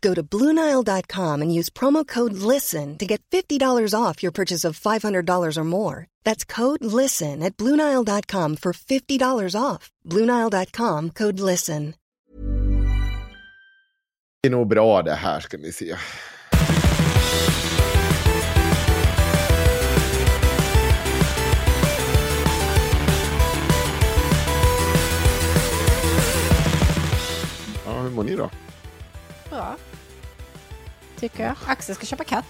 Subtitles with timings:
[0.00, 4.78] Go to BlueNile.com and use promo code LISTEN to get $50 off your purchase of
[4.78, 6.06] $500 or more.
[6.24, 9.90] That's code LISTEN at BlueNile.com for $50 off.
[10.06, 11.94] BlueNile.com code LISTEN.
[14.42, 15.96] Det är nog bra det här ska ni se.
[27.86, 28.50] Ja, hur mår ni då?
[29.50, 29.76] Bra.
[31.20, 31.54] Tycker jag.
[31.66, 32.44] Axel ska köpa katt.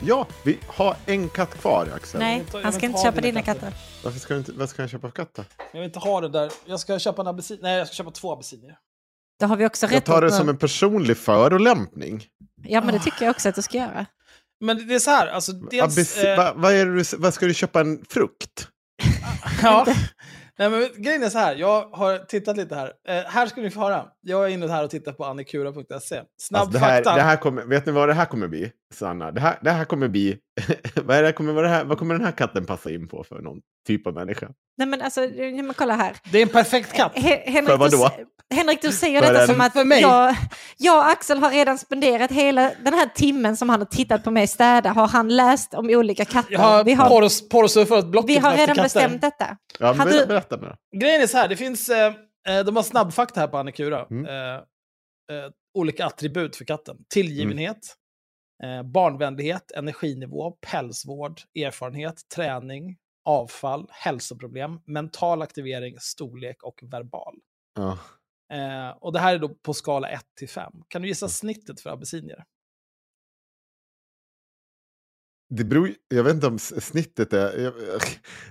[0.00, 2.20] Ja, vi har en katt kvar Axel.
[2.20, 3.60] Nej, jag han ska inte köpa dina katter.
[3.60, 3.78] katter.
[4.04, 5.44] Varför ska du inte, vad ska han köpa för katt då?
[5.72, 6.52] Jag vill inte ha det där.
[6.66, 7.58] Jag ska köpa en abessin.
[7.62, 8.78] Nej, jag ska köpa två abessinier.
[9.40, 12.24] Då har vi också Jag rätt tar det som en personlig förolämpning.
[12.62, 14.06] Ja, men det tycker jag också att du ska göra.
[14.60, 15.82] Men det är så här, alltså dels...
[15.98, 18.68] Abes, eh, va, vad, är det, du- vad ska du köpa en frukt?
[19.62, 19.86] ja.
[20.58, 22.92] Nej, men grejen är så här, jag har tittat lite här.
[23.08, 24.06] Eh, här ska ni få höra.
[24.20, 26.22] Jag är inne här och tittar på annikura.se.
[26.40, 27.14] Snabb Alltså, det, här, fakta.
[27.14, 29.30] det här kommer, vet ni vad det här kommer bli, Sanna?
[29.30, 30.38] Det här, det här kommer bli...
[31.04, 33.24] vad, är det, kommer, vad, det här, vad kommer den här katten passa in på
[33.24, 34.48] för någon typ av människa?
[34.76, 36.16] Nej, men alltså, men kolla här.
[36.32, 37.14] Det är en perfekt katt.
[37.14, 38.10] He- Henrik, För vadå?
[38.50, 40.00] Du, Henrik, du säger För detta som att för mig.
[40.00, 40.34] Jag,
[40.76, 44.30] jag och Axel har redan spenderat hela den här timmen som han har tittat på
[44.30, 46.52] mig städa, har han läst om olika katter.
[46.52, 47.08] Jag har vi har,
[48.10, 48.82] blocket vi har redan katter.
[48.82, 49.56] bestämt detta.
[49.78, 50.76] Ja, men Hade- berätta, då.
[51.00, 51.88] Grejen är så här, det finns...
[51.88, 52.14] Eh,
[52.48, 54.06] eh, de har snabbfakta här på Annikura.
[54.10, 54.26] Mm.
[54.26, 56.96] Eh, eh, olika attribut för katten.
[57.14, 57.78] Tillgivenhet,
[58.62, 67.34] eh, barnvänlighet, energinivå, pälsvård, erfarenhet, träning, avfall, hälsoproblem, mental aktivering, storlek och verbal.
[67.74, 67.98] Ja.
[68.52, 70.72] Eh, och det här är då på skala 1 till 5.
[70.88, 72.44] Kan du gissa snittet för abessinier?
[75.54, 77.58] Det beror, jag vet inte om snittet är...
[77.58, 77.74] jag-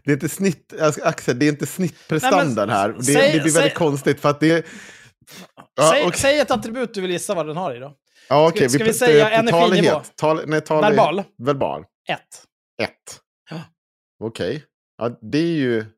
[0.04, 0.74] Det är inte snitt...
[0.82, 2.90] alltså, Axel, det är inte snittprestandan här.
[2.94, 4.66] Det, säg- det blir väldigt säg- konstigt för att det...
[5.76, 6.20] Ja, säg, okej.
[6.20, 7.98] säg ett attribut du vill gissa vad den har i då.
[8.30, 8.70] Ja, okej.
[8.70, 10.02] ska vi pr- säga är energinivå?
[10.16, 11.24] Tal, nej, tal, Verbal?
[11.38, 11.86] Verbal.
[12.10, 12.20] 1.
[12.82, 13.22] Ett.
[13.50, 13.62] Ja.
[14.24, 14.64] Okej.
[14.98, 15.78] Ja, det är ju...
[15.78, 15.92] inte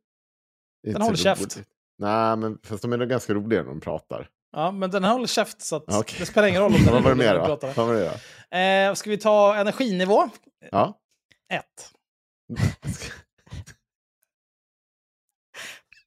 [0.84, 1.58] Den håller käft.
[1.97, 4.30] Nej, men fast de är nog ganska roliga när de pratar.
[4.52, 6.16] Ja, men den håller käft så att okej.
[6.19, 7.41] det spelar ingen roll om den Vad var det rolig mer när då?
[7.41, 7.74] du pratar.
[7.74, 8.19] Vad var det
[8.52, 8.57] då?
[8.57, 10.30] Eh, ska vi ta energinivå?
[10.72, 11.00] Ja.
[11.53, 11.63] 1.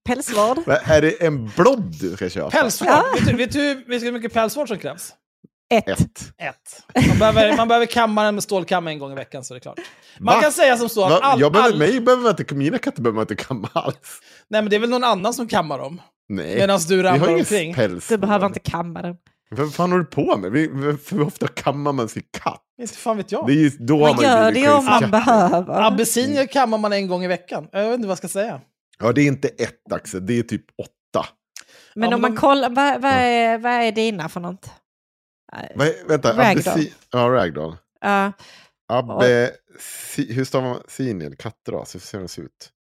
[0.04, 0.58] Pälsvård.
[0.68, 2.50] Är det en blodd du ska köpa?
[2.50, 2.88] Pälsvård.
[2.88, 3.04] Ja.
[3.14, 5.14] Vet, du, vet du vet du hur mycket pälsvård som krävs?
[5.70, 5.88] Ett.
[5.88, 6.00] Ett.
[6.38, 7.08] Ett.
[7.08, 9.60] Man behöver, man behöver kamma den med stålkam en gång i veckan så är det
[9.60, 9.78] klart.
[10.18, 10.40] Man Va?
[10.42, 13.02] kan säga som så att all, jag behöver, all, mig behöver man inte, mina katter
[13.02, 14.20] behöver man inte kamma alls.
[14.48, 16.02] Nej men det är väl någon annan som kammar dem?
[16.28, 17.74] Nej, Medan du vi har ramlar omkring.
[17.74, 18.08] päls.
[18.08, 19.16] Du behöver inte kamma den.
[19.50, 21.00] Vad fan håller du på med?
[21.04, 22.62] För ofta kammar man sin katt.
[22.80, 23.46] Inte fan vet jag.
[23.46, 25.08] Det är ju då har Man man gör det om man katter.
[25.08, 25.82] behöver.
[25.86, 27.68] Abessinier kammar man en gång i veckan.
[27.72, 28.60] Jag vet inte vad jag ska säga.
[28.98, 31.26] Ja, det är inte ett Axel, det är typ åtta.
[31.94, 34.70] Men Ja, om man de- kollar, vad, vad, är, vad är dina för något?
[35.52, 36.62] Är- vänta, Ragdoll.
[36.62, 37.76] abesi- Ja, ragdoll.
[38.00, 38.32] Ja,
[38.88, 39.56] Abbe...
[39.80, 41.36] Si, hur stavar man siniel?
[41.36, 41.94] Kattras?
[41.94, 42.72] Hur ser den se ut?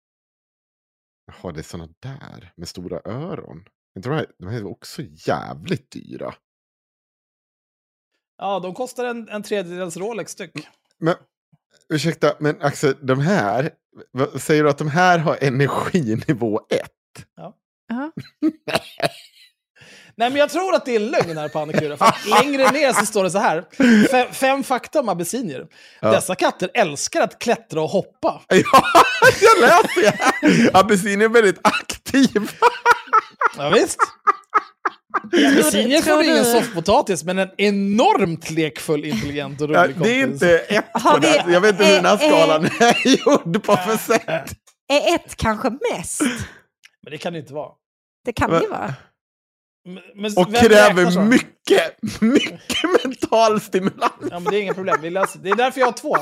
[1.26, 3.64] Jaha, det är såna där med stora öron.
[3.96, 6.34] Inte de, här, de här är också jävligt dyra.
[8.38, 10.68] Ja, de kostar en, en tredjedels Rolex styck.
[10.98, 11.14] Men
[11.88, 13.70] ursäkta, men Axel, de här,
[14.38, 16.90] säger du att de här har energinivå 1?
[17.36, 17.54] ja.
[20.18, 21.96] Nej, men jag tror att det är lögn här på Annikura.
[21.96, 23.64] För längre ner så står det så här.
[24.10, 25.66] Fem, fem fakta om abessinier.
[26.00, 26.10] Ja.
[26.10, 28.42] Dessa katter älskar att klättra och hoppa.
[28.48, 28.82] Ja,
[29.40, 30.70] jag läste det!
[30.78, 32.50] Abessinier är väldigt aktiv.
[33.58, 33.98] Ja, visst.
[35.32, 40.02] Abessinier tror får ingen soffpotatis, men en enormt lekfull, intelligent och rolig Ja, kompis.
[40.02, 41.44] det är inte ett på det.
[41.48, 44.50] Jag vet inte hur den här skalan är gjord på för sätt.
[44.88, 46.20] Är ett kanske mest?
[47.02, 47.70] Men det kan det inte vara.
[48.24, 48.94] Det kan Men- det vara.
[50.14, 54.12] Men, Och kräver mycket, mycket mental stimulans.
[54.30, 54.96] Ja, men det är inga problem.
[55.02, 55.38] Vi löser.
[55.38, 56.16] Det är därför jag har två.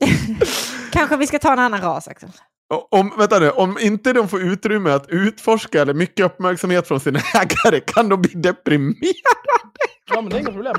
[0.92, 2.30] Kanske vi ska ta en annan ras, Axel.
[2.74, 7.00] Och Om, vänta nu, om inte de får utrymme att utforska eller mycket uppmärksamhet från
[7.00, 9.04] sina ägare kan de bli deprimerade.
[10.10, 10.76] Ja, men det är inga problem.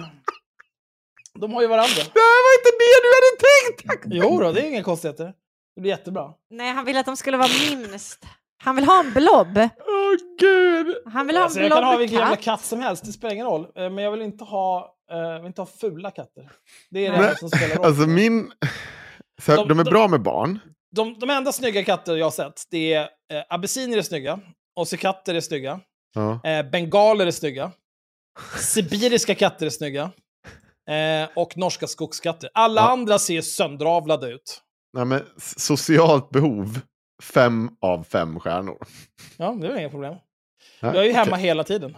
[1.40, 1.96] De har ju varandra.
[1.96, 4.24] Det här var inte det du hade tänkt!
[4.24, 5.34] Jo då, det är inga konstigheter.
[5.76, 6.30] Det blir jättebra.
[6.50, 8.26] Nej, han vill att de skulle vara minst.
[8.64, 9.58] Han vill ha en blob.
[9.58, 10.96] Åh gud!
[11.14, 13.34] Han vill ha Alltså, en jag kan ha vilken jävla katt som helst, det spelar
[13.34, 13.62] ingen roll.
[13.76, 16.52] Eh, Men jag vill inte ha, eh, jag vill inte ha fula katter.
[16.90, 17.86] Det är det enda som spelar roll.
[17.86, 18.52] Alltså min...
[19.42, 20.60] Så här, De- de är de- bra med barn.
[20.96, 24.40] de, de enda snygga katter jag har sett, det är eh, abessinier är snygga,
[24.76, 25.80] ossekatter är snygga,
[26.16, 26.50] Ja.
[26.50, 27.72] eh, bengaler är snygga,
[28.58, 30.12] sibiriska katter är snygga
[30.90, 32.50] eh, och norska skogskatter.
[32.54, 32.90] Alla Ja.
[32.92, 34.62] andra ser sönderavlade ut.
[34.94, 35.22] Nej, men
[35.58, 36.80] socialt behov,
[37.24, 38.78] fem av fem stjärnor.
[39.38, 40.14] Ja, det är inga problem.
[40.82, 41.44] Nej, Jag är ju hemma okej.
[41.44, 41.98] hela tiden.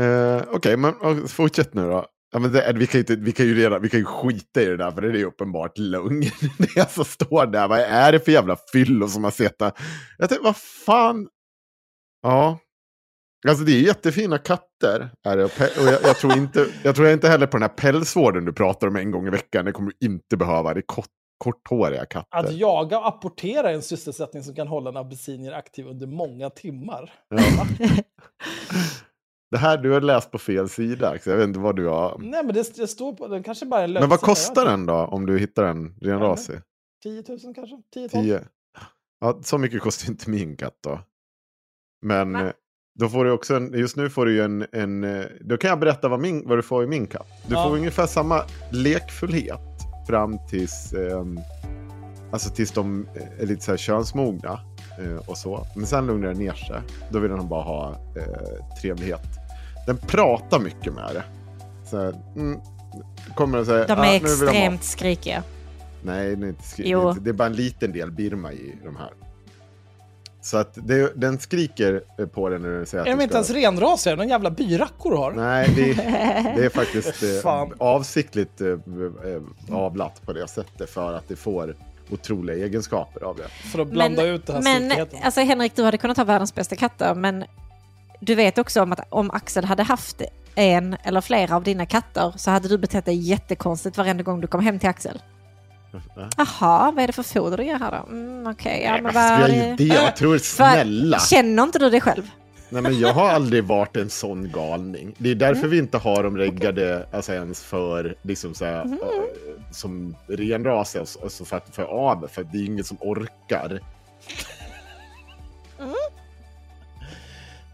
[0.00, 2.06] Eh, Okej, men och fortsätt nu då.
[2.32, 4.62] Ja, men det, vi, kan ju inte, vi, kan ju redan, vi kan ju skita
[4.62, 6.20] i det där, för det är uppenbart lögn.
[6.58, 9.72] det är som står där, vad är det för jävla fyllo som har sett det?
[10.18, 11.28] Jag tänkte, vad fan?
[12.22, 12.58] Ja.
[13.48, 15.10] Alltså det är jättefina katter.
[15.24, 18.44] Är det, och jag, jag, tror inte, jag tror inte heller på den här pälsvården
[18.44, 19.64] du pratar om en gång i veckan.
[19.64, 20.74] Det kommer du inte behöva.
[20.74, 20.82] Det
[21.40, 22.38] korthåriga katter.
[22.38, 26.50] Att jaga och apportera är en sysselsättning som kan hålla en abessinier aktiv under många
[26.50, 27.12] timmar.
[27.28, 27.66] Ja.
[29.50, 31.16] det här du har läst på fel sida.
[31.24, 32.18] Jag vet inte vad du har...
[32.18, 33.88] Nej, men det, det står på, den kanske bara är.
[33.88, 36.60] Men vad kostar den då om du hittar en ren Ja, men- rasig?
[37.02, 37.82] 10 000 kanske?
[37.94, 38.40] 10 12 10.
[39.20, 41.00] Ja, så mycket kostar inte min katt då.
[42.02, 42.52] Men eh,
[42.98, 45.70] då får du också en, just nu får du ju en, en eh, då kan
[45.70, 47.26] jag berätta vad, min, vad du får i min katt.
[47.48, 47.64] Du Ja.
[47.68, 48.42] får ungefär samma
[48.72, 49.60] lekfullhet
[50.10, 51.40] fram tills, ehm,
[52.32, 53.06] alltså tills de
[53.40, 54.60] är lite så här könsmogna
[54.98, 55.66] eh, och så.
[55.76, 56.80] Men sen lugnar det ner sig.
[57.10, 59.22] Då vill den bara ha eh, trevlighet.
[59.86, 61.24] Den pratar mycket med det.
[61.84, 62.60] Så här, mm,
[63.34, 65.42] kommer och säger, De "Ah, är ha mat." extremt skrikiga.
[66.02, 67.00] Nej, det är, inte skri- Jo.
[67.00, 69.10] det är inte- det är bara en liten del Birma i de här.
[70.42, 73.22] Så att det, den skriker eh, på den när den säger att Är de du
[73.22, 74.16] inte ens renrasiga?
[74.16, 75.32] Någon jävla byrackor du har?
[75.32, 75.94] Nej, det,
[76.56, 78.76] det är faktiskt eh, avsiktligt eh,
[79.70, 81.76] avlat på det sättet för att det får
[82.10, 83.48] otroliga egenskaper av det.
[83.48, 86.76] För att blanda ut den här men alltså Henrik, du hade kunnat ha världens bästa
[86.76, 87.44] katter, men
[88.20, 90.22] du vet också om att om Axel hade haft
[90.54, 94.46] en eller flera av dina katter så hade du betett dig jättekonstigt varenda gång du
[94.46, 95.20] kom hem till Axel.
[95.92, 96.28] Ja.
[96.36, 98.12] Jaha, vad är det för foder du ger här då?
[98.12, 99.50] Mm, Okej, ja Nej, men men vad...
[99.50, 99.84] är det?
[99.84, 101.18] Jag tror snälla.
[101.18, 102.30] Känner inte du det själv?
[102.68, 105.14] Nej, men jag har aldrig varit en sån galning.
[105.18, 108.92] Det är därför vi inte har dem reggade alltså ens för, liksom så här, eh,
[109.72, 113.80] som renrasiga, alltså alltså för, att- för avel, för det är ingen som orkar.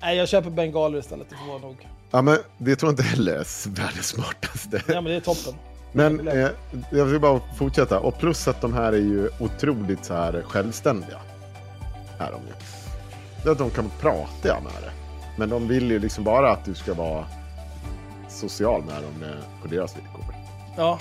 [0.00, 1.30] Nej, jag köper bengaler istället.
[1.30, 1.88] Det får vara nog.
[2.10, 4.82] Ja, men det tror jag inte heller är världens smartaste.
[4.88, 5.54] Ja, men det är toppen.
[5.96, 6.48] Men eh,
[6.90, 7.98] jag vill bara fortsätta.
[7.98, 11.18] Och plus att de här är ju otroligt så här självständiga.
[12.18, 13.50] Är de ju.
[13.50, 14.90] Att de kan prata med det.
[15.38, 17.24] Men de vill ju liksom bara att du ska vara
[18.28, 20.34] social med dem eh, på deras villkor.
[20.76, 20.98] Ja.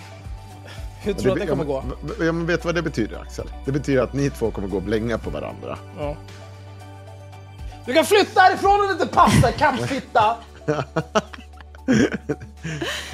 [1.01, 1.83] Hur tror du att det kommer gå?
[1.89, 3.47] Ja, men- ja, men vet du vad det betyder Axel?
[3.65, 5.77] Det betyder att ni två kommer gå och blänga på varandra.
[5.99, 6.15] Ja.
[7.85, 10.37] Du kan flytta härifrån om det inte passar, kampfitta!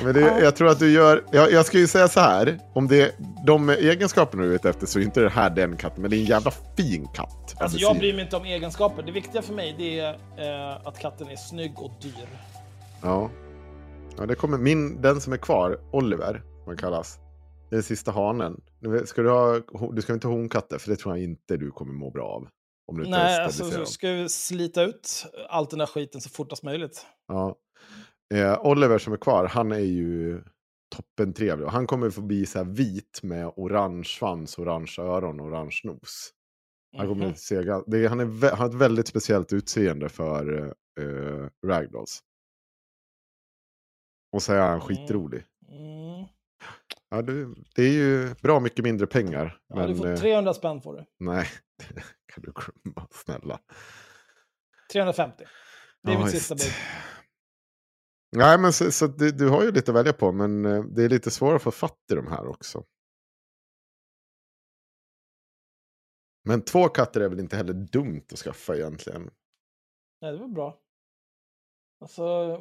[0.04, 1.24] Men det, Jag tror att du gör...
[1.32, 2.60] Jag, jag ska ju säga så här.
[2.74, 6.02] Om det de egenskaperna du är ute efter så är inte det här den katten.
[6.02, 7.56] Men det är en jävla fin katt.
[7.60, 9.04] Alltså, jag bryr mig inte om egenskaper.
[9.04, 12.28] Det viktiga för mig det är eh, att katten är snygg och dyr.
[13.02, 13.30] Ja.
[14.18, 17.20] ja det kommer min, den som är kvar, Oliver, som han kallas.
[17.70, 18.62] Det är den sista hanen.
[18.80, 19.60] Nu Ska du, ha,
[19.94, 22.48] du ska inte ha honkatter, för det tror jag inte du kommer må bra av.
[22.88, 27.06] Om du Nej, alltså ska vi slita ut allt den där skiten så fortast möjligt.
[27.28, 27.56] Ja.
[28.32, 30.44] Eh, Oliver som är kvar, han är ju
[30.96, 31.66] toppen trevlig.
[31.68, 36.34] Han kommer få bli så vit med orange svans, orange öron och orange nos.
[36.98, 37.36] Han, kommer Mhm.
[37.36, 42.20] se, gan- det han, är, han har ett väldigt speciellt utseende för uh, ragdolls.
[44.32, 44.82] Och så är han Mm.
[44.82, 45.46] skitrolig.
[45.70, 46.26] Mm.
[47.10, 49.60] Ja, du, det är ju bra mycket mindre pengar.
[49.68, 51.06] Ja, men du får eh, 300 spänn får du.
[51.20, 51.48] nej,
[52.34, 53.60] kan du glömma, snälla.
[54.94, 55.44] 350.
[56.04, 56.64] Det är Ja, mitt sista bud.
[58.38, 61.04] Nej, men så, så du, du har ju lite att välja på, men eh, det
[61.04, 62.84] är lite svårare att få fatt i de här också.
[66.44, 69.32] Men två katter är väl inte heller dumt att skaffa egentligen.
[70.22, 70.80] Nej, det var bra.
[72.00, 72.58] Alltså,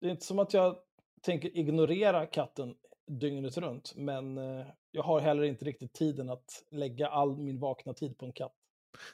[0.00, 0.78] det är inte som att jag
[1.22, 2.74] tänker ignorera katten
[3.06, 7.94] dygnet runt, men eh, jag har heller inte riktigt tiden att lägga all min vakna
[7.94, 8.54] tid på en katt.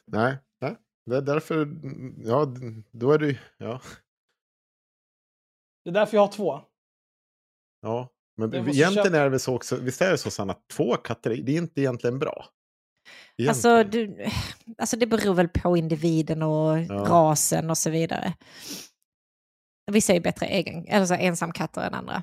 [0.04, 0.76] Nej, nej.
[1.04, 1.68] det är därför,
[2.24, 2.54] ja,
[2.90, 3.80] då är det ja.
[5.86, 6.60] Det är därför jag har två.
[7.82, 10.68] Ja, men egentligen köpa- är det väl så också, visst är det så Sanna, att
[10.68, 12.46] två katter, det är inte egentligen bra.
[13.48, 14.26] Alltså, du,
[14.78, 16.94] alltså det beror väl på individen och Ja.
[16.94, 18.34] rasen och så vidare.
[19.90, 22.22] Vissa är bättre egen, eller så ensamkatter än andra.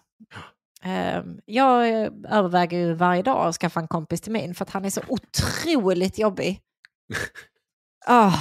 [0.81, 1.87] Ehm, Jag
[2.31, 5.01] överväger ju varje dag att skaffa en kompis till min för att han är så
[5.07, 6.61] otroligt jobbig.
[8.05, 8.33] Ah,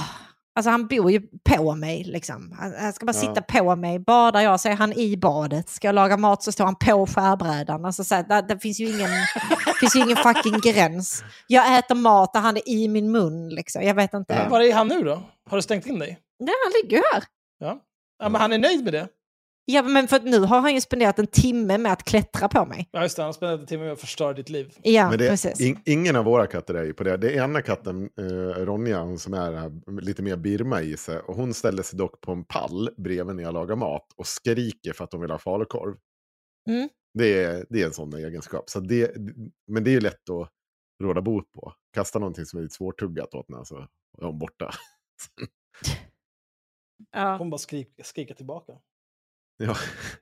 [0.55, 2.55] alltså han bor ju på mig liksom.
[2.59, 3.19] Han, ska bara Ja.
[3.21, 3.99] sitta på mig.
[3.99, 5.69] Badar jag så är han i badet.
[5.69, 7.85] Ska jag laga mat så står han på skärbrädan.
[7.85, 9.09] Alltså, så här, det, det finns ju ingen,
[9.79, 11.23] finns ju ingen fucking gräns.
[11.47, 13.81] Jag äter mat och han är i min mun liksom.
[13.83, 14.33] Jag vet inte.
[14.33, 14.49] Ja.
[14.49, 15.23] Var är han nu då?
[15.49, 16.19] Har du stängt in dig?
[16.39, 17.23] Nej, han ligger ju här.
[17.59, 17.79] Ja.
[18.19, 19.07] ja men han är nöjd med det.
[19.65, 22.65] Ja, men för att nu har han ju spenderat en timme med att klättra på
[22.65, 22.89] mig.
[22.91, 23.21] Ja, just det.
[23.21, 24.73] Han har spenderat en timme med att förstöra ditt liv.
[24.83, 25.61] Ja, Men det, precis.
[25.61, 27.17] in, ingen av våra katter är ju på det.
[27.17, 28.23] Det är ena katten, eh,
[28.65, 31.19] Ronja, hon som är här, lite mer Birma i sig.
[31.19, 34.93] Och hon ställer sig dock på en pall bredvid när jag lagar mat och skriker
[34.93, 35.95] för att hon vill ha falukorv.
[36.69, 36.89] Mm.
[37.13, 38.69] Det, är, det är en sån egenskap.
[38.69, 39.11] Så det,
[39.67, 40.49] men det är ju lätt att
[41.03, 41.73] råda bot på.
[41.93, 44.71] Kasta någonting som är lite svårtuggat åt henne så är hon borta.
[47.11, 47.37] Ja.
[47.37, 48.73] Hon bara skrik, skrika tillbaka.
[49.57, 49.75] Ja.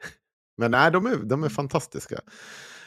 [0.57, 2.19] Men nej, de är, de är fantastiska.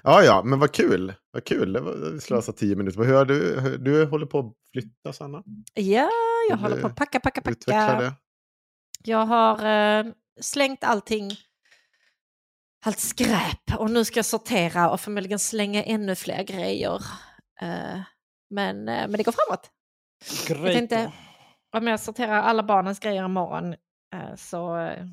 [0.02, 1.14] Ja, ja, men vad kul.
[1.30, 1.72] Vad kul.
[1.72, 3.02] Det var- Vi slösar tio minuter.
[3.04, 5.42] Hur har du, hur- du håller på att flytta, Sanna?
[5.74, 6.08] ja,
[6.50, 8.00] jag håller på att packa, packa, packa.
[8.00, 8.14] det.
[9.04, 11.30] Jag har eh, slängt allting,
[12.86, 16.94] allt skräp och nu ska jag sortera och förmodligen slänga ännu fler grejer.
[17.60, 18.00] Eh,
[18.50, 19.70] men, eh, men det går framåt.
[20.48, 20.72] Great.
[20.74, 21.12] tänkte-
[21.76, 23.72] Om jag sorterar alla barnens grejer imorgon
[24.14, 25.06] eh, så eh,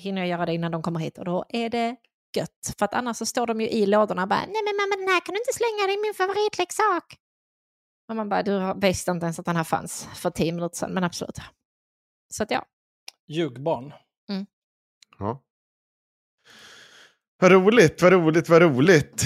[0.00, 1.96] hinner jag göra det innan de kommer hit och då är det
[2.36, 2.74] gött.
[2.78, 5.08] För att annars så står de ju i lådorna och bara nej men mamma den
[5.14, 7.16] här kan du inte slänga, det är min favoritleksak.
[8.08, 10.76] Och man bara du har- visste inte ens att den här fanns för tio minuter
[10.76, 11.38] sedan men absolut.
[12.32, 12.64] Så att ja.
[13.28, 13.92] Ljugbarn.
[15.18, 15.42] Ja.
[17.38, 19.24] Vad roligt, vad roligt, vad roligt.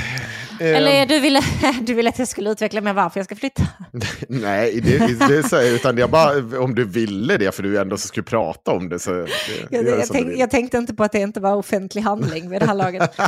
[0.61, 1.41] Eller Eh, du ville,
[1.83, 3.63] du ville att jag skulle utveckla mig varför jag ska flytta?
[4.29, 7.97] Nej, det, det är här, utan jag bara, om du ville det, för du ändå
[7.97, 8.99] så skulle prata om det.
[8.99, 9.29] Så det,
[9.71, 12.61] Jag, gör jag, tänk, jag tänkte inte på att det inte var offentlig handling vid
[12.61, 13.19] det här laget.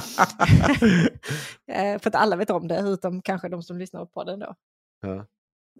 [1.72, 4.54] Eh, för att alla vet om det, utom kanske de som lyssnar på den då.
[5.02, 5.26] Ja.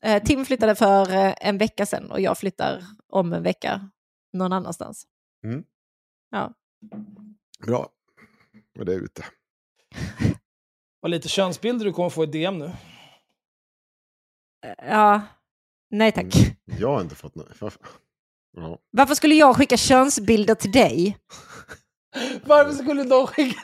[0.03, 3.91] Eh, Tim flyttade för en vecka sedan och jag flyttar om en vecka
[4.33, 5.07] någon annanstans.
[5.45, 5.65] Mm.
[6.31, 6.53] Ja.
[7.67, 7.89] Bra,
[8.75, 9.25] med det ute.
[11.07, 12.71] Vad lite könsbilder du kommer få i DM nu.
[14.89, 15.21] Ja,
[15.91, 16.35] nej tack.
[16.37, 16.81] Mm.
[16.81, 17.61] Jag har inte fått något.
[17.61, 17.81] Varför?
[18.57, 18.79] Ja.
[18.91, 21.19] Varför skulle jag skicka könsbilder till dig?
[22.45, 23.61] Varför skulle de skicka...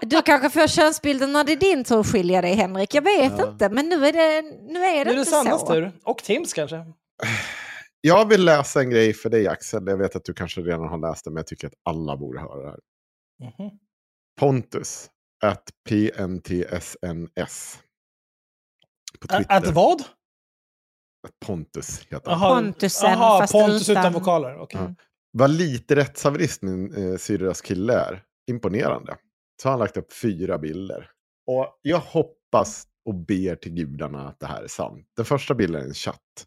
[0.00, 2.94] Du kanske får könsbilder när det är din tur att skilja dig Henrik.
[2.94, 3.48] Jag vet Ja.
[3.50, 5.66] inte, men nu är det, nu är det Nu är det inte Sannas så.
[5.66, 5.92] tur.
[6.04, 6.76] Och Tims kanske.
[8.04, 9.86] Jag vill läsa en grej för dig Axel.
[9.86, 12.40] Jag vet att du kanske redan har läst det, men jag tycker att alla borde
[12.40, 12.80] höra det här.
[13.58, 13.78] Mhm.
[14.40, 15.10] Pontus,
[15.44, 17.78] at PNTSNS.
[19.20, 19.46] På Twitter.
[19.56, 20.02] Att vad?
[21.46, 22.64] Pontus heter han.
[22.64, 24.58] Pontusen, Jaha, fast Pontus utan, utan- vokaler.
[24.58, 24.80] Okej.
[24.80, 24.94] Ja.
[25.32, 28.22] Vad lite rättshaverist min eh, syrras kille är.
[28.50, 29.16] Imponerande.
[29.62, 31.10] Så har han lagt upp fyra bilder.
[31.46, 35.06] Och jag hoppas och ber till gudarna att det här är sant.
[35.16, 36.46] Den första bilden är en chatt.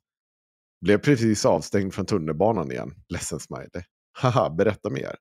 [0.86, 2.94] Blev precis avstängd från tunnelbanan igen.
[3.10, 3.84] Ledsen smiley.
[4.18, 5.15] Haha, berätta mer.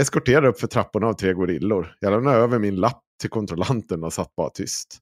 [0.00, 1.96] Eskorterade upp för trapporna av tre gorillor.
[2.00, 4.98] Jag lämnade över min lapp till kontrollanten och satt bara tyst.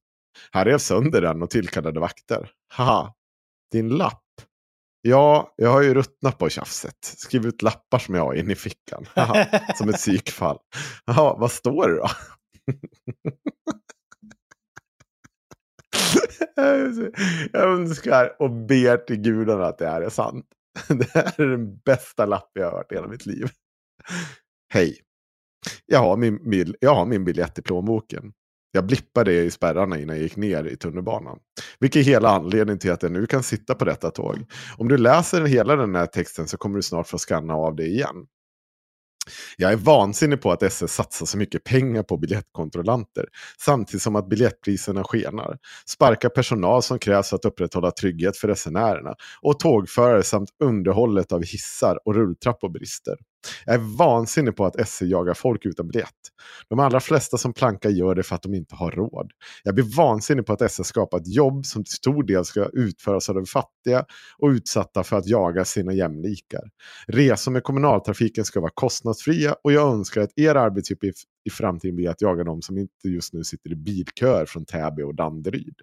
[0.50, 2.50] Han rev sönder den och tillkallade vakter.
[2.74, 3.14] Haha,
[3.72, 4.24] din lapp?
[5.00, 6.98] Ja, jag har ju ruttnat på tjafset.
[7.00, 9.06] Skriv ut lappar som jag har in i fickan.
[9.14, 10.58] Haha, som ett psykfall.
[11.04, 12.08] Jaha, vad står det då?
[17.52, 20.46] jag önskar och ber till gudarna att det här är sant.
[20.88, 23.48] Det här är den bästa lapp jag har hört i hela mitt liv.
[24.74, 24.96] Hej.
[25.86, 28.32] Jag har min, bil- jag har min biljett i plånboken.
[28.72, 31.38] Jag blippade det i spärrarna innan jag gick ner i tunnelbanan.
[31.80, 34.36] Vilket är hela anledningen till att jag nu kan sitta på detta tåg.
[34.78, 37.86] Om du läser hela den här texten så kommer du snart få skanna av det
[37.86, 38.26] igen.
[39.56, 43.26] Jag är vansinnig på att SS satsar så mycket pengar på biljettkontrollanter
[43.58, 45.58] samtidigt som att biljettpriserna skenar.
[45.86, 51.42] Sparkar personal som krävs för att upprätthålla trygghet för resenärerna och tågförare samt underhållet av
[51.42, 53.16] hissar och rulltrappor brister.
[53.66, 56.08] Jag är vansinnig på att SE jagar folk utan biljett.
[56.68, 59.30] De allra flesta som plankar gör det för att de inte har råd.
[59.62, 63.28] Jag blir vansinnig på att SE skapar ett jobb som till stor del ska utföras
[63.28, 64.04] av de fattiga
[64.38, 66.62] och utsatta för att jaga sina jämlikar.
[67.06, 72.10] Resor med kommunaltrafiken ska vara kostnadsfria och jag önskar att er arbetsuppgift i framtiden blir
[72.10, 75.74] att jaga de som inte just nu sitter i bilköer från Täby och Danderyd.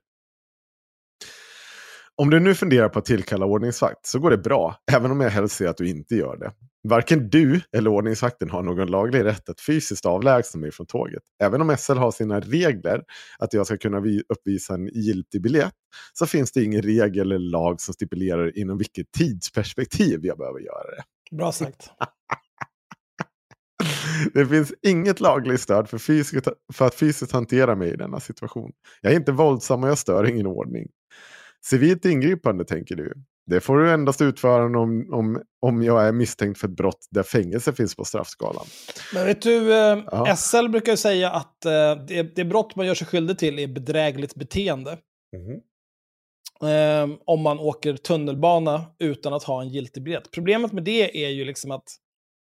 [2.17, 5.29] Om du nu funderar på att tillkalla ordningsvakt så går det bra, även om jag
[5.29, 6.51] helst ser att du inte gör det.
[6.87, 11.23] Varken du eller ordningsvakten har någon laglig rätt att fysiskt avlägsna mig från tåget.
[11.43, 13.03] Även om SL har sina regler
[13.39, 15.73] att jag ska kunna uppvisa en giltig biljett
[16.13, 20.95] så finns det ingen regel eller lag som stipulerar inom vilket tidsperspektiv jag behöver göra
[20.95, 21.03] det.
[21.35, 21.89] Bra sagt.
[24.33, 28.71] Det finns inget lagligt stöd för, fysiskt, för att fysiskt hantera mig i denna situation.
[29.01, 30.87] Jag är inte våldsam och jag stör ingen ordning.
[31.69, 33.13] Civilt ingripande tänker du.
[33.47, 37.23] Det får du endast utföra om, om, om jag är misstänkt för ett brott där
[37.23, 38.65] fängelse finns på straffskalan.
[39.13, 40.35] Men vet du, eh, ja.
[40.35, 43.67] SL brukar ju säga att eh, det, det brott man gör sig skyldig till är
[43.67, 44.97] bedrägligt beteende.
[45.35, 45.61] Mm.
[46.61, 50.31] Eh, om man åker tunnelbana utan att ha en giltig biljett.
[50.31, 51.87] Problemet med det är ju liksom att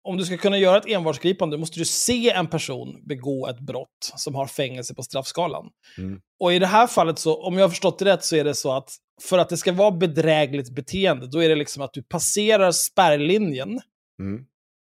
[0.07, 4.13] om du ska kunna göra ett envarsgripande måste du se en person begå ett brott
[4.15, 5.69] som har fängelse på straffskalan.
[5.97, 6.19] Mm.
[6.39, 8.55] Och i det här fallet, så, om jag har förstått det rätt, så är det
[8.55, 12.03] så att för att det ska vara bedrägligt beteende, då är det liksom att du
[12.03, 13.81] passerar spärrlinjen
[14.19, 14.45] mm.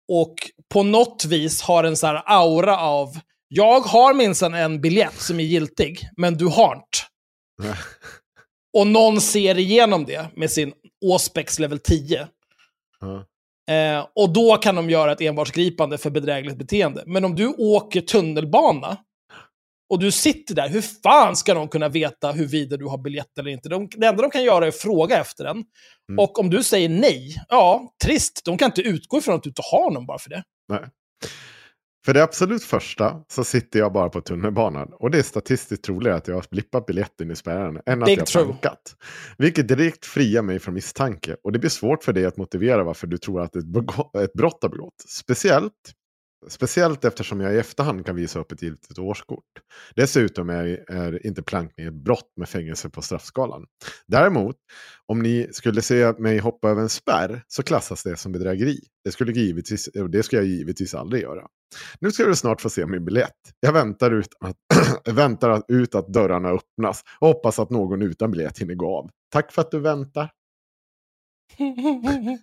[0.07, 0.35] och
[0.73, 5.39] på något vis har en så här aura av jag har minsann en biljett som
[5.39, 6.97] är giltig, men du har inte.
[8.77, 10.73] och någon ser igenom det med sin
[11.05, 12.27] Auspex level 10.
[13.69, 17.03] Eh, och då kan de göra ett envarsgripande för bedrägligt beteende.
[17.05, 18.97] Men om du åker tunnelbana
[19.89, 23.51] och du sitter där, hur fan ska de kunna veta huruvida du har biljett eller
[23.51, 23.69] inte?
[23.69, 25.57] De, det enda de kan göra är att fråga efter den.
[26.09, 26.19] Mm.
[26.19, 28.41] Och om du säger nej, ja, trist.
[28.45, 30.43] De kan inte utgå ifrån att du inte har någon bara för det.
[30.67, 30.85] Nej.
[32.10, 34.93] För det absolut första så sitter jag bara på tunnelbanan.
[34.93, 38.34] Och det är statistiskt troligare att jag har blippat biljetten i spärren än Big att
[38.34, 38.95] jag har tankat.
[39.38, 41.36] Vilket direkt friar mig från misstanke.
[41.43, 44.69] Och det blir svårt för dig att motivera varför du tror att ett brott har
[44.69, 45.06] begått.
[45.08, 45.74] Speciellt
[46.47, 49.45] Speciellt eftersom jag i efterhand kan visa upp ett giltigt årskort.
[49.95, 53.65] Dessutom är, är inte plankning ett brott med fängelse på straffskalan.
[54.08, 54.56] Däremot,
[55.06, 58.80] om ni skulle se mig hoppa över en spärr så klassas det som bedrägeri.
[59.04, 61.47] Det skulle, givetvis, det ska jag givetvis aldrig göra.
[61.99, 63.38] Nu ska du snart få se min biljett.
[63.60, 64.58] Jag väntar ut att,
[65.15, 69.10] väntar ut att dörrarna öppnas och hoppas att någon utan biljett hinner gå av.
[69.32, 70.32] Tack för att du väntar.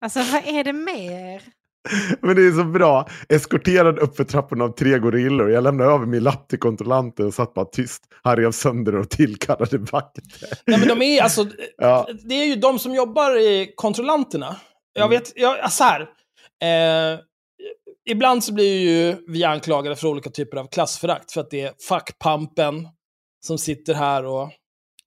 [0.00, 1.42] Alltså vad är det med er?
[2.20, 3.08] Men det är så bra.
[3.28, 5.50] Eskorterad upp för trapporna av tre gorillor.
[5.50, 8.02] Jag lämnade över min lapp till kontrollanten och satt bara tyst.
[8.22, 10.24] Han rev sönder och tillkallade vakter.
[10.66, 11.46] Nej, men de är alltså...
[11.78, 12.08] Ja.
[12.24, 14.56] Det är ju de som jobbar i kontrollanterna.
[14.92, 15.18] Jag mm.
[15.18, 16.00] vet, jag, så här.
[16.62, 17.18] Eh,
[18.10, 21.32] ibland så blir ju vi anklagade för olika typer av klassförakt.
[21.32, 22.88] För att det är fackpampen
[23.46, 24.50] som sitter här och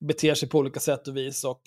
[0.07, 1.43] beter sig på olika sätt och vis.
[1.43, 1.61] Och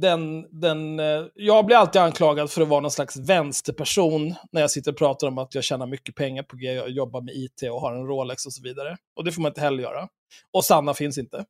[0.00, 4.70] den, den, eh, jag blir alltid anklagad för att vara någon slags vänsterperson när jag
[4.70, 7.62] sitter och pratar om att jag tjänar mycket pengar på G, jag jobbar med IT
[7.62, 8.96] och har en Rolex och så vidare.
[9.16, 10.08] Och det får man inte heller göra.
[10.52, 11.44] Och Sanna finns inte.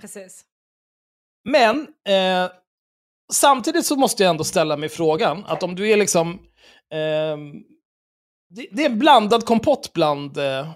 [0.00, 0.44] Precis.
[1.44, 2.50] Men eh,
[3.32, 6.32] samtidigt så måste jag ändå ställa mig frågan att om du är liksom...
[6.92, 7.36] Eh,
[8.50, 10.70] det, det, är en blandad kompott bland eh,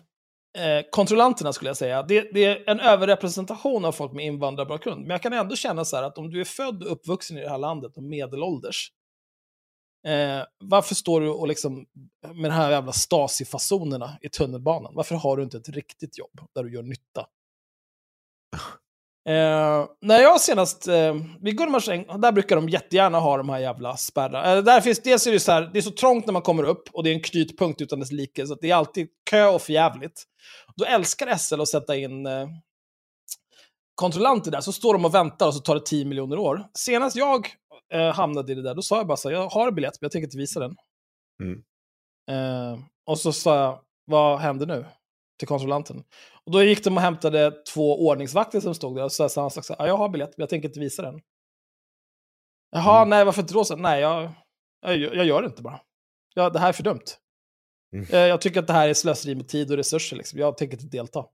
[0.59, 2.03] eh, kontrollanterna skulle jag säga.
[2.03, 5.01] Det, det, är en överrepresentation av folk med invandrarbakgrund.
[5.01, 7.41] Men jag kan ändå känna så här att om du är född och uppvuxen i
[7.41, 8.93] det här landet och medelålders,
[10.07, 11.87] eh, varför står du och liksom
[12.35, 14.95] med de här jävla Stasi-fasonerna i tunnelbanan?
[14.95, 17.27] Varför har du inte ett riktigt jobb där du gör nytta?
[19.29, 23.97] Eh, när jag senast, eh, vid Gullmarsäng, där brukar de jättegärna ha de här jävla
[23.97, 24.53] spärrarna.
[24.53, 26.63] Eh, där finns, dels är det så här, det är så trångt när man kommer
[26.63, 29.63] upp och det är en knytpunkt utan dess like, så det är alltid kö och
[29.63, 30.25] förjävligt.
[30.77, 32.49] Då älskar SL att sätta in eh,
[33.95, 36.67] kontrollanter där, så står de och väntar och så tar det 10 miljoner år.
[36.75, 37.49] Senast jag
[37.93, 40.01] eh, hamnade i det där, då sa jag bara så här, jag har en biljett
[40.01, 40.77] men jag tänker inte visa den.
[41.43, 41.63] Mm.
[42.31, 44.87] Eh, och så sa jag, vad händer nu?
[45.39, 46.05] Till kontrollanten.
[46.47, 49.65] Och då gick de och hämtade två ordningsvakter som stod där och sa samma sak,
[49.79, 51.21] jag har biljett men jag tänker inte visa den.
[52.71, 53.11] Jaha, mm.
[53.11, 53.65] nej varför inte då?
[53.65, 54.31] Så, nej, jag,
[54.81, 55.81] jag, jag gör det inte bara.
[56.35, 57.05] Ja, det här är för dumt.
[57.93, 58.07] Mm.
[58.11, 60.17] Eh, jag tycker att det här är slöseri med tid och resurser.
[60.17, 60.39] Liksom.
[60.39, 61.25] Jag tänker inte delta.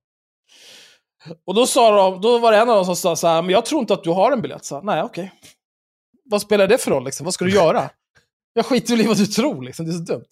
[1.47, 3.51] Och då, sa de, då var det en av dem som sa så här, men
[3.51, 4.65] jag tror inte att du har en biljett.
[4.65, 5.25] Så, Nej, okej.
[5.25, 5.51] Okay.
[6.25, 7.05] Vad spelar det för roll?
[7.05, 7.25] Liksom?
[7.25, 7.91] Vad ska du göra?
[8.53, 9.87] Jag skiter i vad du tror, liksom.
[9.87, 10.27] det är så dumt.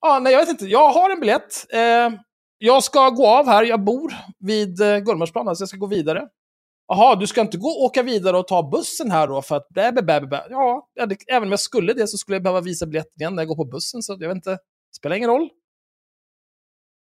[0.00, 0.66] Ja, nej, jag vet inte.
[0.66, 1.72] Jag har en biljett.
[1.72, 2.10] Eh,
[2.64, 3.64] jag ska gå av här.
[3.64, 6.28] Jag bor vid eh, Gullmarsplan, så jag ska gå vidare.
[6.88, 9.92] Jaha, du ska inte gå åka vidare och ta bussen här då för att bä,
[9.92, 10.46] bä, bä, bä.
[10.50, 13.42] Ja, det, även om jag skulle det så skulle jag behöva visa biljetten igen när
[13.42, 14.58] jag går på bussen, så jag vet inte.
[14.96, 15.48] Spelar ingen roll.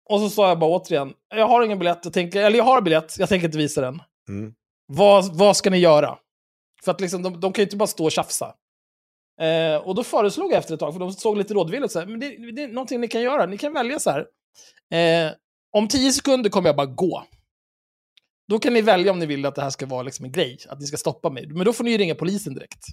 [0.09, 2.81] Och så sa jag bara återigen, jag har ingen biljett, jag tänker, eller jag har
[2.81, 4.03] biljett, jag tänker inte visa den.
[4.29, 4.55] Mm.
[4.87, 6.19] Vad, vad ska ni göra?
[6.85, 8.55] För att liksom, de, de kan ju inte bara stå och tjafsa.
[9.41, 12.07] Eh, och då föreslog jag efter ett tag, för de såg lite rådvilligt, så här,
[12.07, 13.47] men det, det är någonting ni kan göra.
[13.47, 14.27] Ni kan välja så här.
[14.91, 15.33] Eh,
[15.77, 17.25] om tio sekunder kommer jag bara gå.
[18.49, 20.59] Då kan ni välja om ni vill att det här ska vara liksom en grej,
[20.69, 21.47] att ni ska stoppa mig.
[21.49, 22.87] Men då får ni ju ringa polisen direkt.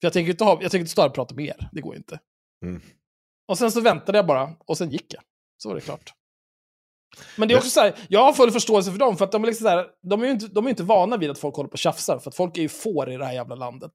[0.00, 1.80] För jag tänker inte, ha, jag tänker inte stå här och prata med er, det
[1.80, 2.20] går inte.
[2.64, 2.82] Mm.
[3.48, 5.22] Och sen så väntade jag bara, och sen gick jag.
[5.62, 6.12] Så var det klart.
[7.36, 9.42] Men det är också så här, jag har full förståelse för dem, för att de
[9.42, 11.56] är, liksom så här, de är ju inte, de är inte vana vid att folk
[11.56, 13.92] håller på och tjafsar, för att folk är ju får i det här jävla landet.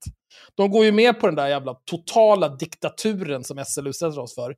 [0.54, 4.54] De går ju med på den där jävla totala diktaturen som SL utsätter oss för,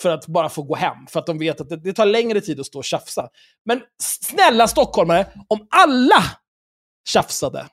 [0.00, 2.40] för att bara få gå hem, för att de vet att det, det tar längre
[2.40, 3.28] tid att stå och tjafsa.
[3.64, 6.24] Men snälla stockholmare, om alla
[7.08, 7.66] tjafsade,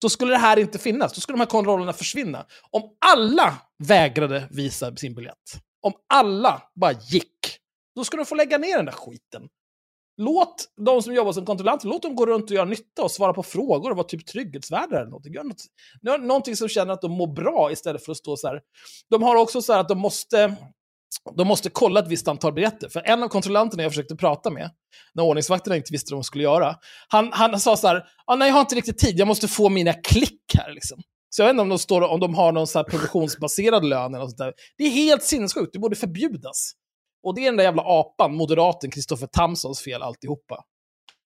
[0.00, 1.12] då skulle det här inte finnas.
[1.12, 2.46] Då skulle de här kontrollerna försvinna.
[2.70, 7.58] Om alla vägrade visa sin biljett, om alla bara gick,
[7.96, 9.48] då ska de få lägga ner den där skiten.
[10.16, 13.32] Låt de som jobbar som kontrollanter, låt dem gå runt och göra nytta och svara
[13.32, 15.34] på frågor och vara typ trygghetsvärdar eller någonting.
[15.34, 18.60] Gör något, någonting som känner att de mår bra istället för att stå så här.
[19.10, 20.56] De har också så här att de måste,
[21.36, 22.88] de måste kolla ett visst antal biljetter.
[22.88, 24.70] För en av kontrollanterna jag försökte prata med,
[25.14, 26.76] när ordningsvakterna inte visste vad de skulle göra,
[27.08, 29.68] han, han sa så här, ah, nej jag har inte riktigt tid, jag måste få
[29.68, 30.98] mina klick här liksom.
[31.30, 34.14] Så jag vet inte om de, står, om de har någon så här provisionsbaserad lön
[34.14, 34.52] eller något sånt där.
[34.78, 36.72] Det är helt sinnessjukt, det borde förbjudas.
[37.26, 40.64] Och det är den där jävla apan, moderaten Kristoffer Tamsons fel alltihopa.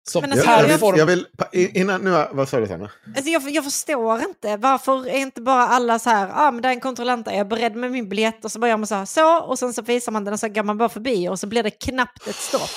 [0.09, 2.91] Som Men alltså, Jag, jag, jag- vill, innan, nu, vad sa du Sanna?
[3.15, 6.67] Alltså jag, jag förstår inte, varför är inte bara alla så här, ah, men det
[6.67, 8.95] är en kontrollant, där, jag är beredd med min biljett och så börjar man så
[8.95, 11.39] här, så, och sen så visar man den och så går man bara förbi och
[11.39, 12.69] så blir det knappt ett stopp.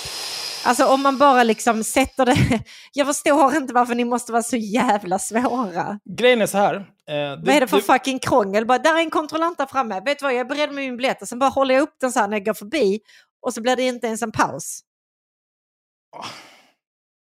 [0.64, 4.56] Alltså om man bara liksom sätter det, jag förstår inte varför ni måste vara så
[4.56, 5.98] jävla svåra.
[6.18, 6.74] Grejen är så här.
[6.74, 8.66] Eh, Vad är det för fucking krångel?
[8.66, 10.96] Bara, där är en kontrollant där framme, vet du vad, jag är beredd med min
[10.96, 13.00] biljett och sen bara håller jag upp den så här när jag går förbi
[13.46, 14.80] och så blir det inte ens en paus.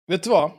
[0.07, 0.51] Vet du vad?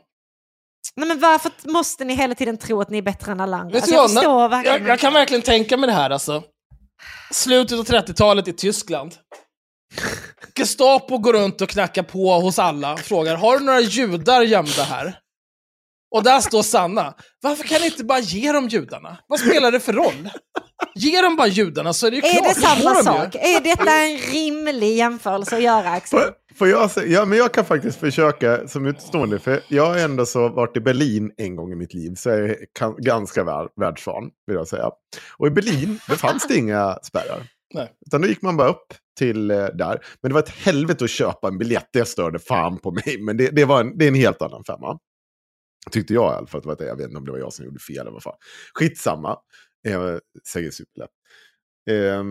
[0.97, 3.77] Nej men varför måste ni hela tiden tro att ni är bättre än alla andra?
[3.77, 6.43] Alltså, du jag förstår jag, jag kan verkligen tänka mig det här alltså.
[7.33, 9.15] Slutet av 30-talet i Tyskland.
[10.59, 14.83] Gestapo går runt och knackar på hos alla och frågar har du några judar gömda
[14.83, 15.19] här?
[16.15, 17.15] Och där står Sanna.
[17.43, 19.19] Varför kan ni inte bara ge dem judarna?
[19.27, 20.31] Vad spelar det för roll?
[20.95, 22.43] Ge dem bara judarna så är det ju Är klart.
[22.55, 23.03] det då samma de ju.
[23.05, 23.35] sak?
[23.35, 26.21] Är detta en rimlig jämförelse att göra Axel?
[26.21, 29.97] Får, får jag, säga- ja, men jag kan faktiskt försöka som utstående, för jag har
[29.99, 33.45] ändå så varit i Berlin en gång i mitt liv, så jag är kan, ganska
[33.45, 34.91] väl, världsvan, vill jag säga.
[35.39, 37.43] Och i Berlin, det fanns det inga spärrar.
[37.75, 37.89] Nej.
[38.07, 40.01] Utan då gick man bara upp till eh, där.
[40.21, 43.19] Men det var ett helvete att köpa en biljett, det störde fan på mig.
[43.21, 44.99] Men det, det, var en, det är en helt annan femma.
[45.91, 46.71] Tyckte jag i alla fall.
[46.71, 46.87] att det.
[46.87, 48.37] Jag vet inte om det var jag som gjorde fel eller vad fan.
[48.75, 49.39] Skitsamma.
[49.87, 50.17] Eh,
[50.53, 51.11] säger superlätt.
[51.91, 52.25] Eh,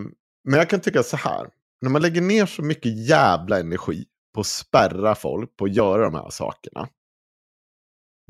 [0.43, 1.47] men jag kan tycka så här.
[1.81, 6.03] När man lägger ner så mycket jävla energi på att spärra folk, på att göra
[6.03, 6.87] de här sakerna.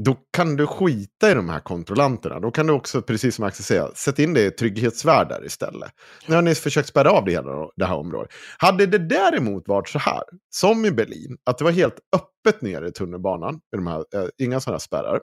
[0.04, 2.40] Då kan du skita i de här kontrollanterna.
[2.40, 5.92] Då kan du också, precis som Axel säger, sätta in det i trygghetsvärdar istället.
[6.28, 8.32] Nu har ni försökt spärra av det hela det här området.
[8.58, 12.88] Hade det däremot varit så här, som i Berlin, att det var helt öppet nere
[12.88, 15.22] i tunnelbanan, i de här, eh, inga sådana spärrar.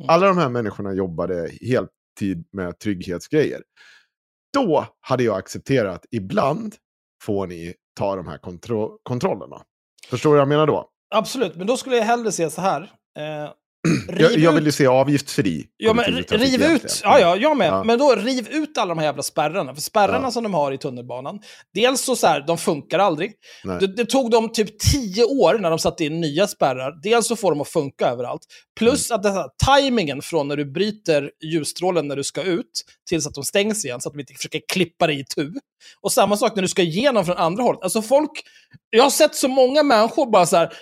[0.00, 0.10] Mm.
[0.10, 3.62] Alla de här människorna jobbade heltid med trygghetsgrejer.
[4.54, 6.74] Då hade jag accepterat att ibland
[7.22, 9.62] får ni ta de här kontro- kontrollerna.
[10.08, 10.88] Förstår du vad jag menar då?
[11.14, 12.82] Absolut, men då skulle jag hellre se så här.
[13.18, 13.50] Eh,
[14.18, 17.68] Jag, jag vill ju se avgiftsfri Ja, men riv ut, ja, ja, jag med.
[17.68, 17.84] Ja.
[17.84, 19.74] Men då riv ut alla de här jävla spärrarna.
[19.74, 20.30] För spärrarna Ja.
[20.30, 21.40] som de har i tunnelbanan,
[21.74, 23.32] dels så, så här, de funkar aldrig.
[23.80, 27.00] Det, det tog dem typ tio år när de satte in nya spärrar.
[27.02, 28.42] Dels så får de att funka överallt.
[28.78, 29.16] Plus Mm.
[29.16, 33.34] att den här tajmingen från när du bryter ljusstrålen när du ska ut, tills att
[33.34, 35.52] de stängs igen, så att de inte försöker klippa dig i tu.
[36.00, 37.82] Och samma sak när du ska igenom från andra hållet.
[37.82, 38.30] Alltså folk,
[38.90, 40.72] jag har sett så många människor bara så här,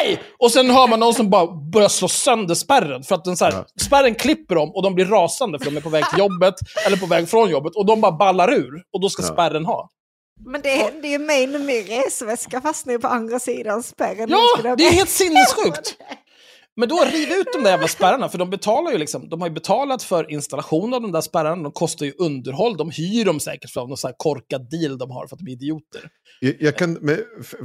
[0.00, 0.22] Aj!
[0.38, 3.02] Och sen hör man någon som bara börjar slå sönder spärren.
[3.02, 5.80] För att den så här, spärren klipper dem och de blir rasande för de är
[5.80, 6.54] på väg till jobbet
[6.86, 7.76] eller på väg från jobbet.
[7.76, 8.82] Och de bara ballar ur.
[8.92, 9.28] Och då ska Ja.
[9.28, 9.88] spärren ha.
[10.46, 14.28] Men det hände ju mig när min resväska fastnade på andra sidan spärren.
[14.30, 15.96] Ja, det är helt sinnessjukt!
[16.76, 19.48] Men då riv ut de där jävla spärrarna, för de betalar ju liksom, de har
[19.48, 23.40] ju betalat för installation av de där spärrarna, de kostar ju underhåll, de hyr dem
[23.40, 26.00] säkert för någon sån här korkad deal de har för att de är idioter.
[26.40, 26.96] Jag, jag kan,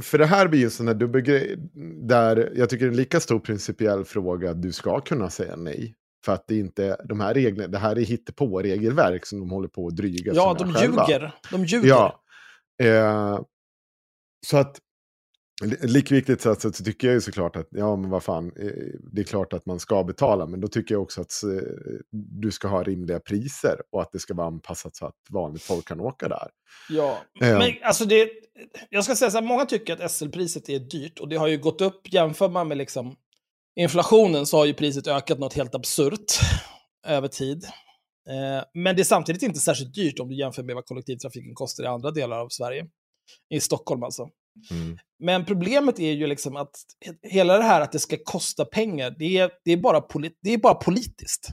[0.00, 1.56] för det här blir ju en sån här dubbelgrej,
[2.08, 5.56] där jag tycker det är en lika stor principiell fråga att du ska kunna säga
[5.56, 5.94] nej
[6.24, 9.86] För att det inte, de här reglerna, det här är hittepå-regelverk som de håller på
[9.86, 11.06] att dryga Ja, de själva.
[11.08, 11.32] ljuger.
[11.50, 11.88] De ljuger.
[11.88, 12.20] Ja.
[12.82, 13.40] Eh,
[14.46, 14.76] så att,
[15.62, 18.66] li- lika viktigt så, så, tycker jag ju såklart att, ja men vad fan, eh,
[19.12, 21.62] det är klart att man ska betala, men då tycker jag också att eh,
[22.40, 25.88] du ska ha rimliga priser och att det ska vara anpassat så att vanligt folk
[25.88, 26.48] kan åka där.
[26.90, 27.58] Ja, Ja.
[27.58, 28.30] men alltså det,
[28.90, 31.58] jag ska säga så här, många tycker att SL-priset är dyrt och det har ju
[31.58, 33.16] gått upp, jämför man med liksom
[33.80, 36.32] inflationen så har ju priset ökat något helt absurt
[37.06, 37.64] över tid.
[38.28, 41.84] Eh, men det är samtidigt inte särskilt dyrt om du jämför med vad kollektivtrafiken kostar
[41.84, 42.86] i andra delar av Sverige.
[43.50, 44.28] I Stockholm alltså.
[45.18, 46.70] Men problemet är ju liksom att
[47.06, 50.34] he- hela det här att det ska kosta pengar, det är, det är, bara, poli-
[50.42, 51.48] det är bara politiskt.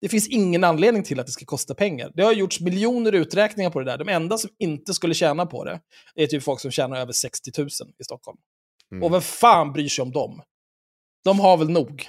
[0.00, 2.12] Det finns ingen anledning till att det ska kosta pengar.
[2.14, 3.98] Det har gjorts miljoner uträkningar på det där.
[3.98, 5.80] De enda som inte skulle tjäna på det
[6.14, 8.38] är typ folk som tjänar över 60 000 i Stockholm.
[8.92, 9.02] Mm.
[9.02, 10.42] Och vem fan bryr sig om dem?
[11.24, 12.08] De har väl nog.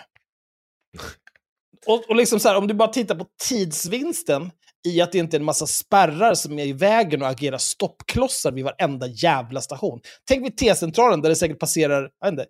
[1.88, 4.52] Och, och liksom så här, om du bara tittar på tidsvinsten
[4.86, 8.52] i att det inte är en massa spärrar som är i vägen och agerar stoppklossar
[8.52, 10.00] vid varenda jävla station.
[10.28, 12.46] Tänk vid T-centralen där det säkert passerar inte,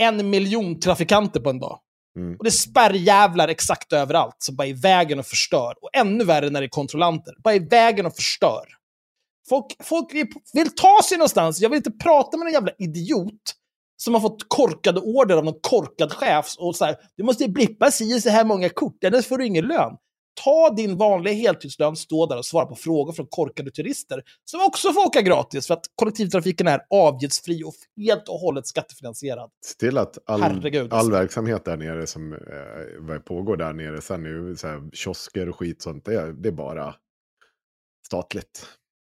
[0.00, 1.78] en miljon trafikanter på en dag.
[2.16, 2.36] Mm.
[2.38, 5.74] Och det är spärrjävlar exakt överallt som bara är i vägen och förstör.
[5.82, 7.34] Och ännu värre när det är kontrollanter.
[7.44, 8.64] Bara i vägen och förstör.
[9.48, 10.14] Folk, folk
[10.54, 11.60] vill, ta sig någonstans.
[11.60, 13.54] Jag vill inte prata med någon jävla idiot
[13.96, 16.54] som har fått korkade order av någon korkad chef.
[16.58, 19.64] Och så här, du måste blippa si så här många kort, annars får du ingen
[19.64, 19.96] lön.
[20.44, 24.92] Ta din vanliga heltidslön, stå där och svara på frågor från korkade turister som också
[24.92, 29.50] får åka gratis för att kollektivtrafiken är avgiftsfri och helt och hållet skattefinansierad.
[29.66, 31.12] Se till att all, Herregud, all alltså.
[31.12, 35.82] verksamhet där nere som eh, pågår där nere, sen nu så här, kiosker och skit
[35.82, 36.94] sånt, det är, det är bara
[38.06, 38.66] statligt.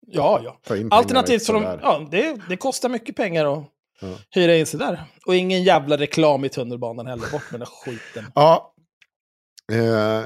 [0.08, 0.76] Ja, ja.
[0.92, 3.66] Alternativt för de, ja, det, det kostar mycket pengar att
[4.04, 4.18] Ja.
[4.30, 5.04] hyra in sig där.
[5.26, 7.32] Och ingen jävla reklam i tunnelbanan heller.
[7.32, 8.32] Bort med den skiten.
[8.36, 8.74] Ja.
[9.72, 10.26] Eh,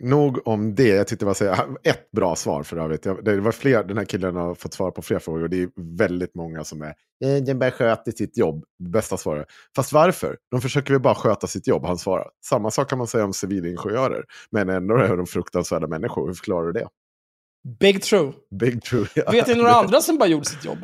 [0.00, 0.88] nog om det.
[0.88, 3.02] Jag tyckte så här, ett bra svar för övrigt.
[3.02, 5.42] Det var fler, den här killen har fått svar på fler frågor.
[5.42, 8.64] och Det är väldigt många som är eh, den bara sköter sitt jobb.
[8.78, 9.46] Bästa svaret.
[9.76, 10.36] Fast varför?
[10.50, 12.26] De försöker väl bara sköta sitt jobb, han svarar.
[12.44, 14.24] Samma sak kan man säga om civilingenjörer.
[14.50, 16.26] Men ändå är de fruktansvärda människor.
[16.26, 16.88] Hur förklarar du det?
[17.80, 18.32] Big true.
[18.60, 19.06] Big true.
[19.32, 20.78] Vet ni några andra som bara gjorde sitt jobb?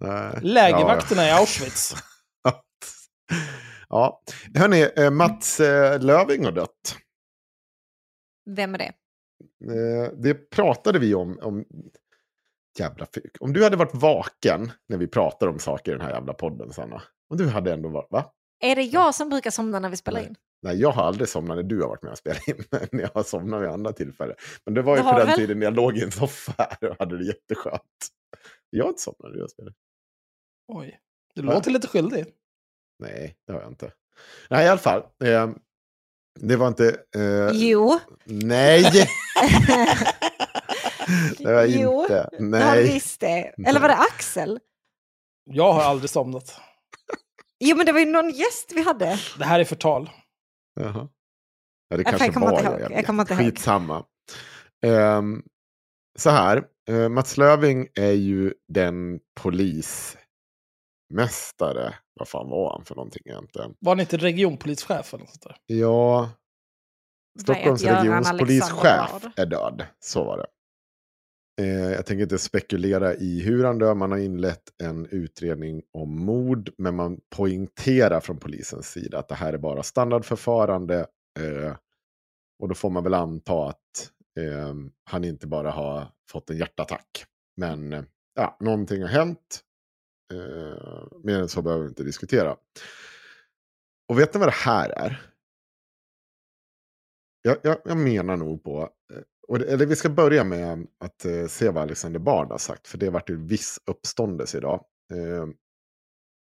[0.00, 0.38] Nej.
[0.42, 1.94] Lägervakterna i Auschwitz.
[2.42, 2.62] Ja.
[3.88, 4.20] ja.
[4.60, 6.96] Hörni, eh, Mats eh, Löving har dött.
[8.54, 8.92] Vem är det?
[9.64, 11.38] Eh, det pratade vi om.
[11.42, 11.64] om
[12.78, 13.36] jävla fyk.
[13.40, 16.72] Om du hade varit vaken när vi pratar om saker i den här jävla podden,
[16.72, 17.02] Sanna.
[17.28, 18.32] Om du hade ändå varit, va?
[18.60, 20.28] Är det jag som brukar somna när vi spelar Nej.
[20.28, 20.36] in?
[20.62, 22.64] Nej, jag har aldrig somnat när du har varit med och spelat in.
[22.92, 24.36] Men jag har somnat vid andra tillfällen.
[24.64, 25.36] Men det var ju på den väl?
[25.36, 27.82] tiden när jag låg i en soffa här och hade det jätteskönt.
[28.70, 29.74] Jag har inte somnat när du har spelat.
[30.68, 31.00] Oj.
[31.34, 32.26] Du låter lite skyldig.
[32.98, 33.92] Nej, det har jag inte.
[34.50, 35.02] Nej, i alla fall.
[35.24, 35.50] Eh,
[36.38, 36.88] det var inte...
[37.16, 37.98] Eh, Jo.
[38.24, 38.82] nej!
[41.38, 42.28] det var Jo, inte.
[42.38, 42.92] Det har Nej.
[42.92, 43.54] visst det.
[43.66, 44.60] Eller var det Axel?
[45.44, 46.60] Jag har aldrig somnat.
[47.60, 49.18] Jo, men det var ju någon gäst vi hade.
[49.38, 50.10] Det här är förtal.
[50.80, 51.08] Jaha.
[51.88, 52.80] Ja, det Jag kanske kommer var inte jag.
[52.80, 53.42] Jag, Jag kommer inte ihåg.
[53.42, 54.04] Skitsamma.
[54.86, 55.42] Ehm,
[56.18, 59.20] så här, uh, Mats Löving är ju den
[61.10, 61.94] polismästare.
[62.14, 63.74] Vad fan var han för någonting egentligen?
[63.80, 65.56] Var ni inte regionpolischef eller något sånt där?
[65.66, 66.30] Ja,
[67.40, 69.32] Stockholms regionspolischef Bard.
[69.36, 69.86] är död.
[70.00, 70.46] Så var det.
[71.62, 73.94] Eh, jag tänker inte spekulera i hur han dör.
[73.94, 76.70] Man har inlett en utredning om mord.
[76.78, 81.06] Men man poängterar från polisens sida att det här är bara standardförfarande.
[81.40, 81.74] Eh,
[82.62, 87.24] och då får man väl anta att eh, han inte bara har fått en hjärtattack.
[87.56, 88.02] Men eh,
[88.34, 89.60] ja, någonting har hänt.
[90.30, 92.56] Eh, mer än så behöver vi inte diskutera.
[94.08, 95.30] Och vet ni vad det här är?
[97.42, 101.24] Jag, jag, jag menar nog på, eh, och det, eller vi ska börja med att
[101.24, 104.84] eh, se vad Alexander Bard har sagt, för det varit en viss uppståndelse idag.
[105.12, 105.48] Eh,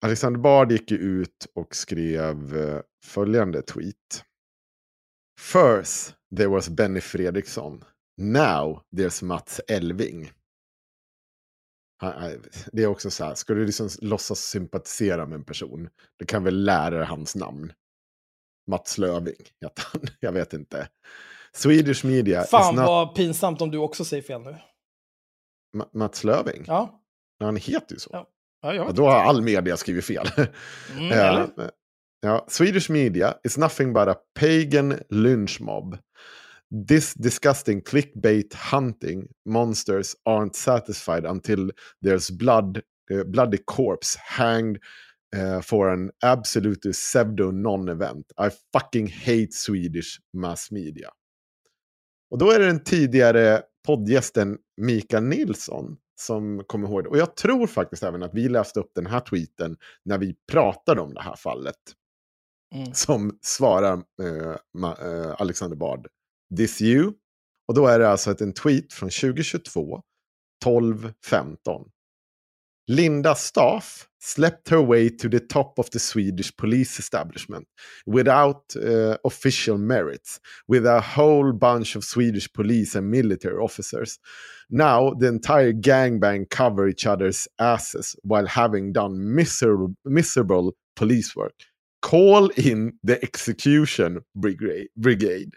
[0.05, 4.25] Alexander Bard gick ju ut och skrev eh, följande tweet.
[5.41, 7.85] First there was Benny Fredriksson.
[8.19, 10.33] Now there's Mats Elving.
[12.73, 16.45] Det är också så här, ska du liksom låtsas sympatisera med en person, du kan
[16.45, 17.73] väl lära dig hans namn.
[18.71, 20.03] Mats Löving heter han.
[20.21, 20.89] Jag vet inte.
[21.53, 22.87] Swedish media Fan not...
[22.87, 24.57] vad pinsamt om du också säger fel nu.
[25.77, 26.65] Ma- Mats Löving?
[26.67, 27.01] Ja.
[27.41, 28.11] Han heter ju så.
[28.13, 28.75] Ja.
[28.75, 30.27] ja, då har all media skrivit fel.
[30.97, 31.71] Mm, eller?
[32.21, 35.99] ja, Swedish media is nothing but a pagan lynch mob.
[36.89, 41.71] This disgusting clickbait hunting monsters aren't satisfied until
[42.03, 44.79] there's blood, uh, bloody corpse hanged
[45.37, 48.25] uh, for an absolutely pseudo non-event.
[48.39, 51.11] I fucking hate Swedish mass media.
[52.31, 57.09] Och då är det den tidigare poddgästen Mikael Nilsson som kommer ihåg det.
[57.09, 61.01] Och jag tror faktiskt även att vi läste upp den här tweeten när vi pratade
[61.01, 61.77] om det här fallet.
[62.75, 62.95] Mm.
[62.95, 66.09] Som svarar uh, uh, Alexander Bard,
[66.57, 67.13] this you?
[67.69, 70.03] Och då är det alltså en tweet från 2022,
[70.65, 71.87] 12.15.
[72.89, 77.67] Linda Staff slept her way to the top of the Swedish police establishment
[78.07, 84.19] without uh, official merits, with a whole bunch of Swedish police and military officers.
[84.71, 91.55] Now the entire gangbang cover each other's asses while having done miserable, miserable police work.
[92.03, 95.57] Call in the execution brigade.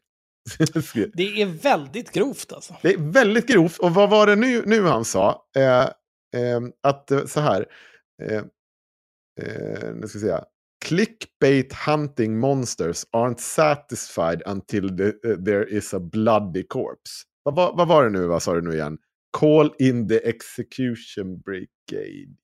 [1.13, 2.75] Det är väldigt grovt alltså.
[2.81, 3.77] Det är väldigt grovt.
[3.77, 5.43] Och vad var det nu, nu han sa?
[5.55, 5.81] Eh,
[6.41, 7.65] eh, att så här.
[8.23, 8.37] Eh,
[9.41, 10.43] eh, nu ska vi säga.
[10.85, 17.25] Clickbait hunting monsters aren't satisfied until the, uh, there is a bloody corpse.
[17.43, 18.25] Vad, vad, vad var det nu?
[18.25, 18.97] Vad sa du nu igen?
[19.31, 22.35] Call in the execution brigade.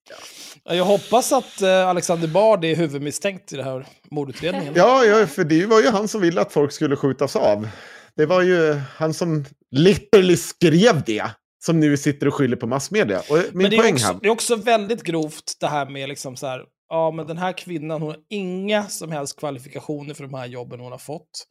[0.64, 0.76] Ja.
[0.76, 4.74] Jag hoppas att eh, Alexander Bard är huvudmisstänkt i den här mordutredningen.
[4.76, 7.68] Ja, ja, för det var ju han som ville att folk skulle skjutas av.
[8.16, 11.32] Det var ju han som literally skrev det.
[11.66, 13.20] Som nu sitter och skyller på massmedia.
[13.20, 14.20] Och min men det är, poäng också, här...
[14.22, 17.58] det är också väldigt grovt det här med liksom så här, ja men den här
[17.58, 21.46] kvinnan hon har inga som helst kvalifikationer för de här jobben hon har fått.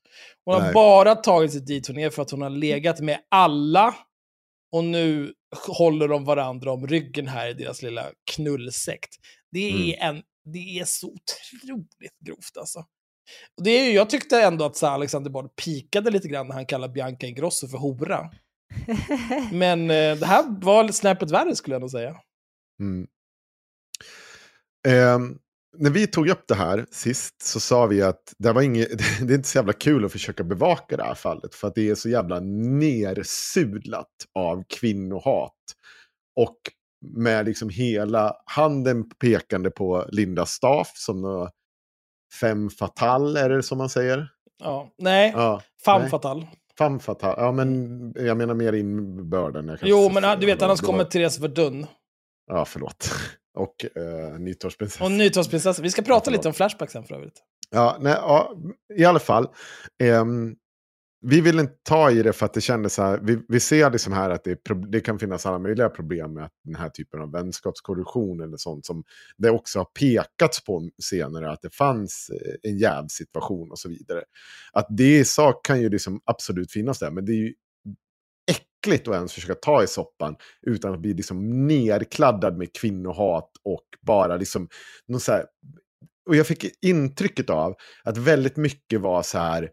[0.44, 0.72] Hon har Nej.
[0.72, 3.94] bara tagit sig dit hon är för att hon har legat med alla
[4.72, 5.32] och nu
[5.68, 9.10] håller de varandra om ryggen här i deras lilla knullsekt.
[9.52, 10.16] Det är, Mm.
[10.16, 10.22] en,
[10.52, 12.84] det är så otroligt grovt alltså.
[13.56, 16.54] Och det är ju, jag tyckte ändå att så Alexander Bard pikade lite grann när
[16.54, 18.30] han kallade Bianca Ingrosso för hora.
[19.52, 22.16] Men eh, det här var snäppet värre skulle jag nog säga.
[22.80, 23.06] Mm.
[24.88, 25.38] Ehm,
[25.78, 28.88] när vi tog upp det här sist så sa vi att det, var inget,
[29.20, 31.54] det är inte så jävla kul att försöka bevaka det här fallet.
[31.54, 35.52] För att det är så jävla nersudlat av kvinnohat.
[36.40, 36.58] Och
[37.16, 41.50] med liksom hela handen pekande på Linda Staff som några
[42.40, 44.28] femme fatale, är det som man säger?
[44.62, 46.10] Ja, nej, Ja, femme nej.
[46.10, 46.46] fatale.
[46.78, 47.34] femme fatale.
[47.42, 48.72] Ja, men jag menar mer
[49.76, 51.86] kanske Jo, men du vet, annars kommer Therese Verdun.
[52.46, 53.10] Ja, förlåt.
[53.58, 55.04] Och uh, Nytorgsprinsessan.
[55.06, 55.82] Och Nytorgsprinsessan.
[55.82, 56.38] Vi ska prata förlåt.
[56.38, 57.42] lite om Flashback sen för övrigt.
[57.70, 58.52] Ja, nej, ja,
[58.94, 59.48] i alla fall.
[60.02, 60.54] Ehm,
[61.26, 63.20] vi vill inte ta i det för att det kändes så här.
[63.22, 64.58] Vi, vi ser liksom här att det,
[64.88, 68.86] det kan finnas alla möjliga problem med att den här typen av vänskapskorruption eller sånt
[68.86, 69.04] som
[69.36, 74.22] det också har pekats på senare att det fanns eh, en jävsituation och så vidare.
[74.72, 77.54] Att det i sak kan ju liksom absolut finnas där, men det är ju
[78.50, 83.84] äckligt att ens försöka ta i soppan utan att bli liksom nerkladdad med kvinnohat och
[84.00, 84.68] bara liksom
[85.08, 85.44] någon så här
[86.26, 89.70] och jag fick intrycket av att väldigt mycket var så här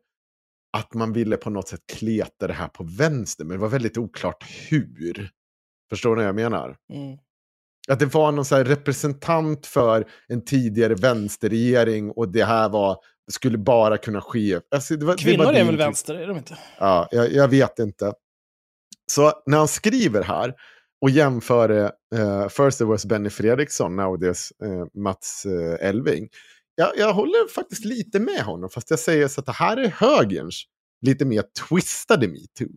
[0.78, 3.98] att man ville på något sätt kleta det här på vänster, men det var väldigt
[3.98, 5.30] oklart hur.
[5.90, 6.78] Förstår ni vad jag menar?
[6.94, 7.18] Mm.
[7.90, 12.98] Att det var någon så här representant för en tidigare vänsterregering och det här var,
[13.32, 14.60] skulle bara kunna ske.
[14.76, 16.58] Alltså, var, Kvinnor är väl typ- vänster, är de inte?
[16.80, 18.14] Ja, jag, jag vet inte.
[19.12, 20.54] Så när han skriver här
[21.02, 26.30] och jämför det, eh, first it was Benny Fredriksson, nowadays uh, Mats uh, Elving.
[26.82, 29.88] Jag, jag håller faktiskt lite med honom, fast jag säger så att det här är
[29.88, 30.63] högerns
[31.02, 32.76] lite mer twistade metoo.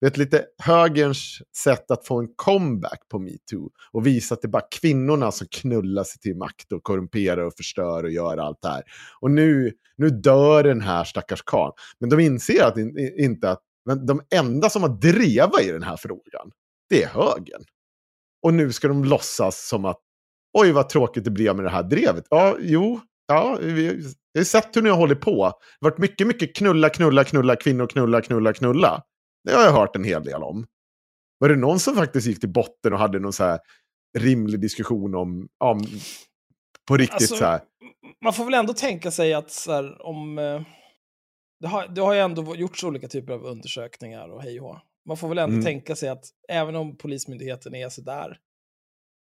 [0.00, 4.42] Det är ett lite högerns sätt att få en comeback på metoo och visa att
[4.42, 8.36] det är bara kvinnorna som knullar sig till makt och korrumperar och förstör och gör
[8.36, 8.82] allt det här.
[9.20, 11.72] Och nu, nu dör den här stackars karln.
[12.00, 15.82] Men de inser att, in, inte att men de enda som har dreva i den
[15.82, 16.50] här frågan,
[16.88, 17.64] det är högern.
[18.42, 20.00] Och nu ska de låtsas som att
[20.58, 22.24] oj vad tråkigt det blev med det här drevet.
[22.30, 25.30] Ja, jo, ja, vi jag har sett hur ni har hållit på.
[25.44, 29.02] Det har varit mycket, mycket knulla, knulla, knulla, kvinnor, knulla, knulla, knulla.
[29.44, 30.66] Det har jag hört en hel del om.
[31.38, 33.60] Var det någon som faktiskt gick till botten och hade någon så här
[34.18, 35.84] rimlig diskussion om, om
[36.88, 37.60] på riktigt Alltså, så här.
[38.24, 40.38] Man får väl ändå tänka sig att så här, om...
[40.38, 40.62] eh,
[41.60, 44.78] Det har, det har ju ändå gjorts olika typer av undersökningar och hej och.
[45.08, 45.64] Man får väl ändå Mm.
[45.64, 48.38] tänka sig att även om Polismyndigheten är så där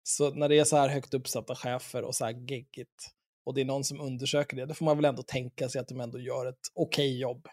[0.08, 3.10] så när det är så här högt uppsatta chefer och så här geggigt
[3.44, 5.88] och det är någon som undersöker det, då får man väl ändå tänka sig att
[5.88, 7.48] de ändå gör ett okej jobb.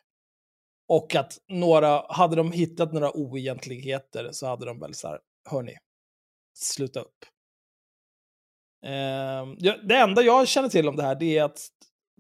[0.87, 5.19] Och att några, hade de hittat några oegentligheter så hade de väl så här,
[5.49, 5.77] hörni,
[6.53, 7.25] sluta upp.
[9.57, 11.59] Ja, det enda jag känner till om det här det är att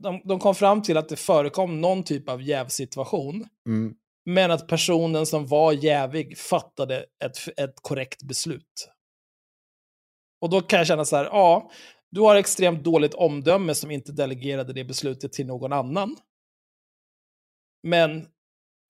[0.01, 3.95] de, de kom fram till att det förekom någon typ av jävsituation, Mm,
[4.25, 8.89] men att personen som var jävig fattade ett, ett korrekt beslut.
[10.41, 11.71] Och då kan jag känna så här, ja,
[12.11, 16.17] du har extremt dåligt omdöme som inte delegerade det beslutet till någon annan.
[17.83, 18.27] Men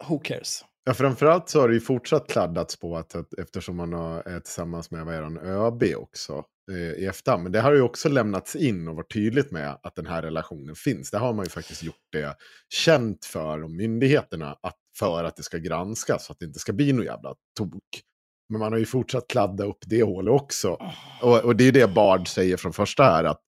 [0.08, 0.66] who cares?
[0.86, 4.40] Ja, framförallt så har det ju fortsatt kladdats på att, att eftersom man har, är
[4.40, 7.44] tillsammans med vad är det, ÖB också eh, i efterhand.
[7.44, 10.76] Men det har ju också lämnats in och varit tydligt med att den här relationen
[10.76, 11.12] finns.
[11.12, 12.36] Det har man ju faktiskt gjort det
[12.70, 16.74] känt för de myndigheterna att, för att det ska granskas så att det inte ska
[16.74, 18.04] bli något jävla tok.
[18.50, 20.78] Men man har ju fortsatt kladda upp det hålet också.
[21.22, 23.42] Och, och det är det Bard säger från första här, att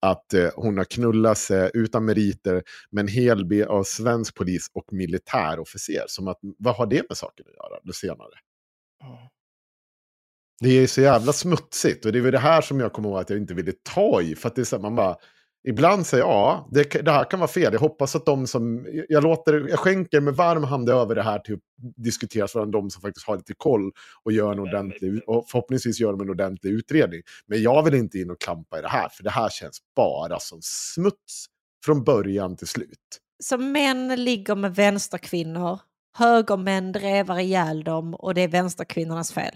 [0.00, 4.70] att eh, hon har knullat sig utan meriter med en hel del av svensk polis
[4.74, 6.04] och militärofficer.
[6.06, 8.30] Som att, vad har det med saken att göra, det senare?
[10.60, 13.18] Det är så jävla smutsigt och det är väl det här som jag kommer ihåg
[13.18, 14.34] att jag inte ville ta i.
[14.34, 15.16] För att det är så att man bara,
[15.68, 17.72] ibland säger ja, det, det, här kan vara fel.
[17.72, 21.38] Jag hoppas att de som, jag, låter, jag skänker med varm hand över det här
[21.38, 21.60] till att
[21.96, 23.92] diskuteras från de som faktiskt har lite koll
[24.24, 27.22] och gör en ordentlig, och förhoppningsvis gör de en ordentlig utredning.
[27.46, 30.38] Men jag vill inte in och klampa i det här, för det här känns bara
[30.38, 31.46] som smuts
[31.84, 33.18] från början till slut.
[33.42, 35.80] Så män ligger med vänsterkvinnor,
[36.18, 39.54] högermän drevar ihjäl dem och det är vänsterkvinnornas fel.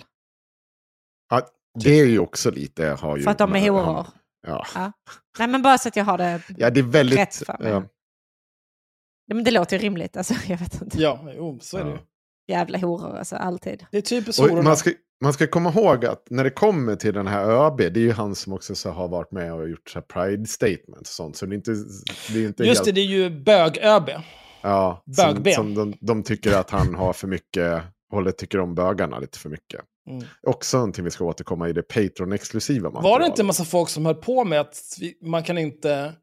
[1.30, 1.48] Ja,
[1.84, 2.86] det är ju också lite...
[2.86, 4.06] Har ju, För att de är horor.
[4.46, 4.66] Ja.
[4.74, 4.92] Ja.
[5.38, 7.18] Nej men bara så att jag har det ja, det är väldigt...
[7.18, 7.72] rätt för mig.
[7.72, 7.82] Ja.
[9.26, 10.98] Ja, men det låter ju rimligt, alltså, jag vet inte.
[11.00, 11.98] Ja, jo, så är det ju.
[12.48, 13.86] Jävla horor, alltså alltid.
[13.90, 14.62] Det är typiskt hororna.
[14.62, 14.90] man, ska,
[15.20, 18.12] man ska komma ihåg att när det kommer till den här ÖB, det är ju
[18.12, 21.36] han som också så har varit med och gjort så pride statements och sånt.
[21.36, 21.74] Så det är inte,
[22.32, 24.10] det är inte Just helt, det, det är ju bög-ÖB.
[24.62, 25.52] ja, som, bög-B.
[25.52, 29.48] som de, de tycker att han har för mycket, håller tycker om bögarna lite för
[29.48, 29.80] mycket.
[30.10, 30.24] Mm.
[30.42, 33.28] Också någonting vi ska återkomma i det Patreon-exklusiva Var det materialet.
[33.28, 34.76] inte en massa folk som höll på med att
[35.22, 36.14] man kan inte,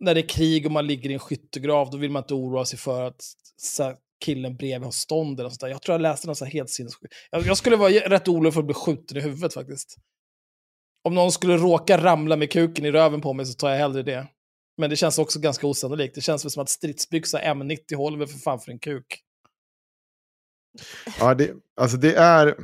[0.00, 2.64] när det är krig och man ligger i en skyttegrav, då vill man inte oroa
[2.64, 3.20] sig för att
[4.24, 5.68] killen bredvid har stånd eller sånt där.
[5.68, 7.14] Jag tror jag läste något så helt sinnessjukt.
[7.30, 9.96] Jag, jag skulle vara rätt orolig för att bli skjuten i huvudet faktiskt.
[11.04, 14.02] Om någon skulle råka ramla med kuken i röven på mig så tar jag hellre
[14.02, 14.26] det.
[14.76, 16.14] Men det känns också ganska osannolikt.
[16.14, 19.22] Det känns väl som att stridsbyxa M90 håller väl för fan för en kuk.
[21.18, 22.56] Ja, det, alltså det är...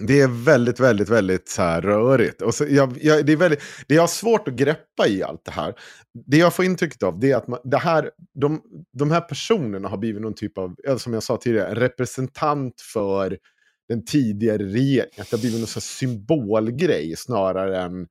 [0.00, 2.42] Det är väldigt, väldigt, väldigt så här rörigt.
[2.42, 5.44] Och så, jag, jag, det, är väldigt, det jag har svårt att greppa i allt
[5.44, 5.74] det här,
[6.26, 8.62] det jag får intrycket av det är att man, det här, de,
[8.98, 13.38] de här personerna har blivit någon typ av, som jag sa tidigare, representant för
[13.88, 15.20] den tidigare regeringen.
[15.20, 18.06] Att det har blivit någon så här symbolgrej snarare än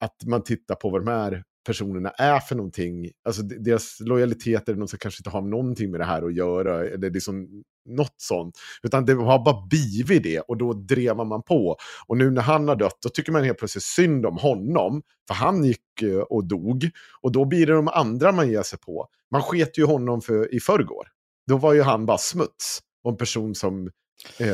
[0.00, 3.10] att man tittar på vad de här personerna är för någonting.
[3.24, 6.84] Alltså de- deras lojaliteter, de som kanske inte har någonting med det här att göra,
[6.88, 8.58] eller liksom något sånt.
[8.82, 11.76] Utan det har bara blivit det och då drevar man på.
[12.06, 15.02] Och nu när han har dött, då tycker man helt plötsligt synd om honom.
[15.28, 16.90] För han gick eh, och dog.
[17.20, 19.08] Och då blir det de andra man ger sig på.
[19.30, 21.08] Man sket ju honom för, i förrgår.
[21.46, 22.80] Då var ju han bara smuts.
[23.04, 23.90] Och en person som...
[24.38, 24.46] Eh,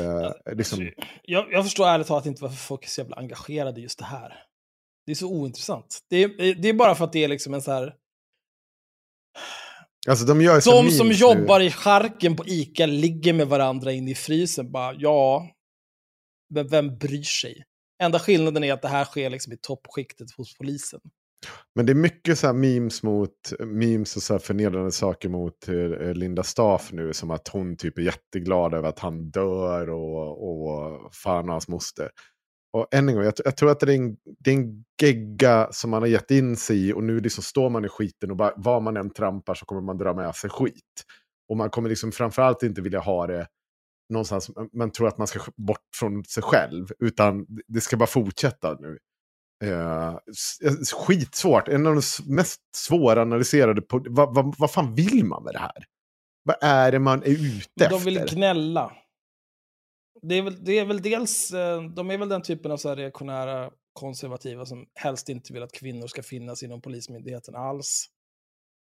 [0.55, 3.83] liksom, Alltså, jag, jag förstår ärligt talat inte varför folk är så jävla engagerade i
[3.83, 4.33] just det här.
[5.09, 5.99] Det är så ointressant.
[6.09, 7.95] Det är, det är bara för att det är liksom en så här...
[10.09, 11.65] alltså de gör De som jobbar nu.
[11.65, 14.73] i charken på ICA ligger med varandra inne i frysen.
[14.73, 15.51] Bara, ja,
[16.55, 17.65] men vem bryr sig?
[18.03, 21.01] Enda skillnaden är att det här sker liksom i toppskiktet hos polisen.
[21.75, 25.69] Men det är mycket så här memes mot memes och så här förnedrande saker mot
[25.69, 27.13] eh, Linda Staff nu.
[27.13, 31.69] Som att hon typ är jätteglad över att han dör och, och fan och hans
[31.69, 32.11] moster.
[32.73, 35.69] Och än en gång, jag, jag tror att det är, en, det är en gegga
[35.73, 36.93] som man har gett in sig i.
[36.93, 39.83] Och nu liksom står man i skiten och bara, var man än trampar så kommer
[39.83, 41.05] man dra med sig skit.
[41.49, 43.47] Och man kommer liksom framförallt inte vilja ha det
[44.13, 46.87] någonstans, man tror att man ska bort från sig själv.
[46.99, 48.99] Utan det ska bara fortsätta nu.
[49.65, 52.03] Eh, s- skitsvårt, en av de
[52.35, 53.83] mest svåranalyserade.
[53.91, 55.85] Vad, vad, vad fan vill man med det här?
[56.43, 58.37] Vad är det man är ute De vill efter?
[58.37, 58.93] gnälla.
[60.23, 62.89] Det är, väl, det är väl dels, eh, de är väl den typen av så
[62.89, 68.07] här reaktionära konservativa som helst inte vill att kvinnor ska finnas inom polismyndigheten alls.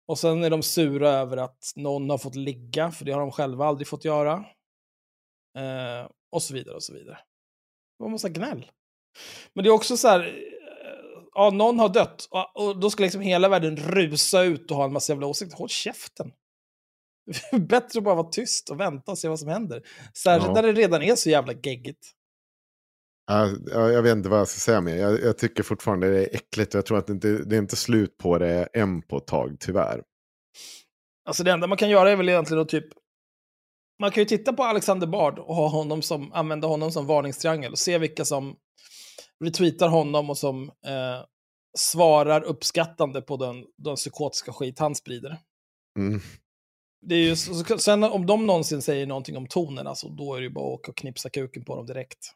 [0.07, 3.31] Och sen är de sura över att någon har fått ligga, för det har de
[3.31, 4.33] själva aldrig fått göra.
[5.57, 7.15] Eh, och så vidare och så vidare.
[7.15, 8.71] Det var en massa gnäll.
[9.53, 13.03] Men det är också så här, eh, ja, någon har dött och, och då ska
[13.03, 15.57] liksom hela världen rusa ut och ha en massa jävla åsikter.
[15.57, 16.31] Håll käften!
[17.51, 19.81] Bättre att bara vara tyst och vänta och se vad som händer.
[20.17, 20.53] Särskilt Ja.
[20.53, 22.11] när det redan är så jävla geggigt.
[23.27, 24.95] Ja, ja, jag vet inte vad jag ska säga mer.
[24.95, 26.73] Jag, jag tycker fortfarande det är äckligt.
[26.73, 29.55] Jag tror att det inte det är inte slut på det än på ett tag,
[29.59, 30.03] tyvärr.
[31.25, 32.85] Alltså det enda man kan göra är väl egentligen att typ...
[33.99, 37.71] Man kan ju titta på Alexander Bard och ha honom som, använda honom som varningstriangel
[37.71, 38.55] och se vilka som
[39.43, 41.25] retweetar honom och som eh,
[41.77, 45.37] svarar uppskattande på den, den psykotiska skit han sprider.
[45.99, 46.21] Mm.
[47.01, 47.35] Det är ju,
[47.79, 50.79] sen om de någonsin säger någonting om tonen, alltså, då är det ju bara att
[50.79, 52.27] åka och knipsa kuken på dem direkt.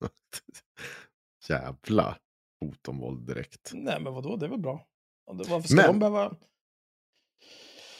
[1.48, 2.18] Jävlar.
[2.60, 3.70] hot om våld direkt.
[3.74, 4.86] Nej, men vadå, det är väl bra.
[5.32, 6.32] Varför ska Men- de behöva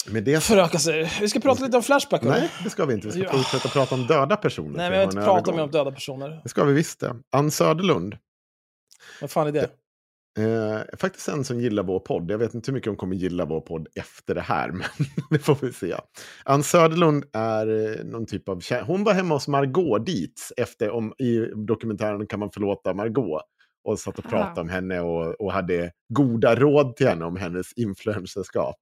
[0.06, 1.12] Med det föröka sig?
[1.20, 2.22] Vi ska prata lite om Flashback.
[2.22, 2.30] eller?
[2.32, 3.06] Nej, det ska vi inte.
[3.06, 3.32] Vi ska Ja.
[3.32, 4.76] fortsätta prata om döda personer.
[4.76, 6.40] Nej, men jag vill inte prata mer om döda personer.
[6.42, 7.16] Det ska vi visst det.
[7.30, 8.18] Ann Söderlund.
[9.20, 9.70] Vad fan är det?
[10.38, 12.30] Eh, faktiskt en som gillar vår podd.
[12.30, 14.86] Jag vet inte hur mycket hon kommer gilla vår podd efter det här, men
[15.30, 15.94] det får vi se.
[16.44, 18.62] Ann Söderlund är eh, någon typ av...
[18.86, 23.42] Hon var hemma hos Margot Dietz efter, om, i dokumentären Kan man förlåta Margot?
[23.84, 24.60] Och satt och pratade Aha.
[24.60, 28.76] om henne och, och hade goda råd till henne om hennes influencerskap.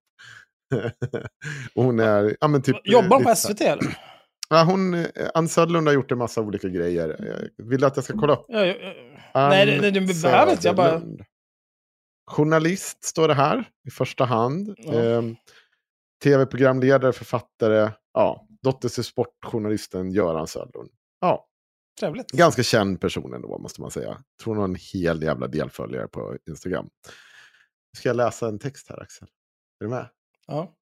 [1.74, 2.36] och hon är...
[2.40, 3.99] Ja, men typ, eh, Jobbar lite på SVT eller?
[4.51, 7.16] Ja, hon, eh, Ann Söderlund har gjort en massa olika grejer.
[7.57, 8.74] Vill att jag ska kolla upp Ja, ja,
[9.34, 9.49] ja.
[9.49, 10.66] Nej, det, det, det behöver inte.
[10.66, 11.03] Jag bara...
[12.29, 14.74] Journalist står det här i första hand.
[14.79, 14.93] Ja.
[14.93, 15.37] Ehm,
[16.24, 17.91] Tv-programledare, författare.
[18.12, 20.91] Ja, dotter till sportjournalisten Göran Söderlund.
[21.20, 21.47] Ja,
[22.01, 22.31] Trevligt.
[22.31, 24.22] ganska känd person ändå måste man säga.
[24.43, 26.89] Tror hon har en hel jävla del följare på Instagram.
[27.97, 29.29] Ska jag läsa en text här Axel?
[29.81, 30.09] Är du med?
[30.47, 30.74] Ja.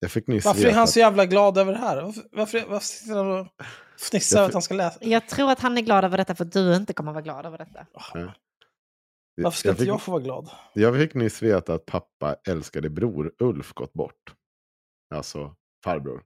[0.00, 2.02] Jag fick nyss Varför är han att- så jävla glad över det här?
[2.02, 3.46] Varför, varför, varför sitter han och
[3.98, 4.98] fnissar Jag över att han ska läsa?
[5.00, 7.46] Jag tror att han är glad över detta för att du inte kommer vara glad
[7.46, 7.86] över detta.
[9.44, 10.50] Varför ska jag inte fick, jag få vara glad?
[10.72, 14.34] jag fick nyss veta att pappa älskade bror Ulf gått bort.
[15.14, 16.22] Alltså farbror.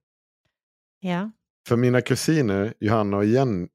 [1.00, 1.30] Ja.
[1.68, 3.68] För mina kusiner, Johanna och Jenny...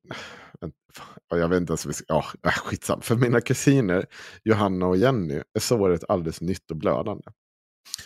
[1.30, 1.96] Jag vet inte ens...
[1.98, 3.02] ska- Ja, äh, skitsam.
[3.02, 4.06] För mina kusiner,
[4.44, 7.24] Johanna och Jenny, är såret alldeles nytt och blödande.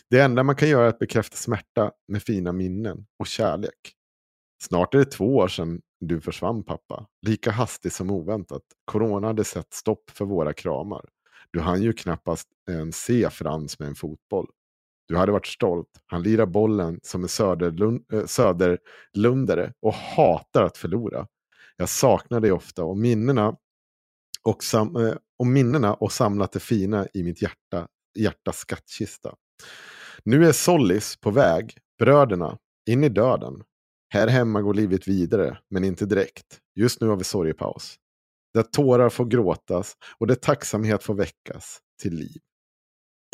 [0.09, 3.95] Det enda man kan göra är att bekräfta smärta med fina minnen och kärlek.
[4.63, 7.07] Snart är det två år sedan du försvann pappa.
[7.27, 8.61] Lika hastigt som oväntat.
[8.85, 11.05] Corona hade sett stopp för våra kramar.
[11.53, 14.47] Du hann ju knappast ens se Frans med en fotboll.
[15.07, 15.89] Du hade varit stolt.
[16.05, 21.27] Han lirar bollen som en söderlund, äh, söderlundare och hatar att förlora.
[21.77, 23.55] Jag saknar dig ofta och minnena
[24.43, 27.87] och, sam, eh, och minnena och samlat det fina i mitt hjärta,
[28.19, 29.35] hjärtas skattkista.
[30.23, 32.57] Nu är Sollis på väg, bröderna,
[32.89, 33.63] in i döden.
[34.13, 36.59] Här hemma går livet vidare, men inte direkt.
[36.75, 37.95] Just nu har vi sorgepaus.
[38.53, 42.41] Där tårar får gråtas och där tacksamhet får väckas till liv.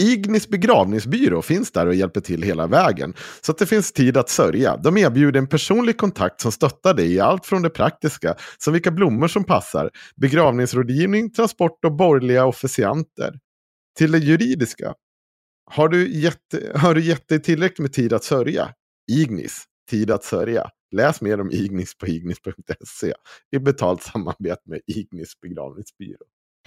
[0.02, 4.30] Ignis begravningsbyrå finns där och hjälper till hela vägen, så att det finns tid att
[4.30, 4.78] sörja.
[4.78, 8.92] De erbjuder en personlig kontakt som stöttar dig i allt från det praktiska, som vilka
[8.92, 13.40] blommor som passar, begravningsrådgivning, transport och borgerliga officianter,
[13.98, 14.94] till det juridiska.
[15.72, 18.70] Har du, gett, har du gett dig tillräckligt med tid att sörja?
[19.12, 20.70] Ignis, tid att sörja.
[20.92, 23.14] Läs mer om Ignis på ignis.se
[23.52, 26.18] i betalt samarbete med Ignis begravningsbyrå.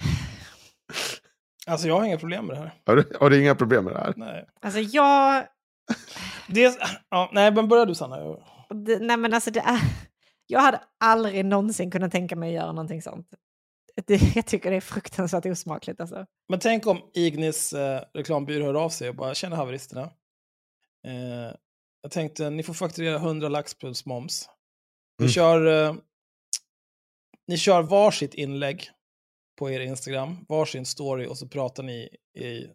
[1.67, 2.73] Alltså jag har inga problem med det här.
[2.85, 4.13] Har du, har du inga problem med det här?
[4.17, 4.45] Nej.
[4.61, 5.47] Alltså jag...
[6.47, 6.73] Det är,
[7.09, 8.17] ja, nej, men börja du Sanna.
[8.19, 8.43] Jag-
[8.85, 9.79] Det, nej men alltså det är...
[10.47, 13.27] Jag hade aldrig någonsin kunnat tänka mig att göra någonting sånt.
[14.07, 16.25] Det, jag tycker det är fruktansvärt osmakligt alltså.
[16.49, 20.01] Men tänk om Ignis eh, reklambyrå hör av sig och bara känner haveristerna.
[21.07, 21.55] Eh,
[22.01, 24.49] jag tänkte, ni får fakturera 100 lax plus moms.
[25.19, 25.31] Ni, Mm.
[25.33, 25.95] kör, eh,
[27.47, 28.89] ni kör varsitt inlägg
[29.59, 32.67] på er Instagram, varsin story och så pratar ni i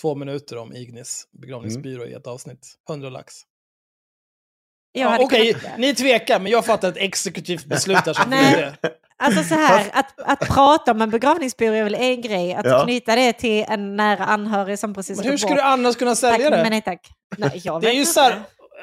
[0.00, 2.74] två minuter om Ignis begravningsbyrå i ett avsnitt.
[2.88, 3.34] 100 lax.
[4.92, 8.12] Ja, Okej, kunnat- ni tvekar, men jag fattar ett exekutivt beslut här.
[8.12, 8.76] som Nej.
[8.82, 8.98] det.
[9.22, 12.54] Alltså så här, att, att prata om en begravningsbyrå är väl en grej.
[12.54, 12.84] Att Ja.
[12.84, 16.18] knyta det till en nära anhörig som precis Men hur ska du annars kunna Tack,
[16.18, 16.56] sälja det?
[16.56, 17.00] men nej tack.
[17.38, 18.42] Nej, jag Det är ju så här,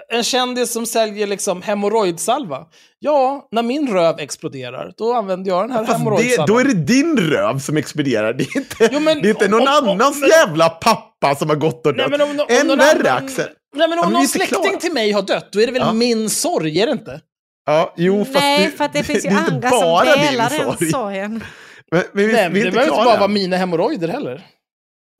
[0.10, 2.66] en kändis som säljer liksom hemorrojdsalva.
[3.00, 6.48] Ja, när min röv exploderar, då använder jag den här hemorrojdsalvan.
[6.48, 8.34] då är det din röv som exploderar.
[8.34, 11.36] Det är inte, Jo, men det är inte någon om- om- annans men- jävla pappa
[11.36, 12.12] som har gått och dött.
[12.50, 13.48] Än värre, Axel.
[13.76, 14.78] Nej, men om någon släkting klara.
[14.78, 15.94] till mig har dött, då är det väl Ja.
[15.94, 17.20] min sorg, är det inte?
[17.66, 20.78] Ja, jo, fast Nej, det, för att det finns ju inte andra som delar den
[20.78, 20.92] sorg.
[20.92, 21.44] sorgen.
[21.92, 24.46] Men, men vi, Nej, men vi det behöver inte bara vara mina hemorrojder heller.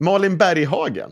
[0.04, 1.10] Malin Berghagen.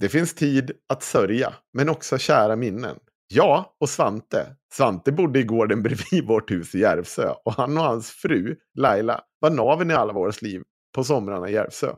[0.00, 2.96] Det finns tid att sörja, men också kära minnen.
[3.34, 4.46] Ja, och Svante.
[4.72, 9.20] Svante bodde i gården bredvid vårt hus i Järvsö och han och hans fru, Laila,
[9.40, 10.62] var naven i alla våras liv
[10.94, 11.94] på somrarna i Järvsö.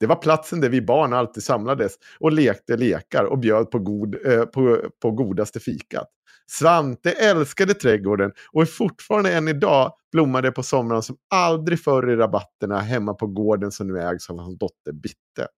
[0.00, 4.26] Det var platsen där vi barn alltid samlades och lekte lekar och bjöd på, god,
[4.26, 6.08] eh, på, på godaste fikat.
[6.50, 12.16] Svante älskade trädgården och är fortfarande än idag blommade på somrarna som aldrig förr i
[12.16, 15.48] rabatterna hemma på gården som nu ägs av hans dotter Bitte.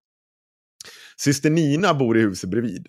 [1.16, 2.86] Syster Nina bor i huset bredvid.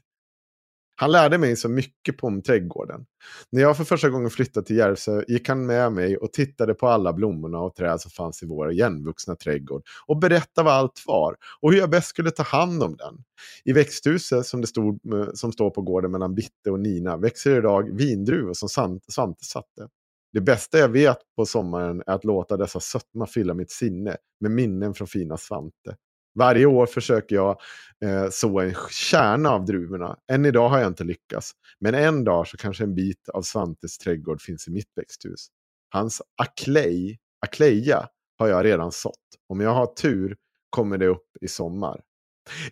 [1.01, 3.05] Han lärde mig så mycket på om trädgården.
[3.51, 6.87] När jag för första gången flyttade till Järvsö gick han med mig och tittade på
[6.87, 11.35] alla blommorna och träd som fanns i vår igenvuxna trädgård och berättade vad allt var
[11.61, 13.23] och hur jag bäst skulle ta hand om den.
[13.65, 17.57] I växthuset som, det stod, eh, som står på gården mellan Bitte och Nina växer
[17.57, 19.87] idag vindruvor som Svante satte.
[20.33, 24.51] Det bästa jag vet på sommaren är att låta dessa sötma fylla mitt sinne med
[24.51, 25.95] minnen från fina Svante.
[26.35, 27.59] Varje år försöker jag
[28.05, 30.17] eh, så en kärna av druvorna.
[30.31, 31.51] Än idag har jag inte lyckats.
[31.79, 35.47] Men en dag så kanske en bit av Svantes trädgård finns i mitt växthus.
[35.89, 38.07] Hans aklej, akleja
[38.37, 39.15] har jag redan sått.
[39.49, 40.35] Om jag har tur
[40.69, 42.01] kommer det upp i sommar.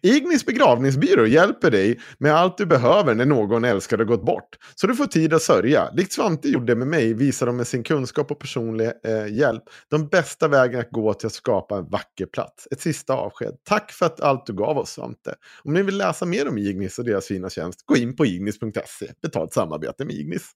[0.02, 4.58] Ignis begravningsbyrå hjälper dig med allt du behöver när någon älskar har gått bort.
[4.76, 5.90] Så du får tid att sörja.
[5.94, 10.08] Likt Svante gjorde med mig visar de med sin kunskap och personliga eh, hjälp de
[10.08, 12.68] bästa vägarna att gå till att skapa en vacker plats.
[12.72, 13.54] Ett sista avsked.
[13.64, 15.36] Tack för att allt du gav oss Svante.
[15.64, 19.12] Om ni vill läsa mer om Ignis och deras fina tjänst, gå in på ignis.se.
[19.22, 20.52] Betalt samarbete med Ignis.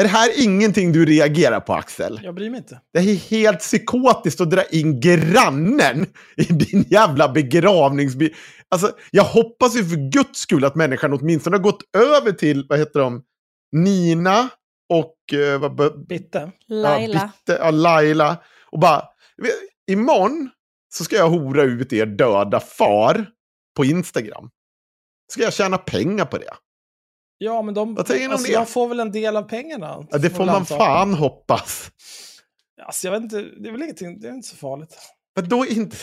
[0.00, 2.20] Är det här ingenting du reagerar på Axel?
[2.22, 2.80] Jag bryr mig inte.
[2.92, 8.34] Det är helt psykotiskt att dra in grannen i din jävla begravningsby.
[8.68, 12.78] Alltså, jag hoppas ju för guds skull att människan åtminstone har gått över till, vad
[12.78, 13.22] heter de,
[13.72, 14.48] Nina
[14.92, 15.38] och...
[15.38, 16.52] Eh, vad, Bitte.
[16.68, 17.14] Laila.
[17.14, 18.36] Ja, Bitte, ja, Laila.
[18.70, 19.02] Och bara,
[19.90, 20.50] imorgon
[20.94, 23.26] så ska jag hora ut er döda far
[23.76, 24.50] på Instagram.
[25.32, 26.54] Ska jag tjäna pengar på det?
[27.42, 28.14] Ja, men de, alltså,
[28.52, 30.06] de får väl en del av pengarna.
[30.10, 30.76] Ja, det får man anta.
[30.76, 31.90] fan hoppas.
[32.86, 34.96] Alltså, jag vet inte, det är väl ingenting, det är inte så farligt.
[35.36, 35.96] Men då inte...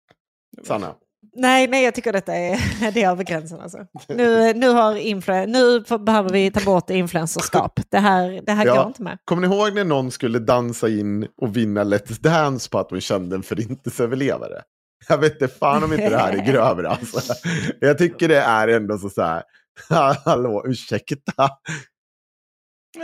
[0.66, 0.94] Sanna.
[1.36, 3.60] Nej, nej, jag tycker detta är, det är över gränsen.
[3.60, 3.78] Alltså.
[4.08, 7.80] Nu, nu, har influ- nu behöver vi ta bort influencerskap.
[7.88, 8.74] Det här, det här Ja.
[8.76, 9.18] går inte med.
[9.24, 13.00] Kommer ni ihåg när någon skulle dansa in och vinna Let's Dance på att hon
[13.00, 14.62] kände en förintelseöverlevare?
[15.08, 17.34] Jag vet inte fan om inte det här är grövre alltså.
[17.80, 19.42] Jag tycker det är ändå så, så här.
[20.24, 21.48] Hallå, ursäkta?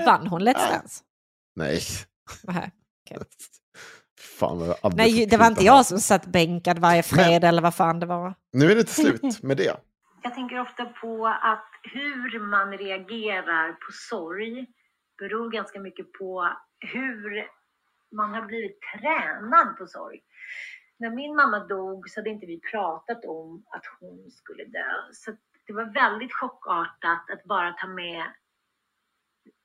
[0.07, 1.05] Vann hon Let's Dance?
[1.55, 1.81] Nej.
[2.43, 2.71] Nähä.
[4.39, 7.75] Fan jag aldrig Nej, det var inte jag som satt bänkad varje fredag eller vad
[7.75, 8.35] fan det var.
[8.53, 9.77] Nu är det till slut med det.
[10.23, 14.67] Jag tänker ofta på att hur man reagerar på sorg
[15.19, 16.49] beror ganska mycket på
[16.93, 17.49] hur
[18.17, 20.21] man har blivit tränad på sorg.
[20.99, 25.13] När min mamma dog så hade inte vi pratat om att hon skulle dö.
[25.13, 25.33] Så
[25.71, 28.25] det var väldigt chockartat att bara ta med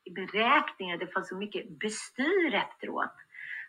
[0.03, 3.15] i beräkningen att det fanns så mycket bestyr efteråt.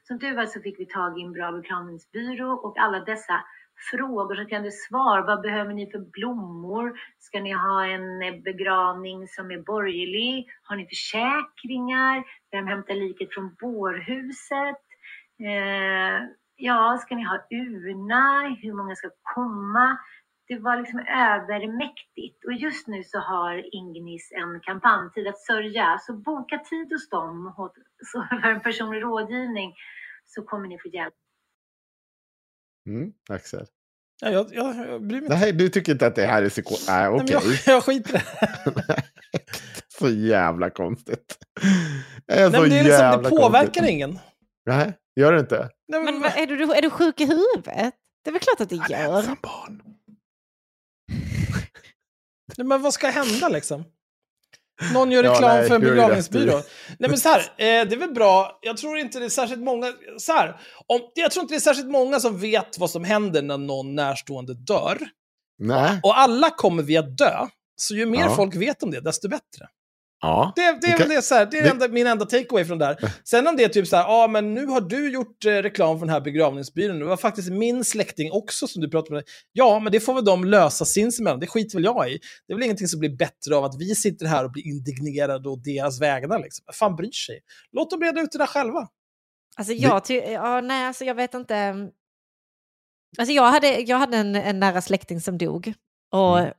[0.03, 3.45] Som tur var så fick vi tag i en bra begravningsbyrå och alla dessa
[3.91, 5.23] frågor så kan du svara.
[5.23, 7.01] Vad behöver ni för blommor?
[7.19, 10.49] Ska ni ha en begravning som är borgerlig?
[10.63, 12.25] Har ni försäkringar?
[12.51, 14.83] Vem hämtar liket från bårhuset?
[15.41, 18.57] Eh, ja, ska ni ha urna?
[18.63, 19.99] Hur många ska komma?
[20.49, 22.45] Det var liksom övermäktigt.
[22.47, 25.99] Och just nu så har Ingnis en kampanjtid att sörja.
[26.07, 27.75] Så boka tid hos dem och-
[28.13, 29.75] så för en personlig rådgivning
[30.27, 31.15] så kommer ni få hjälp.
[32.89, 33.67] Mm, Axel.
[34.23, 35.39] Ja, jag, jag, jag bryr mig inte.
[35.39, 36.75] Nej, du tycker inte att det här är psyko...
[36.89, 37.25] Nej, okej.
[37.25, 37.43] men jag,
[37.75, 38.23] jag skiter i
[38.75, 39.03] det.
[39.99, 41.39] så jävla konstigt.
[42.27, 43.91] Det är Nej, så men det, är liksom, jävla det påverkar konstigt.
[43.91, 44.19] ingen.
[44.67, 45.71] Nej, gör det inte?
[45.89, 47.95] Nej, Men vad, är, du, är du sjuk i huvudet?
[48.25, 49.17] Det är väl klart att det gör.
[49.19, 49.83] Ensam barn.
[52.57, 53.85] Nej, men vad ska hända liksom?
[54.95, 56.63] Någon gör Ja, reklam nej, för en begravningsbyrå.
[56.99, 58.59] Nej men så här, eh, det är väl bra.
[58.63, 61.61] Jag tror inte det är särskilt många, så här, om, jag tror inte det är
[61.61, 64.99] särskilt många som vet vad som händer när någon närstående dör.
[65.59, 66.01] Nej.
[66.03, 67.47] Och alla kommer vi att dö.
[67.77, 68.37] Så ju mer Ja.
[68.37, 69.69] folk vet om det, desto bättre.
[70.27, 70.53] Ja.
[70.57, 72.65] Det, det är Det kan- det, så här, det är det- enda, min enda takeaway
[72.65, 73.13] från det där.
[73.25, 75.99] Sen om det är typ så här, ja men nu har du gjort eh, reklam
[75.99, 79.25] för den här begravningsbyrån, det var faktiskt min släkting också som du pratade med.
[79.53, 82.19] Ja, men det får väl de lösa sinsemellan, det skiter väl jag i.
[82.47, 85.49] Det är väl ingenting som blir bättre av att vi sitter här och blir indignerade
[85.49, 86.65] och deras vägnar liksom.
[86.73, 87.41] Fan bryr sig?
[87.73, 88.89] Låt dem reda ut det där själva.
[89.57, 91.75] Alltså jag, ty- ja, nej, alltså jag vet inte.
[93.19, 95.73] Alltså jag hade, jag hade en, en nära släkting som dog.
[96.13, 96.53] Och Mm.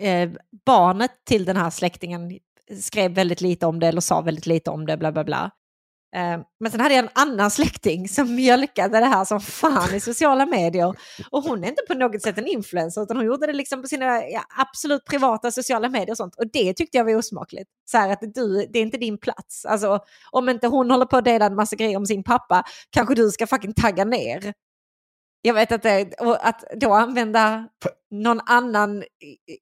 [0.00, 0.30] eh, eh,
[0.66, 2.38] barnet till den här släktingen
[2.82, 5.50] skrev väldigt lite om det eller sa väldigt lite om det, bla bla bla.
[6.14, 10.00] Eh, men sen hade jag en annan släkting som mjölkade det här som fan i
[10.00, 10.94] sociala medier.
[11.30, 13.88] Och hon är inte på något sätt en influencer utan hon gjorde det liksom på
[13.88, 16.34] sina ja, absolut privata sociala medier och sånt.
[16.34, 17.70] Och det tyckte jag var osmakligt.
[17.90, 19.64] Så här att du, det är inte din plats.
[19.64, 19.98] Alltså
[20.30, 23.30] om inte hon håller på att dela en massa grejer om sin pappa kanske du
[23.30, 24.52] ska fucking tagga ner.
[25.46, 27.68] Jag vet att det, och att då använda
[28.10, 29.02] någon annan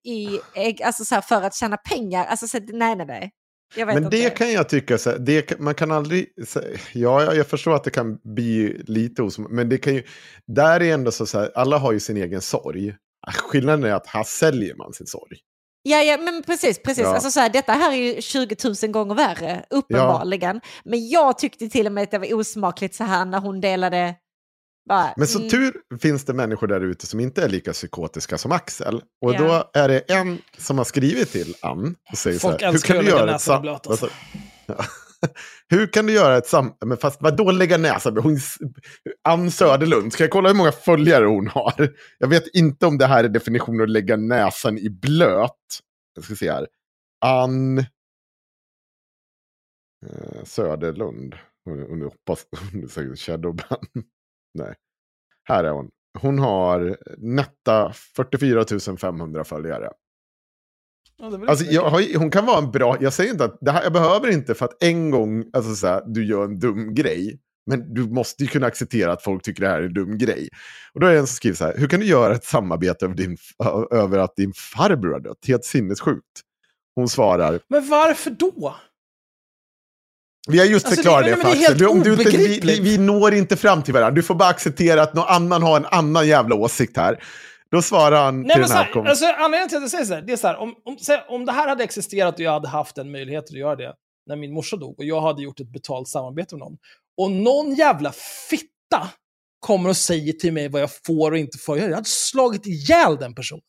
[0.04, 3.30] i, i alltså så här, för att tjäna pengar, alltså så, nej nej nej.
[3.76, 4.08] Men inte.
[4.16, 6.26] det kan jag tycka, så här, det, man kan aldrig...
[6.54, 9.38] här, Ja, jag- jag förstår att det kan bli lite os...
[9.38, 10.02] Men det kan ju...
[10.46, 12.94] Där är ändå så, så här, alla har ju sin egen sorg.
[13.50, 15.36] Skillnaden är att här säljer man sin sorg.
[15.82, 16.82] Ja, ja, men precis.
[16.82, 17.04] precis.
[17.04, 17.14] Ja.
[17.14, 20.60] Alltså, så här, detta här är ju 20 000 gånger värre, uppenbarligen.
[20.84, 24.14] Men jag tyckte till och med att det var osmakligt så här när hon delade...
[24.88, 28.38] Bara, Men som mm, tur finns det människor där ute som inte är lika psykotiska
[28.38, 29.02] som Axel.
[29.20, 29.38] Och Ja.
[29.72, 32.74] då är det en som har skrivit till Ann och säger Folk så här, hur
[32.74, 34.08] älskar kan att du lägga göra ett näsan i sam- blöt, alltså.
[34.66, 34.84] Ja.
[35.68, 36.72] Hur kan du göra ett sam...
[36.84, 38.16] Men fast vadå lägga näsan?
[38.16, 38.38] Hon...
[39.28, 41.94] Ann Söderlund, ska jag kolla hur många följare hon har?
[42.18, 45.50] Jag vet inte om det här är definitionen att lägga näsan i blöt.
[46.14, 46.66] Jag ska se här.
[47.24, 47.84] Ann eh,
[50.44, 51.34] Söderlund.
[51.64, 53.78] Hon, hon hoppas hon är säkert shadowban.
[54.54, 54.74] Nej.
[55.44, 55.90] Här är hon.
[56.20, 59.90] Hon har nätta 44 500 följare.
[61.18, 63.82] Ja, Alltså, jag, har- hon kan vara en bra, jag säger inte att det här,
[63.82, 67.38] jag behöver inte för att en gång, alltså så här, du gör en dum grej.
[67.66, 70.48] Men du måste ju kunna acceptera att folk tycker det här är en dum grej.
[70.94, 73.04] Och då är det en som skriver så här, hur kan du göra ett samarbete
[73.04, 73.36] över, din,
[73.90, 75.38] över att din farbror har dött?
[75.46, 76.40] Helt sinnessjukt.
[76.94, 78.76] Hon svarar, Men varför då?
[80.48, 82.36] Vi har just Alltså, förklarat det- det, helt Du, du inte,
[82.66, 84.14] vi, vi, når inte fram till varandra.
[84.14, 87.24] Du får bara acceptera att någon annan har en annan jävla åsikt här.
[87.70, 89.90] Då svarar han Nej, till men den så här här, alltså, anledningen till att jag
[89.90, 90.96] säger så här, det är så här, om, om,
[91.28, 93.92] om det här hade existerat och jag hade haft en möjlighet att göra det
[94.26, 96.76] när min morsa dog och jag hade gjort ett betalt samarbete med någon
[97.16, 98.12] och någon jävla
[98.50, 99.08] fitta
[99.60, 102.66] kommer och säger till mig vad jag får och inte får göra, jag hade slagit
[102.66, 103.62] ihjäl den personen.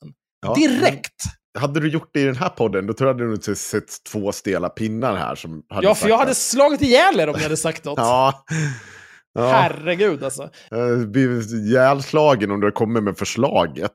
[0.45, 1.21] Ja, Direkt!
[1.59, 4.03] Hade du gjort det i den här podden, då tror jag du nog inte sett
[4.11, 7.33] två stela pinnar här som hade Ja, för jag hade att- slagit ihjäl er om
[7.35, 7.97] jag hade sagt något.
[7.99, 8.43] Ja.
[9.33, 9.47] ja.
[9.51, 10.49] Herregud alltså.
[10.69, 13.91] Jag blir ihjälslagen om du kommer med förslaget.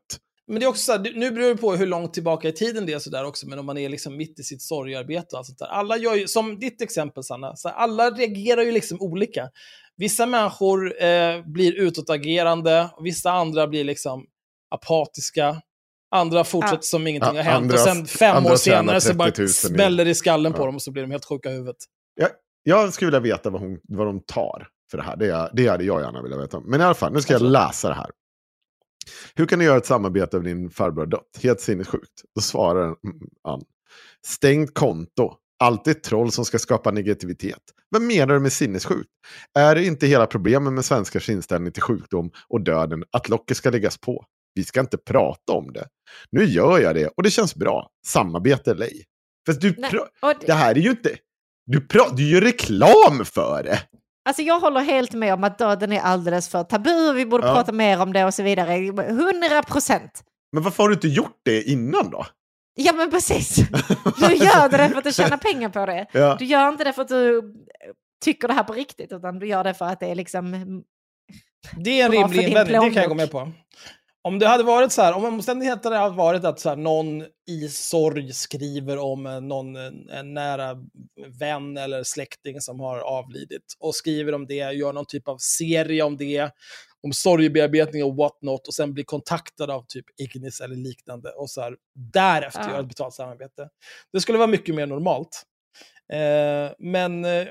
[0.50, 2.52] Men det är också så här, du- nu beror det på hur långt tillbaka i
[2.52, 5.38] tiden det är sådär också, men om man är liksom mitt i sitt sorgarbete och
[5.38, 5.66] allt sånt där.
[5.66, 9.48] Alla gör ju, som ditt exempel Sanna, så här, alla reagerar ju liksom olika.
[9.96, 14.24] Vissa människor eh, blir utåtagerande, och vissa andra blir liksom
[14.74, 15.56] apatiska.
[16.10, 16.82] Andra fortsätter Ja.
[16.82, 19.44] som ingenting Ja, har hänt andra- och sen fem år senare så 30 bara 000
[19.44, 20.66] i- smäller det i skallen på Ja.
[20.66, 21.76] dem och så blir de helt sjuka i huvudet.
[22.14, 22.28] Jag,
[22.62, 25.16] jag skulle vilja veta vad, hon, vad de tar för det här.
[25.16, 26.60] Det, det hade jag gärna velat veta.
[26.60, 28.10] Men i alla fall, nu ska jag läsa det här.
[29.34, 31.38] Hur kan du göra ett samarbete över din farbror dött?
[31.42, 32.22] Helt sinnessjukt.
[32.34, 32.96] Då svarar mm,
[33.44, 33.62] han.
[34.26, 35.32] Stängt konto.
[35.60, 37.62] Alltid ett troll som ska skapa negativitet.
[37.88, 39.08] Vad menar du med sinnessjukt?
[39.54, 43.70] Är det inte hela problemet med svenskars inställning till sjukdom och döden att locket ska
[43.70, 44.24] läggas på?
[44.58, 45.86] Vi ska inte prata om det.
[46.30, 47.88] Nu gör jag det och det känns bra.
[48.06, 49.04] Samarbete eller ej.
[49.46, 49.90] Fast du, Nej,
[50.22, 51.16] det det, här är ju inte...
[51.66, 53.78] Du, pra- du gör reklam för det.
[54.28, 57.46] alltså jag håller helt med om att döden är alldeles för tabu och vi borde
[57.46, 57.54] Ja.
[57.54, 58.74] prata mer om det och så vidare.
[58.76, 60.22] 100 procent.
[60.52, 62.26] Men varför har du inte gjort det innan då?
[62.74, 63.56] Ja men precis.
[64.18, 66.06] Du gör det för att du tjänar pengar på det.
[66.12, 66.36] Ja.
[66.38, 67.42] Du gör inte det för att du eh,
[68.24, 70.82] tycker det här på riktigt utan du gör det för att det är liksom...
[71.76, 73.52] Det är en rimlig för invändning, det kan jag gå med på.
[74.28, 77.68] Om det hade varit så här, om omständigheterna hade varit att så här, någon i
[77.68, 80.76] sorg skriver om någon en, en nära
[81.40, 86.02] vän eller släkting som har avlidit och skriver om det, gör någon typ av serie
[86.02, 86.50] om det,
[87.02, 91.50] om sorgebearbetning och what not och sen blir kontaktad av typ Ignis eller liknande och
[91.50, 91.76] så här,
[92.12, 92.70] därefter Ja.
[92.70, 93.68] gör ett betalt samarbete.
[94.12, 95.42] Det skulle vara mycket mer normalt.
[96.12, 97.46] Eh, men eh,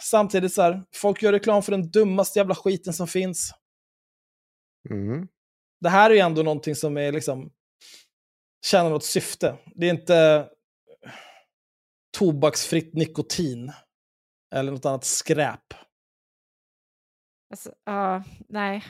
[0.00, 3.52] samtidigt så här, folk gör reklam för den dummaste jävla skiten som finns
[4.90, 5.28] Mm.
[5.82, 7.52] Det här är ju ändå någonting som är liksom
[8.64, 9.58] tjänar något syfte.
[9.74, 10.50] Det är inte
[12.16, 13.72] tobaksfritt nikotin
[14.54, 15.74] eller något annat skräp.
[17.50, 18.84] Alltså, ja, nej.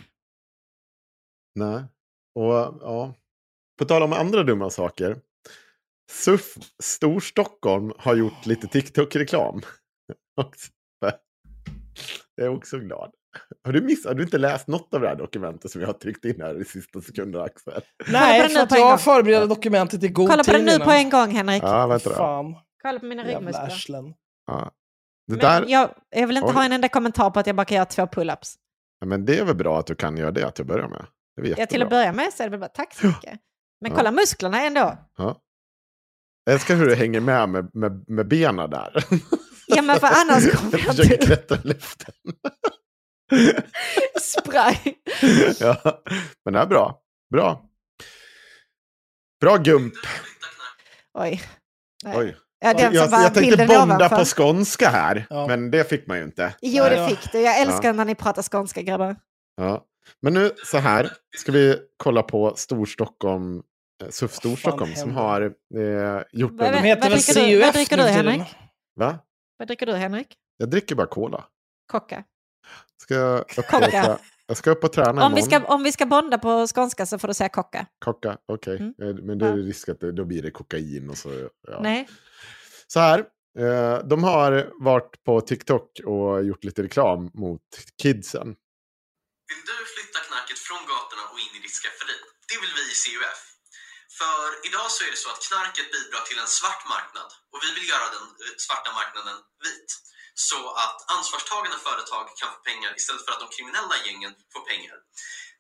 [1.54, 1.84] Nej.
[2.34, 3.14] Och ja.
[3.78, 5.20] På tal om andra dumma saker.
[6.10, 9.60] SUF Storstockholm har gjort lite TikTok-reklam.
[12.34, 13.14] Jag är också glad.
[13.64, 15.94] Har du, miss, har du inte läst något av det här dokumentet som jag har
[15.94, 17.82] tryckt in här i sista sekunden, Axel?
[18.08, 18.98] Nej, för att jag gång.
[18.98, 21.62] förberedde dokumentet i god Kolla på tid den nu på en gång Henrik.
[21.62, 22.14] Ja, vänta då.
[22.16, 24.14] Fan, Kolla på mina ryggmuskler.
[24.46, 24.70] Ja.
[25.26, 26.54] Det, där, jag, jag vill inte Oj.
[26.54, 28.54] ha en enda kommentar på att jag bara kan göra två pull-ups.
[29.00, 31.06] ja, men det är väl bra att du kan göra det till att börja med.
[31.36, 33.40] Det är Ja, till att börja med så är det väl bara tack så mycket.
[33.80, 33.96] Men Ja.
[33.96, 34.98] kolla musklerna ändå.
[35.18, 35.40] Ja.
[36.44, 39.04] Jag älskar hur du hänger med med, med, med benen där.
[39.66, 42.14] Ja men för annars kommer jag jag försöker inte klättra luften.
[44.20, 44.76] Spray.
[45.60, 46.02] ja,
[46.44, 46.98] men det är bra.
[47.32, 47.62] Bra.
[49.40, 49.94] Bra gump.
[51.18, 51.42] Oj.
[52.04, 52.16] Nej.
[52.18, 52.36] Oj.
[52.64, 55.46] Ja, den Jag, som jag tänkte bonda på skånska här, Ja.
[55.46, 56.54] men det fick man ju inte.
[56.62, 57.08] Jo, det ja.
[57.08, 57.40] fick du.
[57.40, 59.16] Jag älskar när ni pratar skånska grabbar.
[59.56, 59.84] Ja.
[60.22, 63.62] Men nu så här ska vi kolla på Storstockholm,
[64.02, 65.22] eh, SUF Storstockholm som händer?
[65.22, 65.42] har
[66.16, 66.82] eh, gjort Vad- en...
[66.82, 68.02] De vad- dricker du- vad dricker du.
[68.02, 68.42] Henrik?
[68.96, 69.18] Va?
[69.58, 70.36] Vad dricker du Henrik?
[70.56, 71.44] Jag dricker bara cola.
[71.92, 72.24] Kocka.
[73.02, 74.18] Ska jag, upp och Kocka.
[74.46, 75.60] jag ska upp och träna Om vi, imorgon.
[75.62, 77.86] ska, om vi ska bonda på skånska så får du säga kocka.
[78.04, 78.76] Kocka, okej.
[78.76, 78.94] Mm.
[79.02, 79.62] Eh, Men det är Ja.
[79.70, 81.48] risk att det, då blir det kokain och så.
[81.68, 81.78] Ja.
[81.88, 82.08] Nej.
[82.86, 83.18] Så här,
[83.62, 84.50] eh, de har
[84.90, 87.66] varit på TikTok och gjort lite reklam mot
[88.02, 88.48] kidsen.
[89.50, 92.16] Vill du flytta knarket från gatorna och in i ditt skafferi?
[92.50, 93.40] Det vill vi i CUF.
[94.20, 94.38] För
[94.68, 97.86] idag så är det så att knarket bidrar till en svart marknad och vi vill
[97.92, 99.36] göra den eh, svarta marknaden
[99.66, 99.88] vit
[100.34, 104.96] så att ansvarstagande företag kan få pengar istället för att de kriminella gängen får pengar.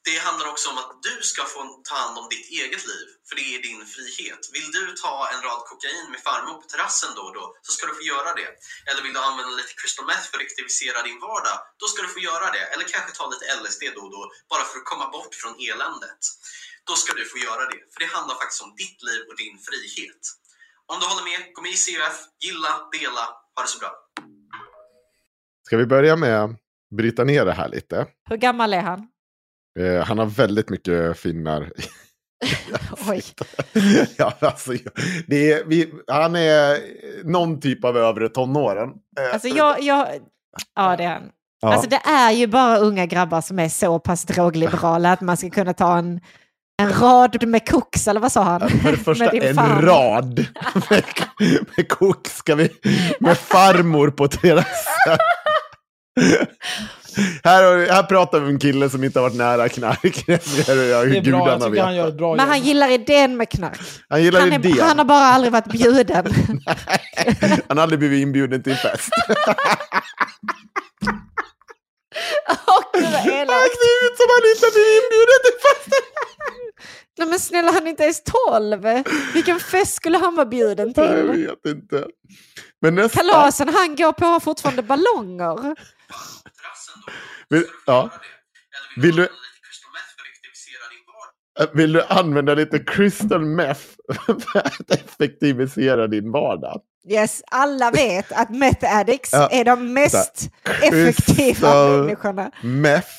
[0.04, 3.36] Det handlar också om att du ska få ta hand om ditt eget liv, för
[3.36, 4.48] det är din frihet.
[4.52, 7.86] Vill du ta en rad kokain med farmor på terrassen då och då, så ska
[7.86, 8.50] du få göra det.
[8.88, 12.08] Eller vill du använda lite crystal meth för att aktivisera din vardag, då ska du
[12.08, 12.64] få göra det.
[12.72, 16.22] Eller kanske ta lite LSD då och då, bara för att komma bort från eländet.
[16.84, 19.58] Då ska du få göra det, för det handlar faktiskt om ditt liv och din
[19.68, 20.22] frihet.
[20.86, 24.01] Om du håller med, gå med i CUF, gilla, dela, ha det så bra.
[25.72, 26.50] Ska vi börja med att
[26.94, 28.06] bryta ner det här lite?
[28.30, 29.06] Hur gammal är han?
[29.80, 31.70] Eh, han har väldigt mycket finnar.
[33.08, 33.22] Oj.
[34.16, 34.72] ja, alltså,
[35.26, 36.78] det är, vi, han är
[37.24, 38.88] någon typ av övre tonåren.
[39.20, 40.06] Eh, Alltså jag, jag,
[40.76, 41.30] ja det är han.
[41.60, 41.72] ja.
[41.72, 45.50] Alltså det är ju bara unga grabbar som är så pass drogliberala att man ska
[45.50, 46.20] kunna ta en,
[46.82, 48.60] en rad med koks, eller vad sa han?
[48.68, 50.46] För det första, en rad
[50.90, 51.04] med,
[51.76, 52.68] med kok ska vi,
[53.20, 55.18] med farmor på terrassen.
[57.44, 60.24] Här, här pratar vi om en kille som inte har varit nära knark.
[60.26, 60.32] Det
[60.66, 62.66] jag är bra, jag tycker han gör ett bra Men han jobb.
[62.66, 63.80] gillar idén med knark.
[64.08, 64.78] Han gillar Han, idén.
[64.78, 66.24] är, han har bara aldrig varit bjuden.
[67.68, 69.08] Han har aldrig blivit inbjuden till en fest.
[72.48, 76.04] Åh, gud vad ser ut som han inte blivit inbjuden till festen.
[77.18, 79.04] Nej men snälla, han är inte ens tolv.
[79.34, 81.46] Vilken fest skulle han vara bjuden Jag till?
[81.64, 82.06] vet inte.
[82.82, 83.18] Men nästa...
[83.18, 85.76] Kalasen han går på har fortfarande ballonger.
[86.12, 88.10] Terrassen då Vill, ja.
[88.92, 91.76] Eller Vill du du- använda lite crystal meth för att aktivisera din vardag?
[91.76, 93.82] Vill du använda lite crystal meth
[94.52, 96.80] för att effektivisera din vardag?
[97.08, 99.48] Yes, alla vet att meth addicts Ja.
[99.50, 100.50] är de mest
[100.82, 102.50] effektiva människorna.
[102.62, 103.10] Meth.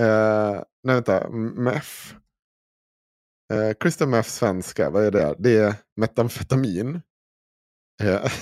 [0.00, 1.28] Eh, nej, vänta.
[1.30, 1.88] Meth.
[3.52, 5.34] Eh, crystal meth svenska, vad är det?
[5.38, 7.02] Det är metamfetamin.
[8.02, 8.32] Eh,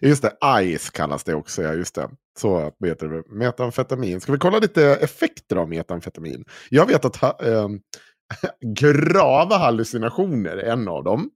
[0.00, 1.62] just det, ICE kallas det också.
[1.62, 2.10] Ja, just det.
[2.38, 3.22] Så heter det.
[3.30, 4.20] Metamfetamin.
[4.20, 6.44] Ska vi kolla lite effekter av metamfetamin?
[6.70, 7.68] Jag vet att ha, äh,
[8.74, 11.30] grava hallucinationer är en av dem.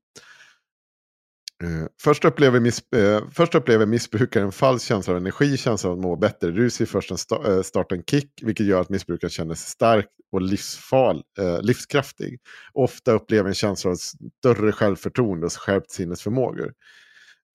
[1.64, 5.96] Uh, först, upplever miss, uh, först upplever missbrukaren en falsk känsla av energi, känsla av
[5.96, 6.50] att må bättre.
[6.50, 9.70] Rus i först eh, en sta, uh, starten kick, vilket gör att missbrukaren känner sig
[9.70, 11.22] stark och livsfal,
[11.60, 12.38] livskraftig.
[12.72, 16.72] Ofta upplever en känsla av större självförtroende och skärpt sinnesförmågor.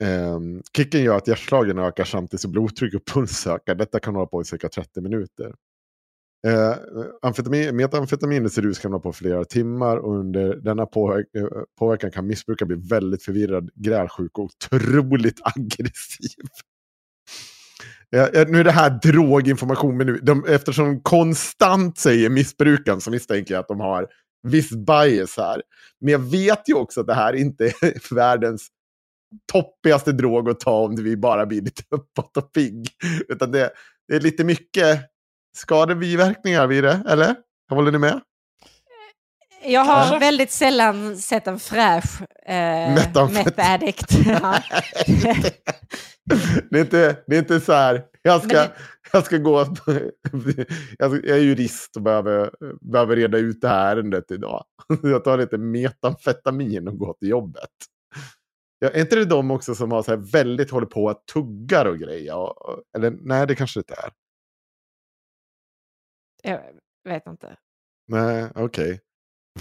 [0.01, 3.75] Um, kicken gör att hjärtslagen ökar samtidigt som blodtryck och puls ökar.
[3.75, 5.53] Detta kan hålla på i cirka 30 minuter.
[6.47, 6.75] Uh,
[7.21, 11.47] amfetamin, metamfetaminets rus kan hålla på flera timmar och under denna påverk, eh,
[11.79, 16.45] påverkan kan missbrukaren bli väldigt förvirrad, grälsjuk och otroligt aggressiv.
[18.09, 23.11] Ja, nu är det här droginformation, men nu, de, eftersom de konstant säger missbrukaren så
[23.11, 24.07] misstänker jag att de har
[24.43, 25.61] viss bias här.
[25.99, 28.67] Men jag vet ju också att det här inte är världens
[29.51, 32.87] toppigaste drog att ta om vi bara blir lite uppåt och pigg.
[33.29, 33.71] Utan det,
[34.07, 34.99] det är lite mycket
[35.57, 37.35] skadebiverkningar vid det, eller?
[37.69, 38.21] Håller ni med?
[39.65, 40.19] Jag har Kanske.
[40.19, 42.53] väldigt sällan sett en fräsch eh,
[42.95, 44.11] Metamfet- meth addict.
[44.25, 44.57] Ja.
[46.69, 48.71] det, är inte, det är inte så här, jag ska, det-
[49.13, 49.65] jag ska gå,
[50.99, 52.49] jag är jurist och behöver,
[52.91, 54.63] behöver reda ut det här ärendet idag.
[55.03, 57.69] Jag tar lite metamfetamin och går till jobbet.
[58.83, 61.85] Ja, är inte det de också som har så här väldigt håller på att tuggar
[61.85, 62.53] och grejer?
[62.97, 64.11] Eller nej, det kanske det inte är.
[66.43, 66.61] Jag
[67.13, 67.57] vet inte.
[68.07, 68.99] Nej, okej.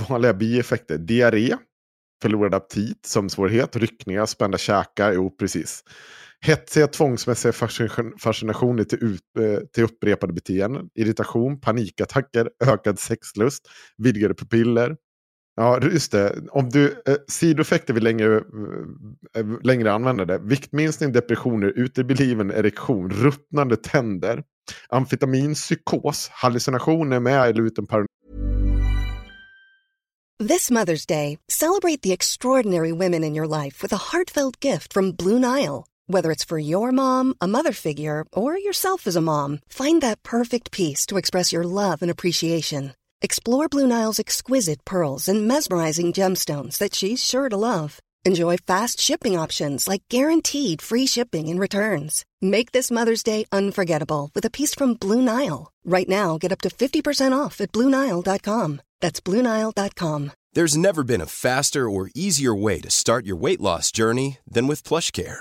[0.08, 0.98] Vanliga bieffekter.
[0.98, 1.56] Diarré,
[2.22, 5.12] förlorad aptit, sömnsvårighet, ryckningar, spända käkar.
[5.12, 5.84] Jo, precis.
[6.40, 10.90] Hetsiga tvångsmässiga fascin- fascinationer till, ut, eh, till upprepade beteenden.
[10.94, 14.96] Irritation, panikattacker, ökad sexlust, vidgade pupiller.
[15.60, 16.40] Ja, just det.
[16.50, 18.36] Om du, eh, sidoeffekter vid längre,
[19.36, 20.38] eh, längre användande.
[20.38, 24.42] Viktminskning, depressioner, utebliven erektion, ruttnande tänder,
[24.88, 28.06] amfetamin, psykos, hallucinationer med eller utan paranoia.
[30.48, 35.12] This Mother's Day, celebrate the extraordinary women in your life with a heartfelt gift from
[35.12, 35.84] Blue Nile.
[36.08, 40.22] Whether it's for your mom, a mother figure, or yourself as a mom, find that
[40.22, 42.92] perfect piece to express your love and appreciation.
[43.22, 48.00] Explore Blue Nile's exquisite pearls and mesmerizing gemstones that she's sure to love.
[48.24, 52.24] Enjoy fast shipping options like guaranteed free shipping and returns.
[52.40, 55.70] Make this Mother's Day unforgettable with a piece from Blue Nile.
[55.84, 58.80] Right now, get up to 50% off at BlueNile.com.
[59.00, 60.32] That's BlueNile.com.
[60.54, 64.66] There's never been a faster or easier way to start your weight loss journey than
[64.66, 65.40] with PlushCare.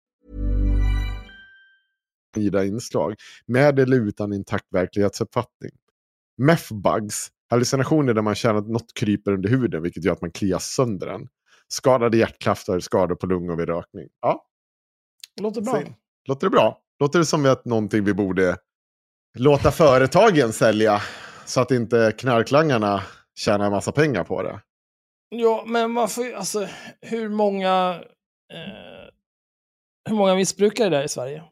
[2.35, 3.15] Nya inslag.
[3.45, 5.71] Med eller utan intakt verklighetsuppfattning.
[6.41, 10.59] Meth-bugs, hallucinationer där man känner att något kryper under huden vilket gör att man kliar
[10.59, 11.27] sönder den.
[11.67, 14.07] Skadade hjärtkrafter, skador på lungor vid rökning.
[14.21, 14.45] Ja,
[15.41, 15.83] Låter bra.
[16.27, 16.79] Låter det bra?
[16.99, 18.57] Låter det som att någonting vi borde
[19.37, 21.01] låta företagen sälja
[21.45, 23.03] så att inte knarklangarna
[23.35, 24.61] tjänar en massa pengar på det?
[25.29, 26.67] Ja, men man får ju, alltså,
[27.01, 28.03] hur många...
[28.53, 29.09] Eh,
[30.09, 31.43] hur många missbrukare det är i Sverige?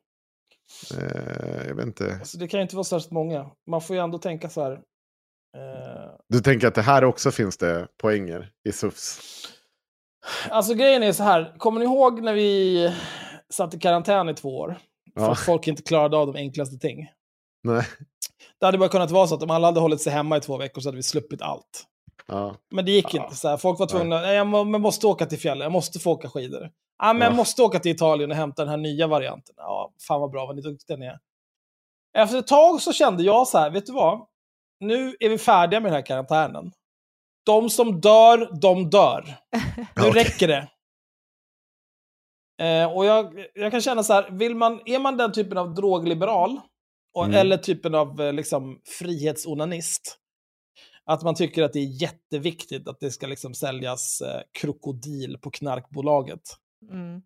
[0.97, 2.15] Eh, jag vet inte.
[2.19, 3.49] Alltså, det kan ju inte vara särskilt många.
[3.67, 4.71] Man får ju ändå tänka så här.
[5.57, 9.19] Eh, Du tänker att det här också finns det poänger i SUFs?
[10.49, 12.93] alltså grejen är så här, kommer ni ihåg när vi
[13.49, 14.77] satt i karantän i två år?
[15.17, 15.31] För Ja.
[15.31, 17.07] att folk inte klarade av de enklaste ting.
[17.63, 17.83] Nej.
[18.59, 20.57] Det hade bara kunnat vara så att om alla hade hållit sig hemma i två
[20.57, 21.85] veckor så hade vi sluppit allt.
[22.27, 22.55] Ja.
[22.71, 23.23] Men det gick Ja.
[23.23, 23.35] inte.
[23.35, 24.35] Så här, folk var tvungna, nej.
[24.35, 24.47] jag
[24.81, 26.69] måste åka till fjällen, jag måste få åka skidor.
[26.99, 27.35] Ja, men jag Ja.
[27.35, 29.55] måste åka till Italien och hämta den här nya varianten.
[29.57, 31.19] Ja, fan vad bra, vad ni duktiga ni är.
[32.17, 34.25] Efter ett tag så kände jag så här, vet du vad?
[34.79, 36.71] Nu är vi färdiga med den här karantänen.
[37.45, 39.35] De som dör, de dör.
[39.95, 40.67] Nu räcker det.
[42.61, 45.73] Eh, och jag, jag kan känna så här, vill man, är man den typen av
[45.73, 46.59] drogliberal,
[47.13, 47.35] och, Mm.
[47.37, 50.17] eller typen av eh, liksom, frihetsonanist,
[51.05, 55.51] att man tycker att det är jätteviktigt att det ska liksom säljas eh, krokodil på
[55.51, 56.41] knarkbolaget,
[56.91, 57.21] Mm.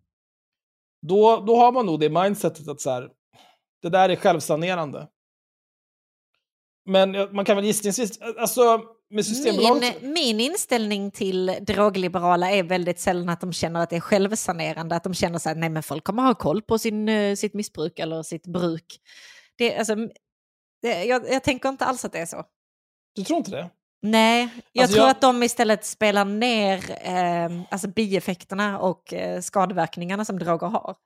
[1.02, 3.10] då, då har man nog det mindsetet att så här,
[3.82, 5.08] det där är självsanerande.
[6.84, 10.02] Men man kan väl gissningsvis, alltså med Systembolaget...
[10.02, 14.96] Min, min inställning till drogliberala är väldigt sällan att de känner att det är självsanerande,
[14.96, 17.54] att de känner så här, nej men folk kommer ha koll på sin, eh, sitt
[17.54, 19.00] missbruk eller sitt bruk.
[19.56, 19.96] Det, alltså,
[20.82, 22.44] det, jag, jag tänker inte alls att det är så.
[23.14, 23.70] Du tror inte det?
[24.06, 29.40] Nej, jag Alltså, tror jag- att de istället spelar ner eh, alltså bieffekterna och eh,
[29.40, 30.96] skadeverkningarna som droger har.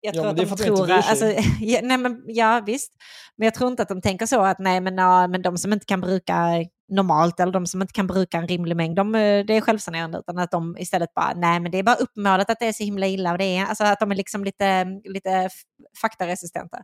[0.00, 0.94] Jag Ja, tror men att det är för att de tror, sig.
[0.94, 1.26] alltså,
[1.60, 2.92] ja, nej, men, ja visst,
[3.36, 5.72] men jag tror inte att de tänker så att nej men, ja, men de som
[5.72, 6.46] inte kan bruka
[6.88, 10.18] normalt eller de som inte kan bruka en rimlig mängd, de, eh, det är självsanerande
[10.18, 12.84] utan att de istället bara, nej men det är bara uppmålat att det är så
[12.84, 15.48] himla illa och det är, alltså att de är liksom lite, lite
[16.00, 16.78] faktaresistenta.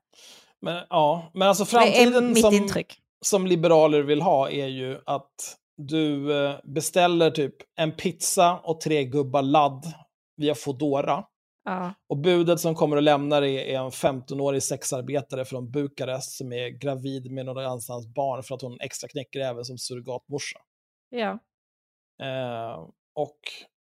[0.63, 2.99] Men, ja, men alltså Det är framtiden mitt som, intryck.
[3.27, 9.05] Som liberaler vill ha är ju att du eh, beställer typ en pizza och tre
[9.05, 9.85] gubbar ladd
[10.37, 11.25] via Foodora.
[11.65, 11.95] Ja.
[12.09, 16.69] Och budet som kommer att lämna dig är en 15-årig sexarbetare från Bukarest som är
[16.69, 20.59] gravid med någon annans barn för att hon extra knäcker även som surrogatmorsa.
[21.11, 21.39] Ja.
[22.23, 23.41] Eh, och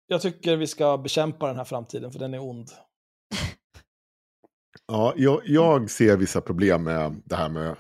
[0.08, 2.70] jag tycker vi ska bekämpa den här framtiden för den är ond.
[4.88, 7.76] Ja, jag, jag ser vissa problem med det här med,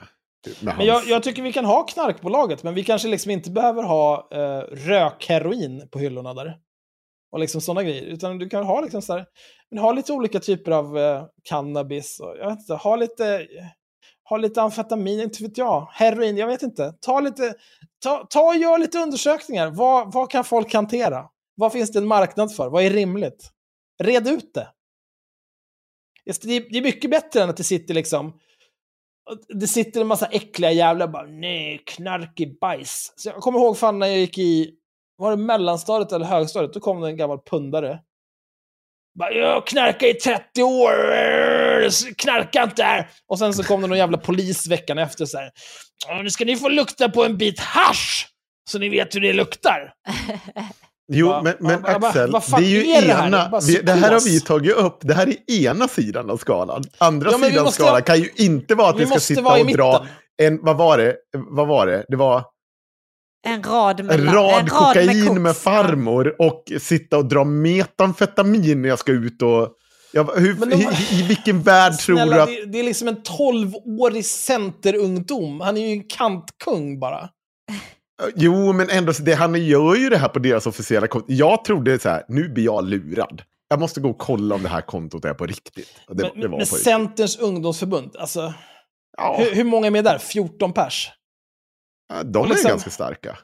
[0.61, 1.07] med Men jag, hans...
[1.07, 5.87] jag tycker vi kan ha knarkbolaget, men vi kanske liksom inte behöver ha eh, rökheroin
[5.91, 6.57] på hyllorna där.
[7.31, 8.03] Och liksom sådana grejer.
[8.03, 9.25] Utan du kan ha liksom så här,
[9.69, 12.19] men ha lite olika typer av eh, cannabis.
[12.19, 13.47] Och, jag vet inte, ha lite,
[14.29, 15.87] ha lite amfetamin, inte vet jag.
[15.91, 16.93] Heroin, jag vet inte.
[17.01, 17.53] Ta lite,
[18.03, 19.69] ta, ta och gör lite undersökningar.
[19.69, 21.25] Vad, vad kan folk hantera?
[21.55, 22.69] Vad finns det en marknad för?
[22.69, 23.49] Vad är rimligt?
[24.03, 24.67] Red ut det.
[26.25, 28.39] Det är det är mycket bättre än att det sitter liksom
[29.49, 33.13] det sitter en massa äckliga jävlar bara nej, knarkig bajs.
[33.15, 34.71] Så jag kommer ihåg fan när jag gick i,
[35.17, 37.99] var det mellanstadiet eller högstadiet, då kom det en gammal pundare.
[39.19, 40.91] Bara, jag knarkar i 30 år,
[42.17, 43.09] knarka inte här.
[43.27, 45.51] Och sen så kom det någon jävla polis veckan efter så här.
[46.23, 48.27] Nu ska ni få lukta på en bit hasch
[48.69, 49.93] så ni vet hur det luktar.
[51.13, 53.27] Jo, Va- men, men va- va- Axel, fan det är ju är det här?
[53.27, 53.49] ena...
[53.49, 54.97] Bara vi, det här har vi tagit upp.
[55.01, 56.83] Det här är ena sidan av skalan.
[56.97, 59.67] Andra Ja, sidan av skalan kan ju inte vara att vi, Vi ska sitta och
[59.67, 60.05] dra
[60.41, 60.59] en...
[60.63, 61.15] Vad var det?
[61.37, 62.05] Vad var det?
[62.07, 62.43] Det var
[63.47, 65.39] En rad med, en rad en kokain koks.
[65.39, 69.69] med, farmor och sitta och dra metamfetamin när jag ska ut och...
[70.15, 70.87] Ja, hur, de- i,
[71.19, 72.47] I vilken värld tror Snälla, du att...
[72.49, 75.61] det, det är liksom en 12-årig centerungdom.
[75.61, 77.29] Han är ju en kantkung bara.
[78.35, 81.25] Jo, men ändå, det, han gör ju det här på deras officiella konto.
[81.29, 83.41] Jag trodde så här, nu blir jag lurad.
[83.69, 85.87] Jag måste gå och kolla om det här kontot är på riktigt.
[86.07, 86.65] Det, Men, det men.
[86.65, 88.53] Centerns ungdomsförbund, alltså,
[89.17, 90.17] Ja, hur, hur många är med där?
[90.17, 91.11] 14 pers?
[92.25, 93.37] de är liksom- ganska starka.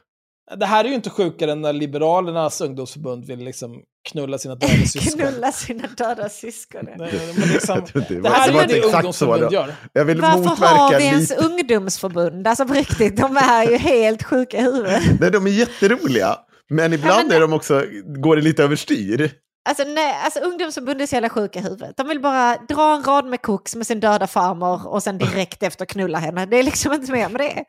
[0.56, 4.72] Det här är ju inte sjukare än när Liberalernas ungdomsförbund vill liksom knulla sina döda
[4.86, 5.18] syskon.
[5.20, 6.88] Knulla sina döda syskon.
[6.98, 7.12] Nej,
[7.52, 9.52] liksom, det var- här är var ju inte det så ungdomsförbund då.
[9.52, 9.74] gör.
[9.92, 11.42] Jag vill Varför har vi ens lite.
[11.44, 12.46] ungdomsförbund?
[12.46, 15.02] Alltså på riktigt, de är ju helt sjuka i huvudet.
[15.20, 16.36] Nej, de är jätteroliga.
[16.70, 17.84] Men ibland men- är de också,
[18.22, 19.30] går det lite överstyr.
[19.68, 21.96] Alltså, nej, alltså ungdomsförbundet är så jävla sjuka i huvudet.
[21.96, 25.62] De vill bara dra en rad med koks med sin döda farmor och sen direkt
[25.62, 26.46] efter knulla henne.
[26.46, 27.64] Det är liksom inte mer med det.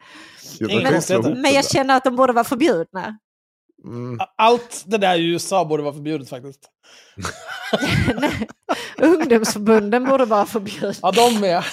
[0.59, 3.17] Men det jag känner att de borde vara förbjudna.
[3.85, 4.19] Mm.
[4.37, 6.59] Allt det där i USA borde vara förbjudet faktiskt.
[8.15, 8.47] Nej,
[8.97, 10.93] Ungdomsförbunden borde vara förbjudna.
[11.01, 11.63] Ja, de med.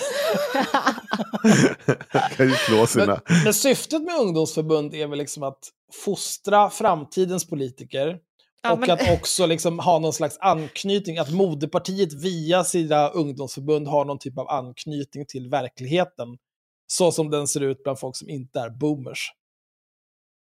[2.37, 3.07] kan ju slå sina...
[3.07, 5.59] Men, men syftet med ungdomsförbund är väl liksom att
[6.05, 8.17] fostra framtidens politiker.
[8.63, 13.89] Ja, och men- att också liksom ha någon slags anknytning, att moderpartiet via sina ungdomsförbund
[13.89, 16.39] har någon typ av anknytning till verkligheten.
[16.87, 19.33] Så som den ser ut bland folk som inte är boomers.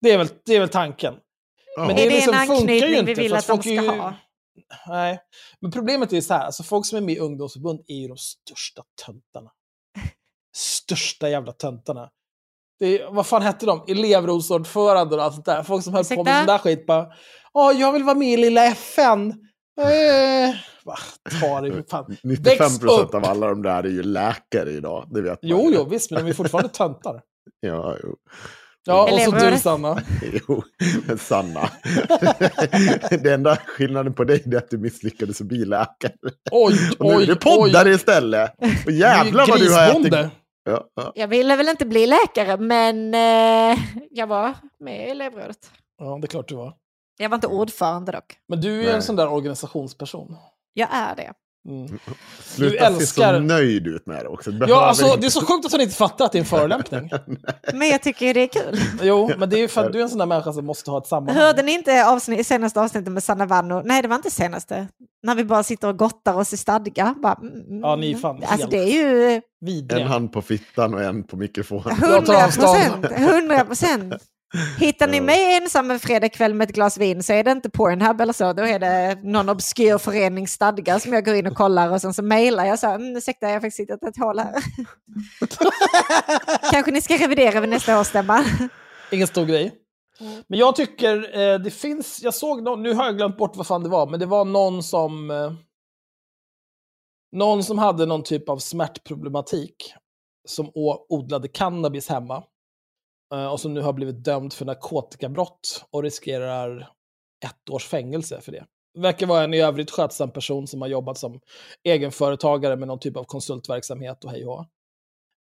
[0.01, 1.13] Det är väl, det är väl tanken.
[1.75, 1.87] Ja.
[1.87, 3.65] Men Är det liksom en funkar ju anknytning inte, vi vill för att de folk
[3.65, 4.15] är ska ju- ha?
[4.87, 5.19] Nej,
[5.59, 8.17] men problemet är så här, alltså folk som är med i ungdomsförbund är ju de
[8.17, 9.51] största töntarna.
[10.55, 12.09] Största jävla töntarna.
[12.83, 13.83] Det är, vad fan hette de?
[13.87, 15.63] Elevrådsordförande och allt sånt där.
[15.63, 16.37] Folk som höll på med Ursäkta?
[16.39, 17.05] sån där skit bara.
[17.53, 19.29] Åh, jag vill vara med i lilla FN.
[19.81, 20.55] Eh,
[20.85, 20.95] va,
[21.41, 22.17] ta det, fan.
[22.23, 25.07] 95 Väx procent av alla de där är ju läkare idag.
[25.11, 25.75] Det vet man Jo, ju.
[25.75, 27.21] jo, visst, men de är fortfarande töntar.
[27.59, 28.15] Ja, jo.
[28.85, 30.01] Ja, och så du, Sanna.
[30.47, 30.63] Jo,
[31.07, 31.69] men Sanna.
[33.09, 36.11] det enda skillnaden på dig är att du misslyckades som billäkare.
[36.51, 37.95] Oj, Och nu är oj, du poddare oj.
[37.95, 38.51] istället.
[38.85, 40.31] Och jävlar vad du har ätit.
[40.63, 41.11] Ja, ja.
[41.15, 43.79] Jag ville väl inte bli läkare, men eh,
[44.11, 45.71] jag var med i elevrådet.
[45.97, 46.73] Ja, det är klart du var.
[47.17, 48.37] Jag var inte ordförande dock.
[48.47, 48.95] Men du är ju Nej.
[48.95, 50.35] en sån där organisationsperson.
[50.73, 51.33] Jag är det.
[51.69, 51.99] Mm.
[52.43, 54.51] Sluta se älskar- så nöjd ut med det också.
[54.51, 56.39] Du Ja, alltså, inte- det är så sjukt att han inte fattar att det är
[56.39, 57.09] en förolämpning.
[57.73, 58.79] Men jag tycker det är kul.
[59.01, 60.91] Jo, men det är ju för att du är en sån där människa som måste
[60.91, 61.37] ha ett sammanhang.
[61.43, 63.81] Hörde ni inte avsnitt, senaste avsnittet med Sanna Vanno?
[63.85, 64.87] Nej, det var inte senaste.
[65.23, 67.15] När vi bara sitter och gottar oss i stadga.
[67.23, 70.05] Bara, mm, Ja, ni är fan Alltså helt- det är ju En Vidriga.
[70.07, 71.83] hand på fittan och en på mikrofonen.
[72.01, 73.01] Jag tar 100 avstånd.
[73.01, 73.19] procent.
[73.31, 74.13] 100 procent.
[74.79, 78.21] Hittar ni mig ensam en fredagkväll med ett glas vin så är det inte Pornhub
[78.21, 78.53] eller så.
[78.53, 82.13] Då är det någon obskyr förenings stadgar som jag går in och kollar och sen
[82.13, 84.53] så mejlar jag så här, mm, ursäkta jag har faktiskt hittat ett hål här.
[86.71, 88.45] Kanske ni ska revidera vid nästa årsstämma.
[89.11, 89.71] Ingen stor grej.
[90.47, 93.67] Men jag tycker eh, det finns, jag såg någon, nu har jag glömt bort vad
[93.67, 95.51] fan det var, men det var någon som eh,
[97.31, 99.93] någon som hade någon typ av smärtproblematik
[100.47, 100.71] som
[101.09, 102.43] odlade cannabis hemma
[103.33, 106.89] Eh, och som nu har blivit dömd för narkotikabrott och riskerar
[107.45, 108.65] ett års fängelse för det.
[108.99, 111.39] Verkar vara en i övrigt skötsam person som har jobbat som
[111.83, 114.65] egenföretagare med någon typ av konsultverksamhet och hej och hå.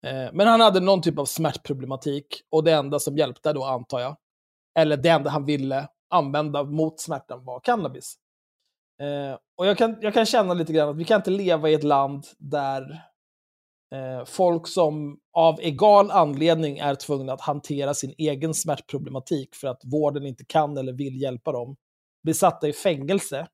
[0.06, 4.00] Eh, Men han hade någon typ av smärtproblematik och det enda som hjälpte då, antar
[4.00, 4.16] jag,
[4.78, 8.14] eller det enda han ville använda mot smärtan var cannabis.
[9.02, 11.74] Eh, och jag kan, jag kan känna lite grann att vi kan inte leva i
[11.74, 13.02] ett land där
[14.26, 20.26] folk som av egal anledning är tvungna att hantera sin egen smärtproblematik för att vården
[20.26, 21.76] inte kan eller vill hjälpa dem,
[22.22, 23.46] blir satta i fängelse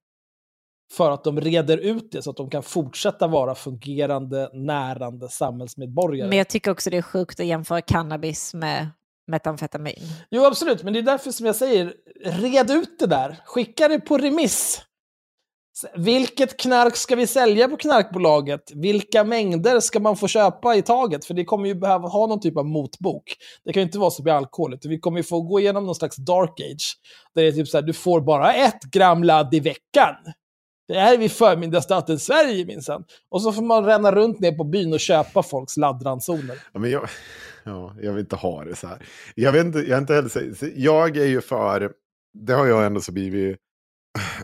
[0.92, 6.28] för att de reder ut det så att de kan fortsätta vara fungerande, närande samhällsmedborgare.
[6.28, 8.88] Men jag tycker också det är sjukt att jämföra cannabis med
[9.26, 10.02] metamfetamin.
[10.30, 13.40] Jo, absolut, men det är därför som jag säger, red ut det där.
[13.44, 14.82] Skicka det på remiss.
[15.96, 18.72] Vilket knark ska vi sälja på knarkbolaget?
[18.74, 21.24] Vilka mängder ska man få köpa i taget?
[21.24, 23.36] För det kommer ju behöva ha någon typ av motbok.
[23.64, 25.94] Det kan ju inte vara så med alkohol, vi kommer ju få gå igenom någon
[25.94, 26.96] slags dark age.
[27.34, 30.14] Där det är typ så här, du får bara ett gram ladd i veckan.
[30.88, 33.04] Det här är vid förmyndarstaten Sverige minsann.
[33.28, 36.58] Och så får man ränna runt ner på byn och köpa folks laddransoner.
[36.72, 37.08] Ja, men jag,
[37.64, 39.06] ja, jag vill inte ha det så här.
[39.34, 40.30] Jag, vet inte, jag, är inte heller,
[40.74, 41.92] jag är ju för,
[42.34, 43.58] det har jag ändå så blivit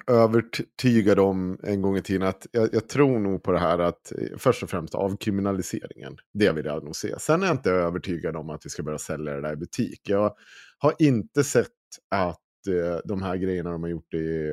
[0.06, 2.28] övertygad om en gång i tiden.
[2.28, 6.16] att jag, jag tror nog på det här att eh, först och främst avkriminaliseringen.
[6.34, 7.18] Det vill jag nog se.
[7.18, 10.00] Sen är jag inte övertygad om att vi ska börja sälja det där i butik.
[10.04, 10.34] Jag
[10.78, 11.68] har inte sett
[12.10, 12.38] att
[12.68, 14.48] eh, de här grejerna de har gjort i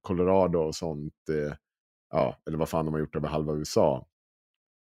[0.00, 1.54] Colorado och sånt, eh,
[2.10, 4.06] ja, eller vad fan de har gjort över halva USA,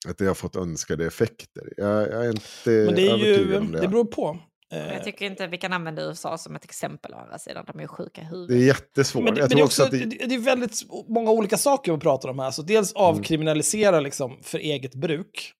[0.07, 1.73] att det har fått önskade effekter.
[1.77, 3.81] Jag, jag är inte Men det är ju, övertygad om det.
[3.81, 4.39] det beror på.
[4.73, 7.65] Eh, Jag tycker inte vi kan använda USA som ett exempel å andra sidan.
[7.67, 8.55] De är ju sjuka i Det huvudet.
[8.57, 9.23] är jättesvårt.
[9.23, 11.97] Men det, men det, också också, det, det, det är väldigt många olika saker vi
[11.99, 12.51] pratar om här.
[12.51, 15.53] Så dels avkriminalisera liksom för eget bruk.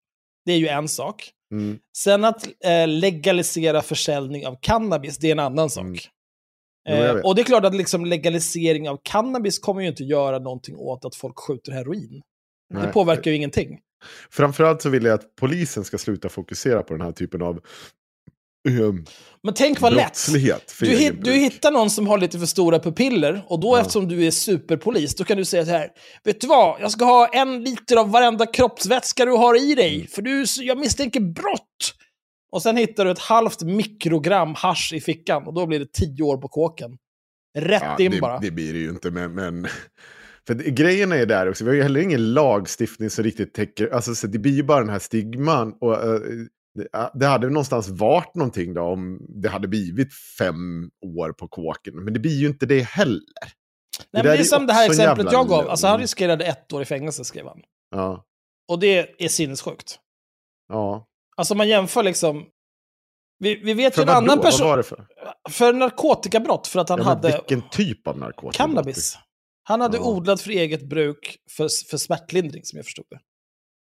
[0.46, 1.30] Det är ju en sak.
[1.54, 5.86] mm, Sen att eh, legalisera försäljning av cannabis, det är en annan sak.
[6.90, 7.18] Mm.
[7.18, 10.76] Eh, och det är klart att liksom legalisering av cannabis kommer ju inte göra någonting
[10.76, 12.22] åt att folk skjuter heroin.
[12.74, 12.92] Det nej.
[12.94, 13.80] påverkar ju ingenting.
[14.32, 17.60] Framförallt så vill jag att polisen ska sluta fokusera på den här typen av
[19.44, 20.28] Men tänk vad lätt.
[20.80, 23.80] Du, hit, du hittar någon som har lite för stora pupiller och då Ja.
[23.82, 25.88] eftersom du är superpolis, då kan du säga så här.
[26.24, 26.82] Vet du vad?
[26.82, 30.08] Jag ska ha en liter av varenda kroppsvätska du har i dig, Mm.
[30.08, 31.94] för du, jag misstänker brott.
[32.52, 36.24] Och sen hittar du ett halvt mikrogram hasch i fickan och då blir det tio
[36.24, 36.98] år på kåken.
[37.58, 38.40] Rätt Ja, in det, bara.
[38.40, 39.68] det blir det ju inte, men, men
[40.48, 43.90] För det- grejen är där också, vi har ju heller ingen lagstiftning som riktigt täcker,
[43.94, 45.74] alltså så det blir ju bara den här stigman.
[45.82, 46.20] Och, eh,
[46.76, 52.04] det, det hade någonstans varit någonting då om det hade blivit fem år på kåken,
[52.04, 53.22] men det blir ju inte det heller.
[54.12, 55.70] Nej, men där det är som det här exemplet jag gav.
[55.70, 57.62] Alltså, han riskerade ett år i fängelse, skrev han.
[57.92, 58.26] Ja,
[58.72, 60.00] Och det är sinnessjukt.
[60.70, 61.06] ja.
[61.38, 62.46] Alltså man jämför liksom...
[63.40, 64.68] Vi, vi vet För ju en annan Vad person...
[64.68, 65.08] var det för?
[65.50, 68.64] För narkotikabrott, för att han Ja, men hade Vilken typ av narkotika?
[68.64, 69.18] cannabis.
[69.64, 70.04] Han hade Ja.
[70.04, 73.20] odlat för eget bruk för, för smärtlindring, som jag förstod det.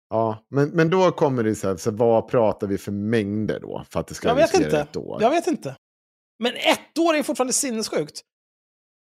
[0.09, 3.85] Ja, men, men då kommer det så här, så vad pratar vi för mängder då?
[3.89, 4.79] För att det ska Jag vet inte.
[4.79, 5.21] ett år?
[5.21, 5.75] Jag vet inte.
[6.39, 8.21] Men ett år är fortfarande sinnessjukt.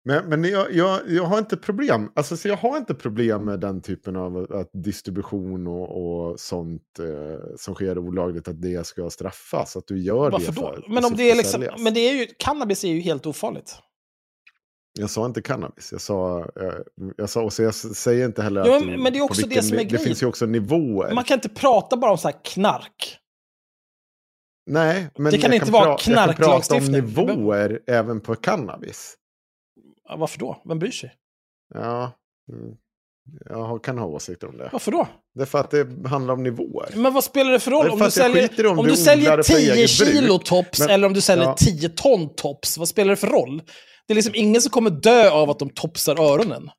[0.04, 2.12] Men, men jag, jag, jag har inte problem.
[2.14, 6.98] Alltså, så jag har inte problem med den typen av att distribution och, och sånt
[6.98, 9.76] eh, som sker olagligt, att det ska straffas.
[9.76, 10.66] Att du gör Varför det då?
[10.66, 11.66] för Men om det är liksom...
[11.78, 12.26] Men det är ju...
[12.38, 13.78] Cannabis är ju helt ofarligt.
[14.98, 15.92] Jag sa inte cannabis.
[15.92, 16.72] Jag sa, eh,
[17.16, 18.86] jag sa och så jag säger inte heller Jo, att...
[18.86, 20.04] men- det är också det som är ni- Det grejen.
[20.06, 21.14] finns ju också nivåer.
[21.14, 23.16] Man kan inte prata bara om så här knark.
[24.66, 27.00] Nej, men Det kan jag inte vara pra- Jag kan prata om knarklagstiftning.
[27.00, 29.16] nivåer även på cannabis.
[30.08, 30.62] Ja, Varför då?
[30.64, 31.14] Vem bryr sig?
[31.74, 32.12] Ja,
[32.52, 32.76] mm.
[33.48, 34.68] Jag kan ha åsikter om det.
[34.72, 35.08] Varför då?
[35.34, 36.92] Det är för att det handlar om nivåer.
[36.94, 37.84] Men vad spelar det för roll?
[37.84, 40.38] Det Om du säljer, om om du du säljer odlar det för 10 eget kilo
[40.38, 41.54] tops eller om du säljer ja.
[41.58, 43.62] 10 ton tops, vad spelar det för roll?
[44.06, 46.70] Det är liksom ingen som kommer dö av att de topsar öronen.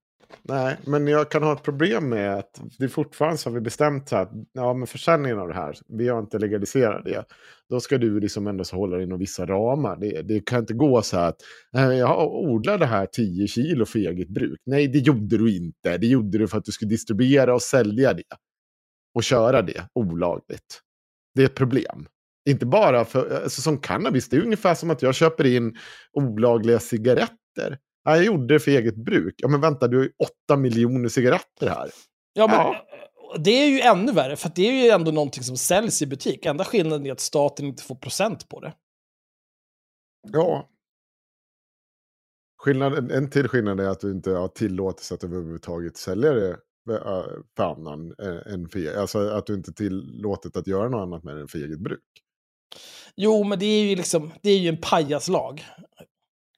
[0.43, 3.61] Nej, men jag kan ha ett problem med att det är fortfarande så har vi
[3.61, 7.25] bestämt så här att ja, men försäljningen av det här, vi har inte legaliserat det.
[7.69, 9.97] Då ska du liksom ändå så hålla dig inom vissa ramar.
[9.99, 11.41] Det, det kan inte gå så här att
[11.77, 14.59] äh, jag odlar det här 10 kilo för eget bruk.
[14.65, 15.97] Nej, det gjorde du inte.
[15.97, 18.23] Det gjorde du för att du skulle distribuera och sälja det.
[19.15, 20.81] Och köra det olagligt.
[21.35, 22.07] Det är ett problem.
[22.49, 25.75] Inte bara för, alltså som cannabis, det är ungefär som att jag köper in
[26.13, 27.77] olagliga cigaretter.
[28.03, 29.35] Ja, jag gjorde det för eget bruk.
[29.37, 31.89] Ja, men vänta, du har ju åtta miljoner cigaretter här.
[32.33, 32.85] Ja, men Ja.
[33.39, 36.45] det är ju ännu värre, för det är ju ändå någonting som säljs i butik.
[36.45, 38.73] Enda skillnaden är att staten inte får procent på det.
[40.31, 40.67] Ja.
[42.57, 47.23] Skillnaden, en till skillnad är att du inte har tillåtelse att överhuvudtaget sälja det eh,
[47.57, 51.35] för annan eh, än för Alltså att du inte tillåtet att göra något annat med
[51.35, 51.99] det än för eget bruk.
[53.15, 55.65] Jo, men det är ju liksom, det är ju en pajaslag.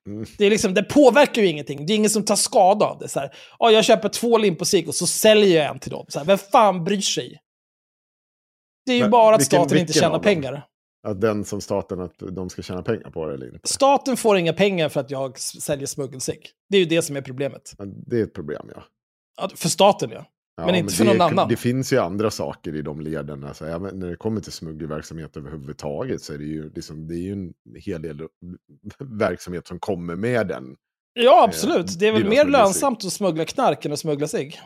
[0.07, 0.25] Mm.
[0.37, 1.85] Det, är liksom, det påverkar ju ingenting.
[1.85, 3.07] Det är ingen som tar skada av det.
[3.07, 6.05] Så här, "Ja, jag köper två limp och så säljer jag en till dem.
[6.09, 7.39] Så här, vem fan bryr sig?
[8.85, 10.33] Det är ju Men bara att vilken- staten inte vilken tjänar av dem?
[10.33, 10.67] pengar.
[11.07, 13.67] Att den som staten, att de ska tjäna pengar på det eller inte.
[13.67, 16.49] Staten får inga pengar för att jag säljer smuggelcigg.
[16.69, 17.73] Det är ju det som är problemet.
[17.77, 18.83] Ja, Det är ett problem, ja.
[19.41, 20.25] Ja, För staten, ja.
[20.55, 21.49] Ja, Men inte för det, någon annan.
[21.49, 23.43] Det finns ju andra saker i de leden.
[23.43, 27.15] Alltså, ja, men när det kommer till smuggelverksamhet överhuvudtaget så är det ju, liksom, det
[27.15, 28.27] är ju en hel del
[28.99, 30.75] verksamhet som kommer med den.
[31.13, 31.99] Ja, absolut.
[31.99, 34.59] Det är väl mer lönsamt att smuggla knark än att smuggla cigg.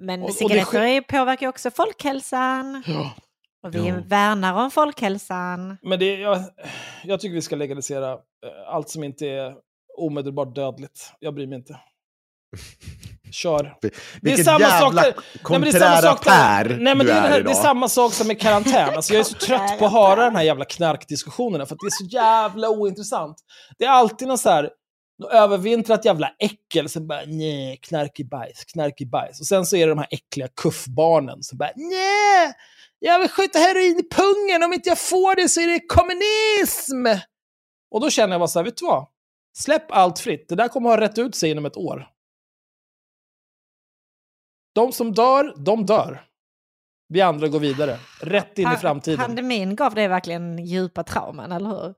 [0.00, 2.82] Men Och- och det cigaretter sker- påverkar ju också folkhälsan.
[2.86, 3.14] Ja.
[3.62, 4.02] Och vi Ja.
[4.06, 5.76] värnar om folkhälsan.
[5.82, 6.44] Men det, jag,
[7.04, 8.18] jag tycker vi ska legalisera eh,
[8.66, 9.54] allt som inte är
[9.98, 11.12] omedelbart dödligt.
[11.20, 11.80] Jag bryr mig inte.
[13.32, 13.74] Kör.
[14.22, 16.76] Det är samma sak jävla där- Nej, men det är samma konträra sak där- pär
[16.80, 18.94] Nej, men det, är här, det är samma sak som med karantän.
[18.96, 21.86] Alltså, jag är så trött på att höra den här jävla knarkdiskussionerna, för att det
[21.86, 23.36] är så jävla ointressant.
[23.78, 24.70] Det är alltid någon så här,
[25.32, 29.40] övervintrat jävla äckel som bara nej, knark i bajs, knark i bajs.
[29.40, 32.52] Och sen så är det de här äckliga kuffbarnen som bara nej,
[32.98, 37.20] jag vill skjuta heroin i pungen, om inte jag får det så är det kommunism.
[37.90, 39.06] Och då känner jag bara så här, vet du vad?
[39.58, 42.06] Släpp allt fritt, det där kommer ha rätt ut sig inom ett år.
[44.74, 46.22] De som dör, de dör.
[47.08, 47.98] Vi andra går vidare.
[48.20, 49.18] Rätt in i framtiden.
[49.18, 51.94] Pandemin gav dig verkligen djupa trauman, eller hur?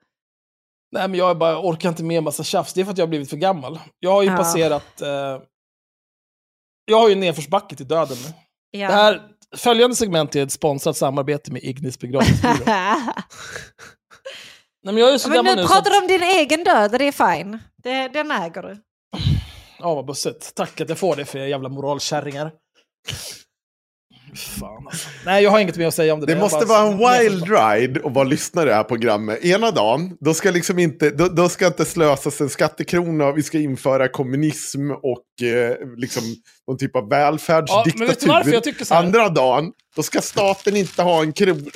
[0.93, 2.73] Nej, men jag bara, orkar inte med en massa tjafs.
[2.75, 3.79] Det är för att jag har blivit för gammal.
[3.99, 4.37] Jag har ju Ja.
[4.37, 5.01] passerat...
[5.01, 5.09] Eh,
[6.85, 8.33] jag har ju nedförsbacke till döden nu.
[8.81, 8.89] Ja.
[8.89, 9.23] Det här,
[9.57, 12.55] följande segment är ett sponsrat samarbete med Ignis begravningsbyrå.
[14.85, 16.91] Nej, men jag är så men gammal nu pratar att, du om din egen död
[16.91, 17.59] det är fine.
[17.77, 18.83] Det, den äger du.
[19.79, 20.55] Ja, vad bussigt.
[20.55, 22.53] Tack att jag får det för er jävla moralkärringar.
[24.59, 25.09] Fan alltså.
[25.27, 26.27] Nej, jag har inget mer att säga om det.
[26.27, 29.45] Det måste bara- vara en wild ride att vara lyssnare i det här programmet.
[29.45, 33.59] Ena dagen, då ska, liksom inte, då, då ska inte slösas en skattekrona, vi ska
[33.59, 36.23] införa kommunism och eh, liksom
[36.69, 38.29] någon typ av Ja, välfärdsdiktatur.
[38.91, 38.97] här?
[39.03, 41.55] Andra dagen, då ska staten inte ha en krona.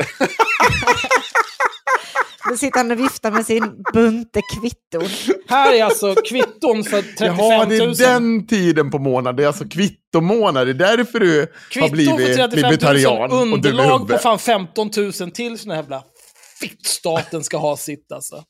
[2.56, 5.08] Nu sitter han och viftar med sin bunte kvitton.
[5.48, 7.50] Här är alltså kvitton för 35 000.
[7.50, 9.36] Jaha, det är den tiden på månaden.
[9.36, 10.66] Det är alltså kvittomånad.
[10.66, 13.22] Det är därför du har Kvitton blivit för 35 000, libertarian.
[13.22, 16.04] och dum i underlag på fan 15 000 till såna jävla
[16.60, 18.44] fittstaten ska ha sitt alltså.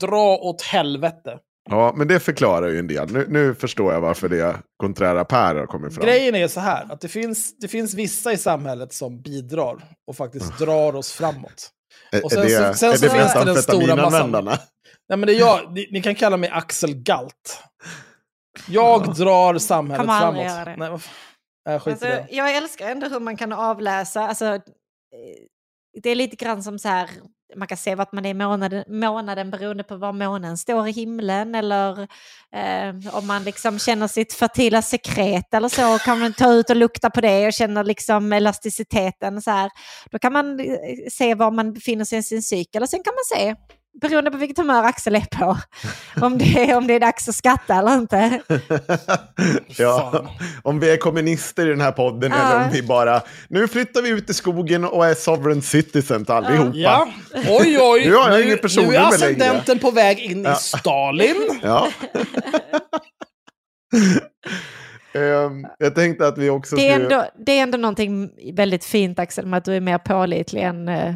[0.00, 1.38] Dra åt helvete.
[1.70, 3.12] Ja, men det förklarar ju en del.
[3.12, 6.04] Nu, nu förstår jag varför det konträra Per har kommit fram.
[6.04, 9.76] Grejen är så här, att det finns, det finns vissa i samhället som bidrar
[10.06, 11.72] och faktiskt drar oss framåt.
[12.24, 14.58] Och sen är det, så- sen är det finns det den stora metamfetaminanvändarna?
[15.08, 17.62] Nej, men det är jag, ni, ni kan kalla mig Axel Galt.
[18.68, 20.66] Jag drar samhället aldrig framåt.
[20.78, 21.00] göra det.
[21.66, 22.26] Nej, skit i Alltså, det.
[22.30, 24.28] jag älskar ändå hur man kan avläsa.
[24.28, 24.60] Alltså, eh,
[26.02, 27.10] det är lite grann som så här,
[27.56, 30.92] man kan se vart man är i månaden, månaden beroende på var månen står i
[30.92, 32.00] himlen eller
[32.54, 36.76] eh, om man liksom känner sitt fertila sekret eller så kan man ta ut och
[36.76, 39.42] lukta på det och känna liksom elasticiteten.
[39.42, 39.70] Så här.
[40.10, 40.66] Då kan man eh,
[41.12, 43.54] se var man befinner sig i sin cykel och sen kan man se
[44.00, 45.58] beroende på vilket humör Axel är på.
[46.20, 48.40] Om det, om det är dags att skatta eller inte.
[49.66, 50.26] ja,
[50.62, 52.38] om vi är kommunister i den här podden Ja.
[52.52, 56.72] eller om vi bara, nu flyttar vi ut i skogen och är sovereign citizens allihopa.
[56.78, 57.08] Ja,
[57.48, 58.04] oj oj.
[58.08, 59.06] Nu har jag nu, ingen nu är personnummer längre.
[59.08, 60.52] ascendenten på väg in Ja.
[60.52, 61.36] i Stalin.
[61.62, 61.88] Ja.
[65.14, 67.14] Ehm, jag tänkte att vi också Det är, skulle...
[67.16, 70.88] ändå, det är ändå någonting väldigt fint Axel med att du är mer pålitlig än,
[70.88, 71.14] eh,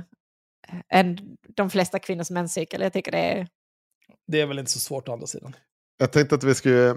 [0.95, 1.19] än
[1.57, 2.81] de flesta kvinnors menscykel.
[2.81, 3.49] Jag tycker det är...
[4.27, 5.57] Det är väl inte så svårt å andra sidan.
[5.99, 6.89] Jag tänkte att vi skulle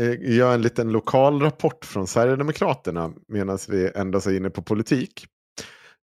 [0.00, 5.26] eh, göra en liten lokal rapport från Sverigedemokraterna medan vi ändå är inne på politik.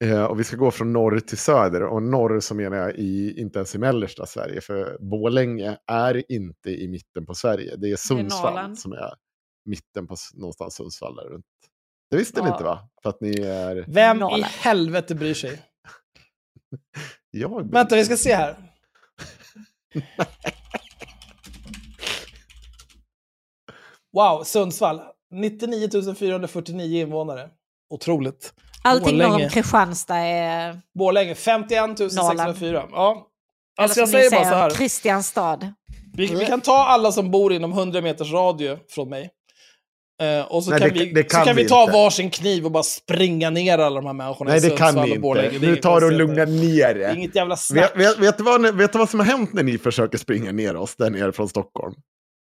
[0.04, 1.82] Eh, och vi ska gå från norr till söder.
[1.82, 4.60] Och norr så menar jag i, inte ens i mellersta Sverige.
[4.60, 7.76] För Borlänge är inte i mitten på Sverige.
[7.76, 8.78] Det är Sundsvall Norrland.
[8.78, 9.14] som är
[9.64, 11.16] mitten på någonstans Sundsvall.
[11.16, 11.44] Där runt.
[12.10, 12.52] Det visste ni Ja.
[12.54, 12.88] inte va?
[13.02, 13.84] För att ni är...
[13.88, 14.44] Vem i Norrland.
[14.44, 15.62] helvete bryr sig?
[17.40, 18.56] Jag Vänta, vi ska se här.
[24.12, 25.00] Wow, Sundsvall.
[25.30, 27.48] 99 449 invånare.
[27.90, 28.52] Otroligt.
[28.82, 30.80] Allting norr om Kristianstad är...
[30.94, 32.84] Borlänge, 51 604.
[32.92, 33.26] Ja.
[33.78, 34.70] Alltså jag eller som säger ni bara så här.
[34.70, 35.74] Kristianstad.
[36.14, 39.30] Vi, vi kan ta alla som bor inom 100 meters radie från mig.
[40.22, 41.92] Eh, och så Nej, kan, det- vi, det så kan kan vi vi ta inte.
[41.92, 45.54] varsin kniv och bara springa ner alla de här människorna Nej, i det kan Borlänge.
[45.54, 45.66] inte.
[45.66, 46.18] Nu tar du och konstigt.
[46.18, 47.90] lugna ner Det inget jävla snack.
[47.96, 50.52] Vet, vet, vet, du vad, vet du vad som har hänt när ni försöker springa
[50.52, 51.94] ner oss där nere från Stockholm?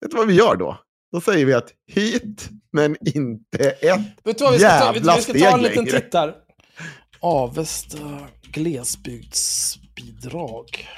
[0.00, 0.78] Vet du vad vi gör då?
[1.12, 4.74] Då säger vi att hit, men inte ett Vet du vad vi ska ta?
[4.94, 6.00] Jävla vi ska ta en liten längre.
[6.00, 6.34] titt här.
[7.20, 7.98] Avesta
[8.52, 10.88] glesbygdsbidrag.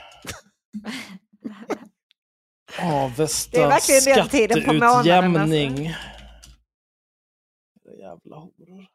[2.83, 5.95] Avesta Det är verkligen den tiden på månaden, skatteutjämning.
[8.09, 8.87] Jävla horor.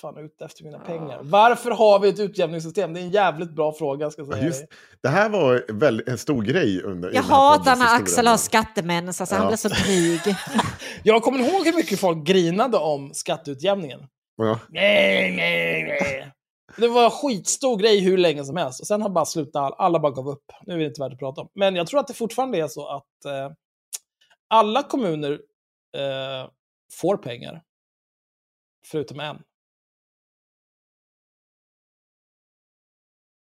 [0.00, 1.20] Fan ute efter mina pengar.
[1.22, 2.94] Varför har vi ett utjämningssystem?
[2.94, 4.44] Det är en jävligt bra fråga ska jag Ja, säga.
[4.46, 4.64] Just,
[5.02, 7.96] det här var väl en stor grej under Jag den här hatar när.
[7.96, 9.48] Axel har skattemens, alltså han Ja.
[9.48, 10.20] blir så dryg.
[11.02, 14.00] Jag kommer ihåg hur mycket folk grinade om skatteutjämningen.
[14.36, 14.58] Ja.
[14.68, 16.32] Nej, nej, nej.
[16.76, 18.80] Det var en skitstor grej hur länge som helst.
[18.80, 20.44] Och sen har bara slutat, all- alla bara gav upp.
[20.66, 21.48] Nu är det inte värt att prata om.
[21.54, 23.50] Men jag tror att det fortfarande är så att eh,
[24.48, 25.32] alla kommuner
[25.96, 26.50] eh,
[27.00, 27.62] får pengar.
[28.90, 29.36] Förutom en.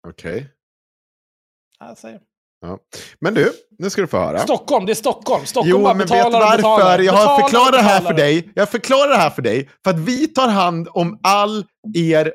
[0.08, 0.48] Okej.
[1.78, 2.20] Ja, Jag säger.
[2.60, 2.78] Ja.
[3.20, 4.38] Men du, nu ska du få höra.
[4.38, 5.46] Stockholm, det är Stockholm.
[5.46, 6.56] Stockholm Jo, bara men vet betalar varför?
[6.56, 6.98] betalar.
[6.98, 8.16] Jag har Betalar förklarat det här betalar.
[8.16, 8.52] för dig.
[8.54, 11.64] Jag förklarar det här för dig för att vi tar hand om all
[11.96, 12.32] er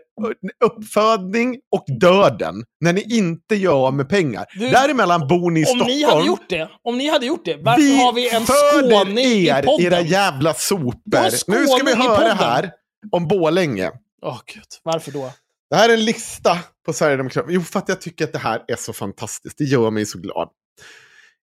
[0.65, 4.45] uppfödning och döden när ni inte gör av med pengar.
[4.53, 5.87] Du, Däremellan bor ni i Om Stockholm.
[5.97, 9.05] ni hade gjort det, om ni hade gjort det, varför vi har vi en föder
[9.05, 9.85] skåning i er, podden?
[9.85, 11.51] era jävla sopor.
[11.51, 12.71] Nu ska vi höra här
[13.11, 13.91] om Borlänge.
[14.21, 15.33] Åh gud, varför då?
[15.69, 17.53] Det här är en lista på Sverigedemokraterna.
[17.53, 19.57] Jo, för att jag tycker att det här är så fantastiskt.
[19.57, 20.49] Det gör mig så glad.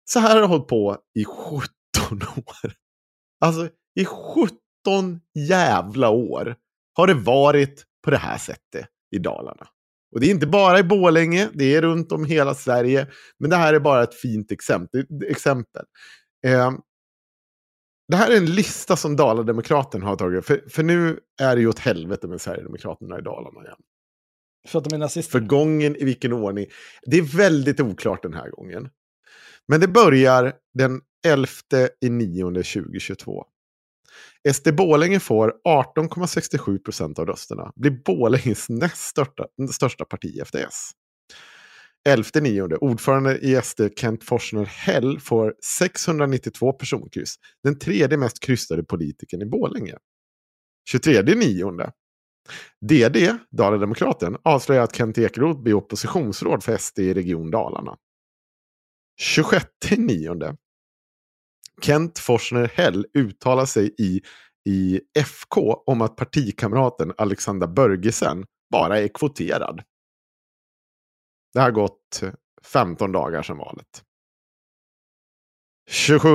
[0.04, 1.68] Så här har jag hållit på i 17
[2.36, 2.72] år.
[3.40, 3.68] Alltså,
[4.00, 6.56] i 17 jävla år
[6.94, 9.68] har det varit på det här sättet i Dalarna.
[10.14, 13.08] Och det är inte bara i Borlänge, det är runt om hela Sverige.
[13.38, 15.06] Men det här är bara ett fint exempel.
[15.30, 15.84] exempel.
[16.46, 16.72] Eh,
[18.08, 20.46] det här är en lista som Dalademokraterna har tagit.
[20.46, 23.76] För, för nu är det ju åt helvete med Sverigedemokraterna i Dalarna igen.
[24.68, 25.32] För att de är nazister?
[25.32, 26.66] För gången i vilken ordning.
[27.06, 28.88] Det är väldigt oklart den här gången.
[29.68, 31.46] Men det börjar den 11
[32.00, 33.44] i 9 2022.
[34.52, 37.72] SD Borlänge får 18,67 procent av rösterna.
[37.76, 40.90] Blir Borlänges näst största, största parti efter S.
[42.08, 42.76] 11 nionde.
[42.76, 47.34] Ordförande i SD Kent Forsner Hell får 692 personkryss.
[47.62, 49.96] Den tredje mest kryssade politikern i Borlänge.
[50.90, 51.92] 23 nionde.
[52.80, 57.96] DD, Dalademokraten, avslöjar att Kent Ekeroth blir oppositionsråd för SD i Region Dalarna.
[59.20, 59.66] 26
[59.96, 60.56] nionde.
[61.82, 64.20] Kent Forsner Hell uttalar sig i,
[64.68, 69.82] i FK om att partikamraten Alexander Börgesen bara är kvoterad.
[71.54, 72.22] Det har gått
[72.62, 74.04] 15 dagar sedan valet.
[75.90, 76.28] 27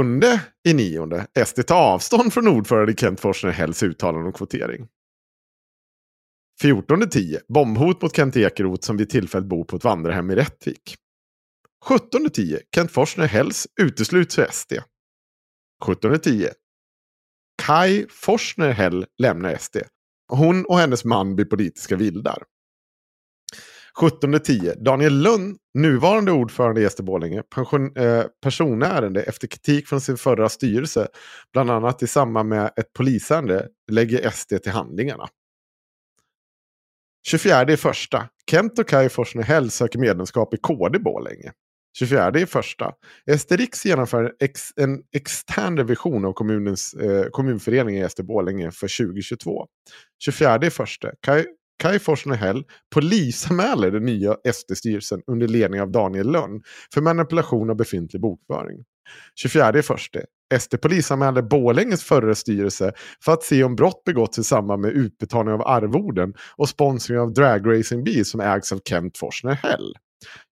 [0.68, 1.28] i nionde.
[1.46, 4.88] SD tar avstånd från ordförande Kent Forsner Hells uttalande om kvotering.
[6.62, 7.40] 14.10.
[7.48, 10.96] Bombhot mot Kent Ekeroth som vid tillfället bor på ett vandrarhem i Rättvik.
[11.86, 12.60] 17.10.
[12.76, 14.74] Kent Forsner Hells utesluts ur SD.
[15.86, 16.50] 17.10.
[17.62, 19.78] Kai Forsner Hell lämnar SD.
[20.28, 22.44] Hon och hennes man blir politiska vildar.
[23.98, 24.84] 17.10.
[24.84, 30.49] Daniel Lund, nuvarande ordförande i SD Borlänge, pension, eh, personärende efter kritik från sin förra
[30.49, 31.07] styrelse,
[31.53, 35.28] bland annat i samband med ett polisärende, lägger SD till handlingarna.
[37.28, 38.30] 24 i första.
[38.52, 41.52] Kent och Kaj Forsner Hell söker medlemskap i KD Borlänge.
[41.98, 42.94] 24 i första.
[43.26, 49.68] Esterix genomför ex, en extern revision av kommunens, eh, kommunföreningen i SD Borlänge för 2022.
[50.24, 51.11] 24 i första.
[51.80, 56.61] Kai Forsner Hell polisanmäler den nya SD-styrelsen under ledning av Daniel Lönn
[56.93, 58.84] för manipulation av befintlig bokföring.
[59.35, 60.19] 24 första.
[60.60, 62.93] SD polisanmälde Borlänges förra styrelse
[63.26, 67.34] för att se om brott begåtts i samband med utbetalning av arvoden och sponsring av
[67.34, 69.93] Dragracingbil som ägs av Kent Forsner Hell.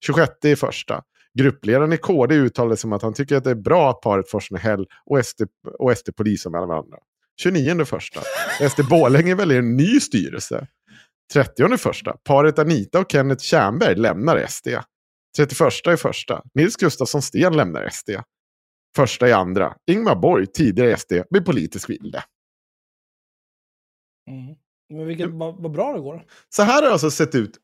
[0.05, 1.01] 26 i första.
[1.39, 4.29] Gruppledaren i KD uttalade sig om att han tycker att det är bra att paret
[4.29, 5.41] Forsner Hell och SD,
[5.79, 6.97] och SD polisanmäler varandra.
[7.41, 8.21] 29 första.
[8.69, 10.67] SD Borlänge väljer en ny styrelse.
[11.33, 12.17] 30 första.
[12.23, 14.67] Paret Anita och Kenneth Tjernberg lämnar SD.
[15.37, 16.43] 31 i första.
[16.53, 18.09] Nils Gustafsson Sten lämnar SD.
[18.95, 19.75] Första i andra.
[19.91, 22.23] Ingmar Borg, tidigare SD, blir politisk vilde.
[24.29, 24.55] Mm.
[24.89, 26.25] Men vilket, vad, vad bra det går.
[26.49, 27.57] Så här har det alltså sett ut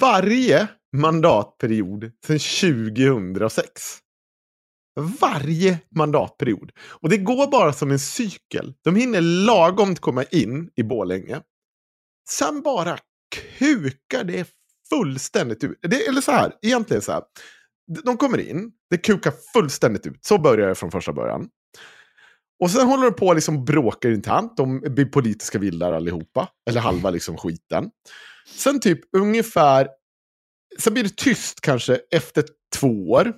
[0.00, 3.98] varje mandatperiod sedan 2006.
[5.20, 6.72] Varje mandatperiod.
[6.78, 8.74] Och det går bara som en cykel.
[8.84, 11.40] De hinner lagom komma in i Bålänge.
[12.28, 12.98] Sen bara
[13.58, 14.48] kukar det
[14.88, 15.78] fullständigt ut.
[15.82, 17.22] Det, eller så här, egentligen så här.
[18.04, 20.24] De kommer in, det kukar fullständigt ut.
[20.24, 21.48] Så börjar det från första början.
[22.60, 24.56] Och sen håller de på och liksom bråkar internt.
[24.56, 26.48] De blir politiska vildar allihopa.
[26.68, 27.90] Eller halva liksom skiten.
[28.54, 29.88] Sen typ ungefär...
[30.78, 32.44] Sen blir det tyst kanske efter
[32.76, 33.32] två år.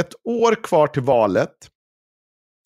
[0.00, 1.70] Ett år kvar till valet.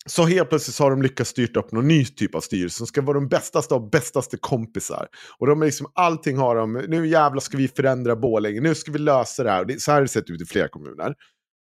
[0.09, 2.87] Så helt plötsligt så har de lyckats styrt upp någon ny typ av styrelse som
[2.87, 5.07] ska vara de bästaste av bästaste kompisar.
[5.37, 8.91] Och de är liksom, allting har de, nu jävlar ska vi förändra Borlänge, nu ska
[8.91, 9.59] vi lösa det här.
[9.59, 11.13] Och det, så här har det sett ut i flera kommuner.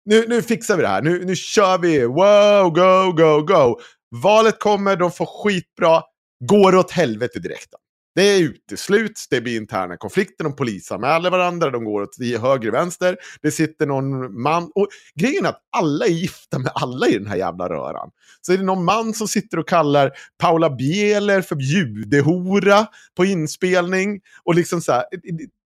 [0.05, 3.81] Nu, nu fixar vi det här, nu, nu kör vi, wow, go, go, go.
[4.23, 6.03] Valet kommer, de får skitbra,
[6.45, 7.69] går åt helvete direkt.
[8.17, 12.75] Det är utesluts, det blir interna konflikter, de polisanmäler varandra, de går åt höger och
[12.75, 13.17] vänster.
[13.43, 17.27] Det sitter någon man, och grejen är att alla är gifta med alla i den
[17.27, 18.11] här jävla röran.
[18.41, 22.87] Så är det någon man som sitter och kallar Paula Bieler för judehora
[23.17, 24.21] på inspelning.
[24.45, 25.05] Och liksom så här,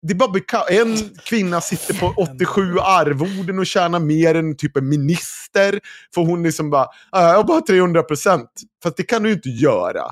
[0.02, 0.40] det bara
[0.70, 5.80] en kvinna sitter på 87 arvoden och tjänar mer än typ en minister.
[6.14, 8.50] För hon liksom bara, jag har bara 300 procent.
[8.82, 10.02] Fast det kan du inte göra.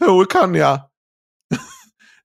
[0.00, 0.80] Jo, kan jag.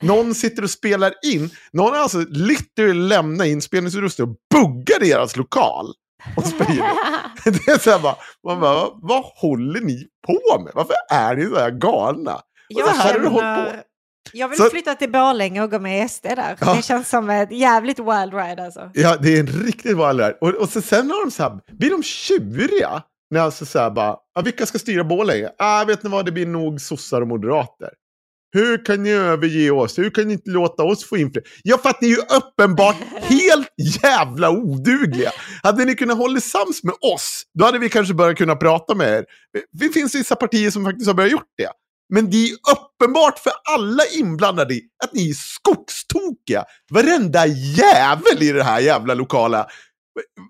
[0.01, 1.49] Någon sitter och spelar in.
[1.73, 5.85] Någon har alltså literally lämnat inspelningsutrustning och buggar deras lokal.
[6.38, 6.76] Och sprider.
[7.45, 8.15] det är så här bara,
[8.47, 10.71] man bara, vad, vad håller ni på med?
[10.76, 12.41] Varför är ni så här galna?
[12.67, 13.71] Jag så här känner, har på.
[14.34, 16.57] Jag vill Så- flytta till Borlänge och gå med SD där.
[16.61, 16.73] Ja.
[16.73, 18.91] Det känns som ett jävligt wild ride alltså.
[18.93, 20.38] Ja, det är en riktigt bra lärare.
[20.41, 23.03] Och, och så, sen har de så här, blir de tjuriga.
[23.31, 25.49] När alltså så här bara, ah, vilka ska styra Borlänge?
[25.57, 27.89] Ah, vet ni vad, det blir nog sossar och moderater.
[28.51, 29.99] Hur kan ni överge oss?
[29.99, 31.49] Hur kan ni inte låta oss få inflytande?
[31.63, 33.67] Ja, för att ni är ju uppenbart helt
[34.03, 35.31] jävla odugliga.
[35.63, 39.17] Hade ni kunnat hålla sams med oss, då hade vi kanske börjat kunna prata med
[39.17, 39.26] er.
[39.71, 41.69] Det finns vissa partier som faktiskt har börjat gjort det.
[42.13, 44.73] Men det är uppenbart för alla inblandade
[45.03, 46.63] att ni är skogstokiga.
[46.91, 49.67] Varenda jävel i det här jävla lokala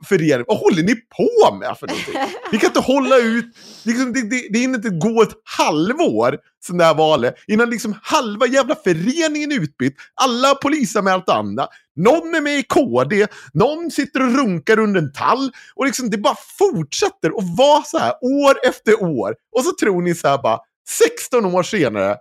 [0.05, 0.45] föreningen.
[0.47, 2.13] Vad håller ni på med för någonting?
[2.51, 3.45] Ni kan inte hålla ut,
[3.83, 7.95] liksom, det, det, det hinner inte gå ett halvår sedan det här valet innan liksom
[8.03, 9.95] halva jävla föreningen är utbytt.
[10.21, 11.67] Alla har polisanmält andra.
[11.95, 15.51] Någon är med i KD, någon sitter och runkar under en tall.
[15.75, 19.35] Och liksom, det bara fortsätter att vara så här år efter år.
[19.55, 20.59] Och så tror ni så här bara,
[20.89, 22.17] 16 år senare,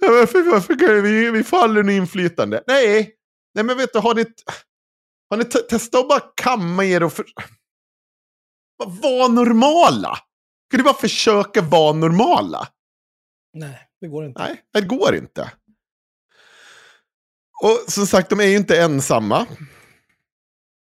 [0.00, 2.62] varför, varför vi, vi faller i inflytande?
[2.66, 3.10] Nej,
[3.54, 4.24] nej men vet du, har ni,
[5.32, 7.24] har ni te- testat att bara kamma er och för...
[8.84, 10.18] Var normala?
[10.68, 12.68] Ska ni bara försöka vara normala?
[13.52, 14.42] Nej, det går inte.
[14.42, 15.52] Nej, det går inte.
[17.62, 19.46] Och som sagt, de är ju inte ensamma.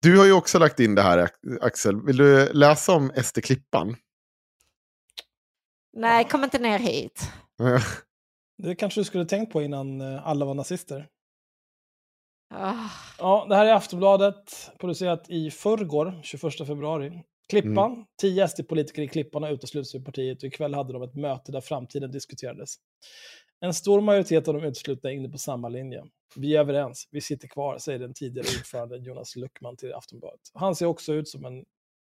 [0.02, 2.02] Du har ju också lagt in det här, Axel.
[2.06, 3.97] Vill du läsa om SD-klippan?
[5.97, 7.31] Nej, kom inte ner hit.
[8.62, 11.09] Det kanske du skulle tänkt på innan eh, alla var nazister.
[12.48, 17.23] Ah, Ja, det här är Aftonbladet, producerat i förrgår, 21 februari.
[17.48, 21.52] Klippan, tio SD-politiker i Klippan har uteslutits ur partiet och ikväll hade de ett möte
[21.52, 22.74] där framtiden diskuterades.
[23.60, 26.05] En stor majoritet av de uteslutna är inne på samma linje.
[26.36, 30.40] Vi är överens, vi sitter kvar, säger den tidigare ordföranden Jonas Luckman till Aftonbladet.
[30.55, 31.64] Han ser också ut som en,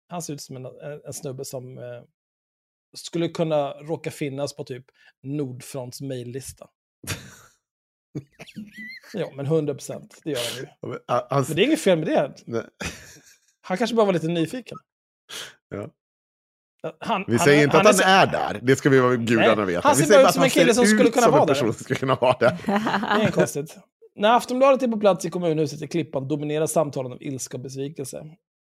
[0.10, 2.04] han ser ut som en, en, en snubbe som eh,
[2.98, 4.86] skulle kunna råka finnas på typ
[5.24, 6.68] Nordfronts mejllista.
[9.14, 10.68] Ja, men 100 procent, det gör han ju.
[10.82, 12.34] Ja, men, han- Men det är inget fel med det.
[12.46, 12.64] Nej.
[13.62, 14.78] Han kanske bara var lite nyfiken.
[15.70, 15.90] Ja.
[17.00, 19.82] Han, Vi säger inte att han så- är där, det ska vi vara gudarna veta.
[19.88, 21.54] han Vi ser säger bara ut som en kille han skulle kunna vara där.
[21.54, 22.58] som skulle kunna vara där.
[22.66, 23.78] Det är inget konstigt.
[24.16, 28.24] När Aftonbladet är på plats i kommunhuset i Klippan dominerar samtalen av ilska och besvikelse.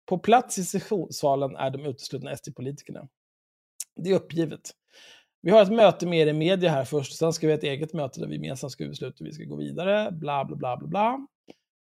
[0.09, 3.07] På plats i sessionssalen är de uteslutna SD-politikerna.
[3.95, 4.71] Det är uppgivet.
[5.45, 7.63] Vi har ett möte med er i media här först, sen ska vi ha ett
[7.63, 10.77] eget möte där vi gemensamt ska besluta hur vi ska gå vidare, bla bla bla
[10.77, 11.27] bla bla.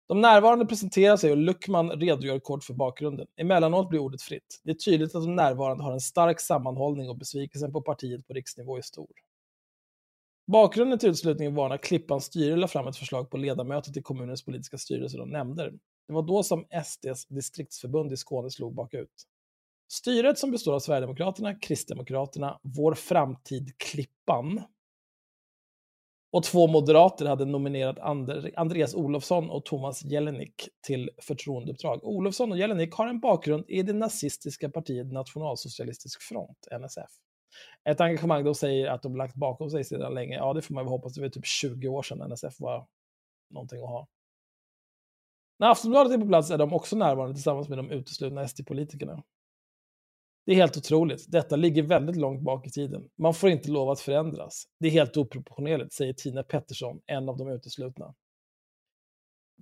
[0.08, 3.26] De närvarande presenterar sig och Luckman redogör kort för bakgrunden.
[3.36, 4.60] Emellanåt blir ordet fritt.
[4.64, 8.32] Det är tydligt att de närvarande har en stark sammanhållning och besvikelsen på partiet på
[8.32, 9.10] riksnivå är stor.
[10.46, 14.44] Bakgrunden till utslutningen var när Klippans styre lade fram ett förslag på ledamöter till kommunens
[14.44, 15.72] politiska styrelser och nämnder.
[16.06, 19.24] Det var då som SDs distriktsförbund i Skåne slog bakut.
[19.88, 24.62] Styret som består av Sverigedemokraterna, Kristdemokraterna, Vår framtid Klippan
[26.32, 32.04] och två moderater hade nominerat Ander- Andreas Olofsson och Thomas Jelinek till förtroendeuppdrag.
[32.04, 37.10] Olofsson och Jelinek har en bakgrund i det nazistiska partiet Nationalsocialistisk front, NSF.
[37.84, 40.36] Ett engagemang de säger att de lagt bakom sig sedan länge.
[40.36, 41.14] Ja, det får man väl hoppas.
[41.14, 42.86] Det var typ 20 år sedan NSF var
[43.50, 44.08] någonting att ha.
[45.58, 49.22] När Aftonbladet är på plats är de också närvarande tillsammans med de uteslutna SD-politikerna.
[50.48, 51.32] Det är helt otroligt.
[51.32, 53.08] Detta ligger väldigt långt bak i tiden.
[53.18, 54.64] Man får inte lov att förändras.
[54.80, 58.14] Det är helt oproportionerligt, säger Tina Pettersson, en av de uteslutna.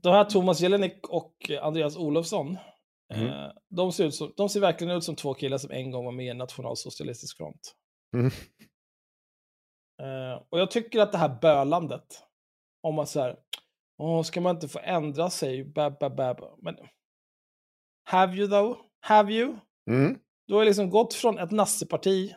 [0.02, 2.58] De här Thomas Jelinek och Andreas Olofsson,
[3.14, 3.26] Mm.
[3.26, 6.04] eh, de, ser ut som, de ser verkligen ut som två killar som en gång
[6.04, 7.74] var med i en nationalsocialistisk front.
[8.14, 8.26] Mm.
[10.02, 12.22] Eh, och jag tycker att det här bölandet,
[12.82, 13.36] om man säger,
[13.98, 16.40] åh, ska man inte få ändra sig, bab, bab, bab.
[16.58, 16.76] Men,
[18.04, 18.78] have you though?
[19.00, 19.56] Have you?
[19.90, 20.18] Mm.
[20.46, 22.34] Du har liksom gått från ett nasseparti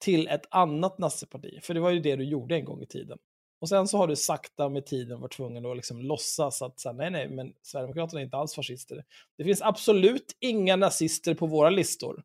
[0.00, 1.58] till ett annat nasseparti.
[1.62, 3.18] För det var ju det du gjorde en gång i tiden.
[3.60, 6.88] Och sen så har du sakta med tiden varit tvungen att liksom låtsas att så
[6.88, 9.04] här, nej, nej, men Sverigedemokraterna är inte alls fascister.
[9.38, 12.24] Det finns absolut inga nazister på våra listor.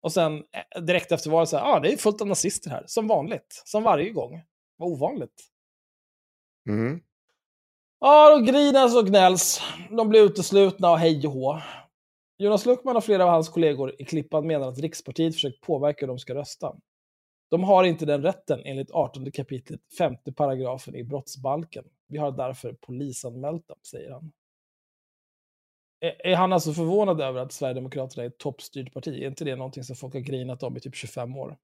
[0.00, 2.70] Och sen eh, direkt efter valet så här, ja, ah, det är fullt av nazister
[2.70, 2.84] här.
[2.86, 3.62] Som vanligt.
[3.64, 4.42] Som varje gång.
[4.76, 5.42] Vad ovanligt.
[6.68, 7.00] Mm.
[8.00, 9.60] Ja, de grinas och gnälls.
[9.90, 11.60] De blir uteslutna och hej och hå.
[12.40, 16.08] Jonas Luckman och flera av hans kollegor i Klippan menar att Rikspartiet försökt påverka hur
[16.08, 16.76] de ska rösta.
[17.50, 21.84] De har inte den rätten enligt 18 kapitlet, femte paragrafen i brottsbalken.
[22.08, 24.32] Vi har därför polisanmält dem, säger han.
[26.00, 29.22] Är, är han alltså förvånad över att Sverigedemokraterna är ett toppstyrt parti?
[29.22, 31.56] Är inte det någonting som folk har grinat om i typ 25 år?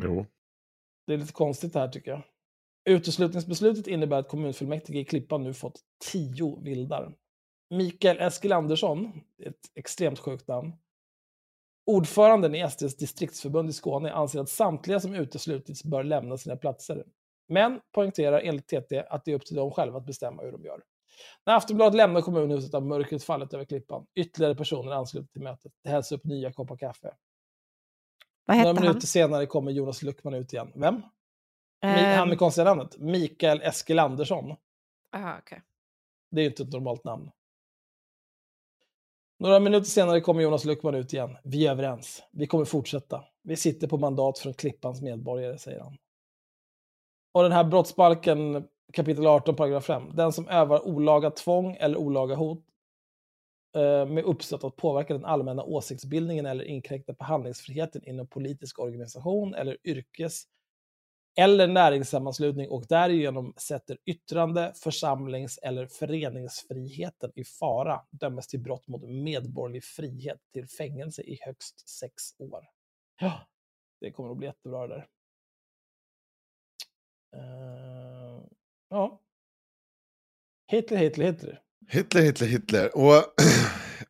[0.00, 0.26] Jo.
[1.06, 2.22] Det är lite konstigt det här tycker jag.
[2.84, 5.80] Uteslutningsbeslutet innebär att kommunfullmäktige i Klippan nu fått
[6.12, 7.14] tio vildar.
[7.70, 10.72] Mikael Eskil Andersson, ett extremt sjukt namn,
[11.86, 17.04] ordföranden i SDs distriktsförbund i Skåne anser att samtliga som uteslutits bör lämna sina platser.
[17.48, 20.64] Men poängterar enligt TT att det är upp till dem själva att bestämma hur de
[20.64, 20.82] gör.
[21.46, 24.06] När Aftonbladet lämnar kommunhuset har mörkret fallit över Klippan.
[24.14, 25.72] Ytterligare personer ansluter till mötet.
[25.84, 27.14] Det hälls upp nya koppar kaffe.
[28.46, 28.88] Vad Några hette han?
[28.88, 30.72] minuter senare kommer Jonas Luckman ut igen.
[30.74, 31.02] Vem?
[31.82, 32.98] Ehm, Han med konstiga namnet.
[32.98, 34.56] Mikael Eskil Andersson.
[35.16, 35.62] aha, okej.
[36.30, 37.30] Det är ju inte ett normalt namn.
[39.40, 41.36] Några minuter senare kommer Jonas Luckman ut igen.
[41.44, 42.22] Vi är överens.
[42.30, 43.24] Vi kommer fortsätta.
[43.42, 45.96] Vi sitter på mandat från Klippans medborgare, säger han.
[47.32, 50.02] Och den här brottsbalken, kapitel 18, paragraf 5.
[50.14, 52.64] Den som övar olaga tvång eller olaga hot
[53.76, 59.54] eh, med uppsåt att påverka den allmänna åsiktsbildningen eller inkräkta på handlingsfriheten inom politisk organisation
[59.54, 60.44] eller yrkes
[61.38, 69.02] eller näringssammanslutning och därigenom sätter yttrande, församlings eller föreningsfriheten i fara dömes till brott mot
[69.02, 72.64] medborgerlig frihet till fängelse i högst sex år.
[73.20, 73.40] Ja,
[74.00, 75.06] det kommer att bli jättebra det där.
[77.36, 78.42] Eh,
[78.88, 79.20] ja.
[80.66, 81.62] Hitler, Hitler, Hitler.
[81.88, 82.96] Hitler, Hitler, Hitler.
[82.96, 83.24] Och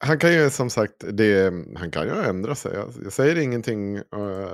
[0.01, 2.75] han kan ju som sagt, det, han kan ju ändra sig.
[2.75, 4.03] Jag, jag säger ingenting, uh,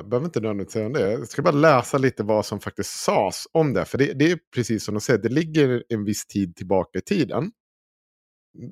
[0.03, 1.13] behöver inte nödvändigtvis säga om det.
[1.13, 3.85] Jag ska bara läsa lite vad som faktiskt sades om det.
[3.85, 7.03] För det, det är precis som de säger, det ligger en viss tid tillbaka i
[7.03, 7.51] tiden.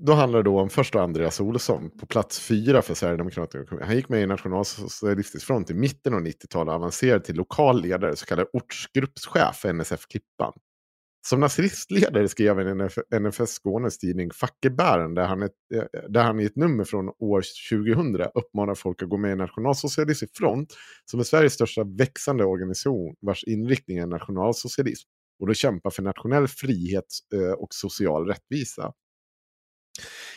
[0.07, 3.85] Då handlar det då om först Andreas Olsson på plats fyra för Sverigedemokraterna.
[3.85, 8.17] Han gick med i Nationalsocialistisk front i mitten av 90-talet och avancerade till lokal ledare,
[8.17, 10.53] så kallad ortsgruppschef för NSF Klippan.
[11.27, 16.23] Som nazistledare skrev han i NF NFS Skånes tidning Fackebären där han, ett, eh, där
[16.23, 20.75] han i ett nummer från år 2000 uppmanar folk att gå med i Nationalsocialistisk front
[21.05, 25.09] som är Sveriges största växande organisation vars inriktning är nationalsocialism
[25.41, 28.93] och då kämpa för nationell frihet eh, och social rättvisa.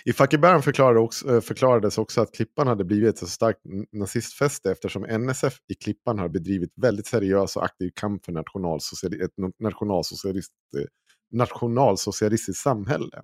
[0.05, 3.59] I Fackebären förklarade också, eh, förklarades också att Klippan hade blivit ett så starkt
[3.91, 9.59] nazistfäste eftersom NSF i Klippan har bedrivit väldigt seriös och aktiv kamp för nationalsocialist, ett
[9.59, 10.51] nationalsocialist,
[11.31, 13.21] nationalsocialistiskt samhälle.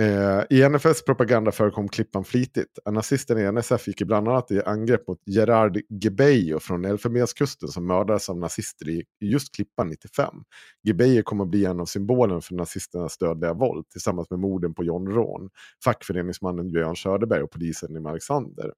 [0.00, 2.78] Eh, I NFS propaganda förekom Klippan flitigt.
[2.90, 8.28] Nazisterna i NSF gick bland annat i angrepp mot Gerard Gebejo från Elfenbenskusten som mördades
[8.28, 10.34] av nazister i just Klippan 95.
[10.82, 14.84] Gebejo kom att bli en av symbolen för nazisternas dödliga våld tillsammans med morden på
[14.84, 15.50] John Rån,
[15.84, 18.72] fackföreningsmannen Björn Söderberg och polisen i Alexander.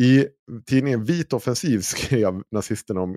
[0.00, 0.26] I
[0.66, 3.16] tidningen Vit offensiv skrev nazisterna om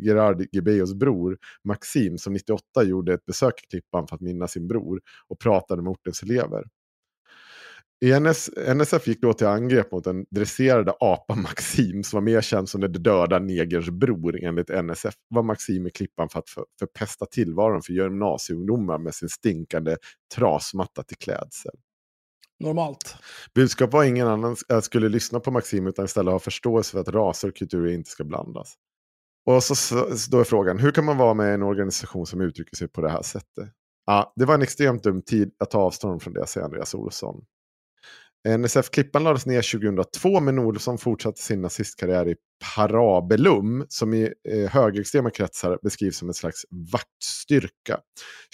[0.00, 4.68] Gerard Gebeos bror Maxim som 98 gjorde ett besök i Klippan för att minnas sin
[4.68, 6.64] bror och pratade med ortens elever.
[8.04, 12.40] I NS, NSF gick då till angrepp mot den dresserade apan Maxim som var mer
[12.40, 16.64] känd som den döda negerns bror enligt NSF var Maxim i Klippan för att för,
[16.78, 19.96] förpesta tillvaron för gymnasieungdomar med sin stinkande
[20.34, 21.74] trasmatta till klädsel.
[22.60, 23.14] Normalt.
[23.54, 27.48] Budskap var ingen annan skulle lyssna på Maxim utan istället ha förståelse för att raser
[27.48, 28.74] och kulturer inte ska blandas.
[29.46, 32.40] Och så, så, då är frågan, hur kan man vara med i en organisation som
[32.40, 33.68] uttrycker sig på det här sättet?
[34.06, 37.44] Ja, det var en extremt dum tid att ta avstånd från det, säger Andreas Olsson.
[38.48, 42.34] Eh, NSF Klippan lades ner 2002 men Olsson fortsatte sin nazistkarriär i
[42.76, 46.62] Parabellum som i eh, högerextrema kretsar beskrivs som en slags
[46.92, 48.00] vaktstyrka.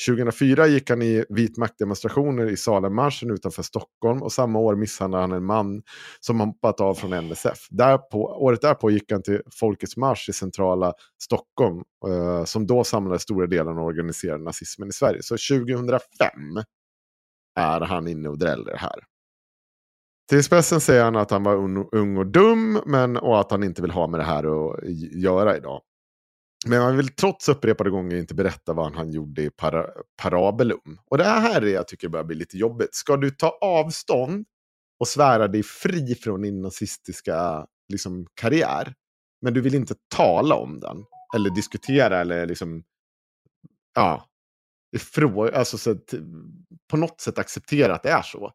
[0.09, 5.33] 2004 gick han i vit maktdemonstrationer i Salemmarschen utanför Stockholm och samma år misshandlade han
[5.33, 5.83] en man
[6.21, 7.59] som hoppat av från NSF.
[7.71, 10.93] Därpå, året därpå gick han till Folkets marsch i centrala
[11.23, 15.23] Stockholm eh, som då samlade stora delar av organiserade nazismen i Sverige.
[15.23, 16.01] Så 2005
[17.59, 19.16] är han inne och dräller här.
[20.29, 21.55] Till Expressen säger han att han var
[21.95, 25.57] ung och dum men, och att han inte vill ha med det här att göra
[25.57, 25.83] idag.
[26.67, 29.87] Men han vill trots upprepade gånger inte berätta vad han gjorde i para,
[30.23, 30.99] Parabellum.
[31.11, 32.95] Och det här är jag tycker börjar bli lite jobbigt.
[32.95, 34.47] Ska du ta avstånd
[35.01, 38.95] och svära dig fri från din nazistiska liksom, karriär,
[39.43, 41.05] men du vill inte tala om den,
[41.37, 42.85] eller diskutera, eller liksom,
[43.95, 44.27] ja,
[44.97, 46.15] ifrå, alltså, så att,
[46.91, 48.53] på något sätt acceptera att det är så.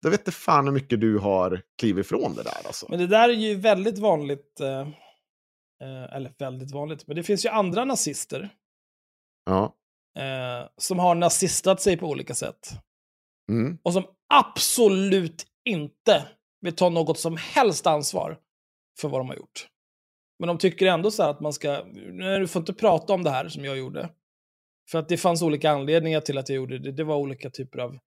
[0.00, 2.86] Jag vet inte fan hur mycket du har klivit ifrån det där alltså.
[2.90, 4.60] Men det där är ju väldigt vanligt.
[4.60, 4.80] Eh,
[5.82, 8.50] eh, eller väldigt vanligt, men det finns ju andra nazister.
[9.44, 9.74] Ja.
[10.18, 12.70] Eh, som har nazistat sig på olika sätt.
[13.50, 13.78] Mm.
[13.82, 14.04] Och som
[14.34, 16.28] absolut inte
[16.60, 18.38] vill ta något som helst ansvar
[19.00, 19.68] för vad de har gjort.
[20.38, 23.22] Men de tycker ändå så här att man ska, nej du får inte prata om
[23.22, 24.10] det här som jag gjorde.
[24.90, 26.92] För att det fanns olika anledningar till att jag gjorde det.
[26.92, 27.98] Det var olika typer av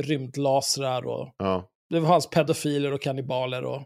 [0.00, 1.70] rymdlasrar och ja.
[1.90, 3.82] det fanns pedofiler och kannibaler och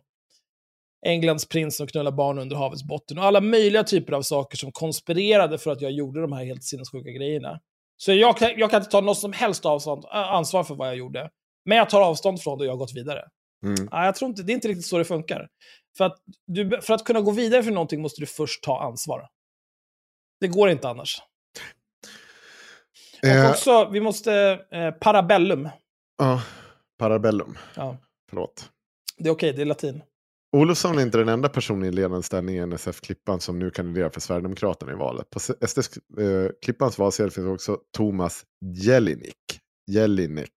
[1.06, 4.72] Englands prins som knullar barn under havets botten och alla möjliga typer av saker som
[4.72, 7.60] konspirerade för att jag gjorde de här helt sinnessjuka grejerna.
[7.96, 10.96] Så jag kan, jag kan inte ta något som helst avstånd, ansvar för vad jag
[10.96, 11.30] gjorde.
[11.64, 13.24] Men jag tar avstånd från det och jag har gått vidare.
[13.64, 13.88] Mm.
[13.90, 15.48] Ja, jag tror inte, det är inte riktigt så det funkar.
[15.96, 16.16] För att,
[16.46, 19.28] du, för att kunna gå vidare för någonting måste du först ta ansvar.
[20.40, 21.22] Det går inte annars.
[23.22, 23.44] Eh.
[23.44, 25.68] Och också, vi måste, eh, parabellum.
[26.18, 26.42] Ja,
[26.98, 27.58] Parabellum.
[27.74, 27.96] Ja.
[28.30, 28.70] Förlåt.
[29.18, 30.02] Det är okej, det är latin.
[30.56, 34.20] Olofsson är inte den enda personen i ledande ställning i NSF-Klippan som nu kandiderar för
[34.20, 35.30] Sverigedemokraterna i valet.
[35.30, 39.36] På SD-Klippans valsedel finns också Thomas Jelinek.
[39.90, 40.52] Jelinek.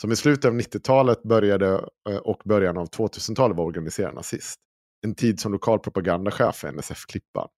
[0.00, 4.60] Som i slutet av 90-talet började eh, och början av 2000-talet var organiserad nazist.
[5.06, 7.48] En tid som lokal propagandachef för NSF-Klippan.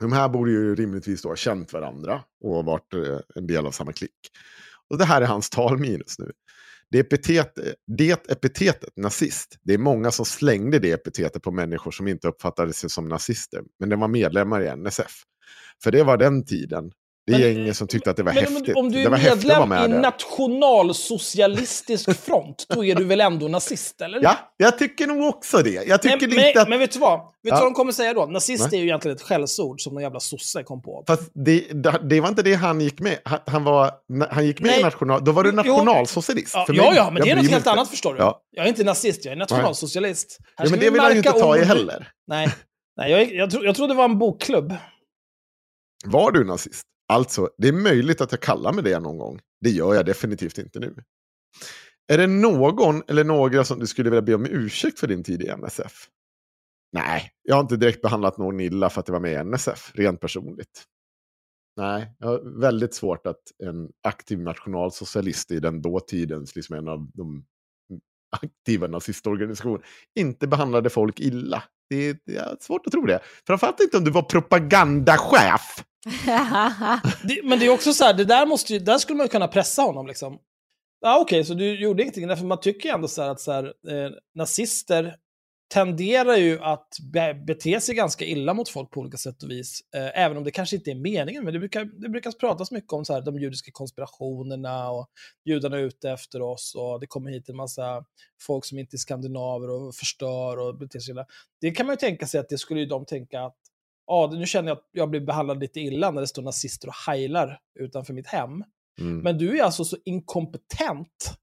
[0.00, 3.70] De här borde ju rimligtvis då ha känt varandra och varit eh, en del av
[3.70, 4.30] samma klick.
[4.90, 6.32] Och det här är hans talminus nu.
[6.90, 7.52] Det, epitet,
[7.96, 12.72] det epitetet, nazist, det är många som slängde det epitetet på människor som inte uppfattade
[12.72, 15.12] sig som nazister, men de var medlemmar i NSF.
[15.82, 16.92] För det var den tiden
[17.30, 18.76] det är gänget som tyckte att det var men, häftigt.
[18.76, 20.00] Om du är medlem med i det.
[20.00, 24.22] nationalsocialistisk front, då är du väl ändå nazist, eller?
[24.22, 25.70] Ja, jag tycker nog också det.
[25.70, 26.68] Jag tycker men, inte men, att...
[26.68, 27.18] men vet du vad?
[27.18, 27.54] Vet du Ja.
[27.54, 28.26] vad de kommer säga då?
[28.26, 28.80] Nazist Nej.
[28.80, 31.04] är ju egentligen ett skällsord som någon jävla sosse kom på.
[31.06, 31.64] Fast det,
[32.08, 33.18] det var inte det han gick med.
[33.24, 33.90] Han, han, var,
[34.30, 34.80] han gick med Nej.
[34.80, 35.24] i national...
[35.24, 36.54] Då var du nationalsocialist.
[36.54, 37.70] Ja, ja, ja, men det är något helt inte.
[37.70, 38.20] annat förstår du.
[38.20, 38.40] Ja.
[38.50, 40.38] Jag är inte nazist, jag är nationalsocialist.
[40.56, 42.08] Här Ja, men det vill han ju inte ta i heller.
[42.26, 42.48] Nej,
[42.96, 44.74] Nej jag, jag, tro, jag trodde det var en bokklubb.
[46.04, 46.82] Var du nazist?
[47.10, 49.40] Alltså, det är möjligt att jag kallar mig det någon gång.
[49.60, 50.94] Det gör jag definitivt inte nu.
[52.12, 55.42] Är det någon eller några som du skulle vilja be om ursäkt för din tid
[55.42, 56.08] i NSF?
[56.92, 59.92] Nej, jag har inte direkt behandlat någon illa för att jag var med i NSF,
[59.94, 60.84] rent personligt.
[61.76, 67.10] Nej, jag har väldigt svårt att en aktiv nationalsocialist i den dåtidens, liksom en av
[67.14, 67.44] de
[68.42, 69.86] aktiva nazistorganisationer,
[70.18, 71.62] inte behandlade folk illa.
[71.90, 73.20] Det, det är svårt att tro det.
[73.46, 75.84] Framförallt inte om du var propagandachef.
[77.22, 79.30] Det, men det är också så här, det där, måste ju, där skulle man ju
[79.30, 80.06] kunna pressa honom.
[80.06, 80.38] Liksom.
[81.00, 82.28] Ja, Okej, så du gjorde ingenting.
[82.28, 85.16] Därför man tycker ju ändå så här att så här, eh, nazister
[85.72, 89.80] tenderar ju att be bete sig ganska illa mot folk på olika sätt och vis.
[89.94, 91.44] Eh, även om det kanske inte är meningen.
[91.44, 95.08] Men det brukar, det brukar pratas mycket om så här, de judiska konspirationerna och
[95.44, 98.04] judarna är ute efter oss och det kommer hit en massa
[98.42, 101.26] folk som inte är skandinaver och förstör och beter sig illa.
[101.60, 103.56] Det kan man ju tänka sig att det skulle ju de tänka att
[104.06, 106.94] ja, nu känner jag att jag blir behandlad lite illa när det står nazister och
[107.06, 108.64] heilar utanför mitt hem.
[109.00, 109.18] Mm.
[109.18, 111.36] Men du är alltså så inkompetent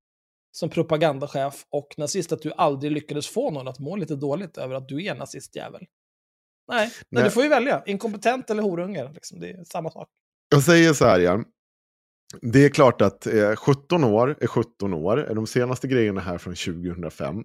[0.52, 4.76] som propagandachef och nazist att du aldrig lyckades få någon att må lite dåligt över
[4.76, 5.86] att du är nazistjävel.
[6.68, 7.24] Nej, Nej.
[7.24, 7.84] du får ju välja.
[7.86, 9.11] Inkompetent eller horunge.
[9.14, 9.40] Liksom.
[9.40, 10.10] Det är samma sak.
[10.49, 11.45] Jag säger så här, Jan.
[12.41, 15.32] Det är klart att eh, 17 år är 17 år.
[15.36, 17.44] De senaste grejerna här från 2005.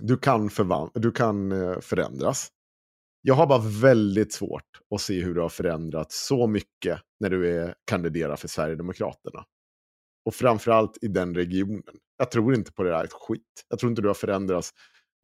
[0.00, 0.50] Du kan,
[0.94, 2.48] du kan eh, förändras.
[3.22, 7.56] Jag har bara väldigt svårt att se hur du har förändrats så mycket när du
[7.56, 9.44] är kandiderar för Sverigedemokraterna.
[10.26, 11.82] Och framförallt i den regionen.
[12.18, 13.42] Jag tror inte på det där ett skit.
[13.68, 14.70] Jag tror inte du har förändrats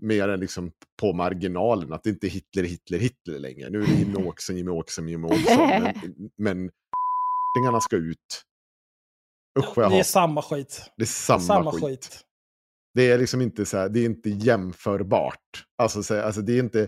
[0.03, 1.93] mer än liksom på marginalen.
[1.93, 3.71] Att det inte är Hitler, Hitler, Hitler längre.
[3.71, 5.69] Nu är det Jimmie Åkesson, Jimmie Åkesson, Jimmie Åkesson.
[6.37, 6.71] Men,
[7.71, 8.43] men ska ut.
[9.59, 10.03] Usch vad jag Det är har.
[10.05, 10.83] samma skit.
[10.97, 11.83] Det är samma, Samma skit.
[11.85, 12.21] skit.
[12.95, 15.65] Det är liksom inte så här, det är inte jämförbart.
[15.79, 16.83] Alltså, så, alltså det är inte,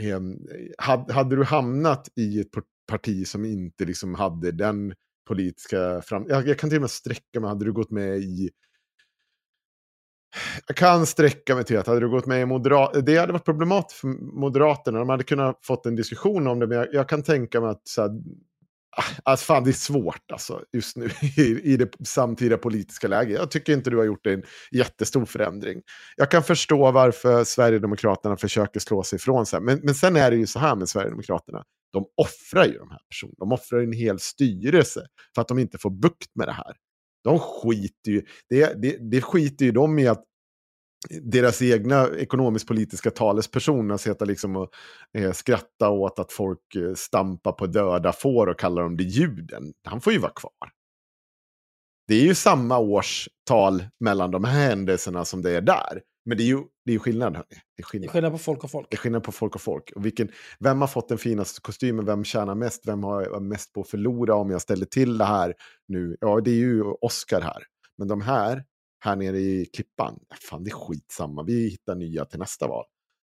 [0.00, 0.20] eh,
[0.78, 4.94] hade, hade du hamnat i ett par- parti som inte liksom hade den
[5.26, 6.26] politiska fram...
[6.28, 8.50] Jag, jag kan till och med sträcka mig, hade du gått med i...
[10.66, 13.44] Jag kan sträcka mig till att hade du gått med i Moderaterna, det hade varit
[13.44, 14.08] problematiskt för
[14.40, 17.70] Moderaterna, de hade kunnat fått en diskussion om det, men jag, jag kan tänka mig
[17.70, 18.10] att så här,
[19.22, 23.38] Alltså fan, det är svårt alltså, just nu i, i det samtida politiska läget.
[23.38, 24.42] Jag tycker inte du har gjort en
[24.72, 25.82] jättestor förändring.
[26.16, 29.60] Jag kan förstå varför Sverigedemokraterna försöker slå sig ifrån sig.
[29.60, 31.62] Men, men sen är det ju så här med Sverigedemokraterna.
[31.96, 33.36] De offrar ju de här personerna.
[33.38, 36.76] De offrar en hel styrelse för att de inte får bukt med det här.
[37.24, 40.24] De skiter ju, det, det, det skiter ju de i att
[41.22, 44.70] deras egna ekonomisk-politiska talespersoner sitter liksom och
[45.18, 49.72] eh, skratta åt att folk eh, stampar på döda får och kallar dem det juden.
[49.84, 50.70] Han får ju vara kvar.
[52.08, 56.02] Det är ju samma årstal mellan de här händelserna som det är där.
[56.26, 57.36] Men det är ju det är ju skillnad.
[57.36, 57.46] Hörni.
[57.50, 58.10] Det är Det är skillnad.
[58.10, 58.86] skillnad på folk och folk.
[58.90, 59.92] Det är skillnad på folk och folk.
[59.96, 60.28] Och vilken,
[60.58, 62.04] vem har fått den finaste kostymen?
[62.04, 62.88] Vem tjänar mest?
[62.88, 65.54] Vem har mest på att förlora om jag ställer till det här
[65.88, 66.16] nu?
[66.20, 67.62] Ja, det är ju Oscar här.
[67.98, 68.64] Men de här,
[69.04, 70.18] här nere i Klippan,
[70.50, 71.42] fan det är skitsamma.
[71.42, 72.84] Vi hittar nya till nästa val.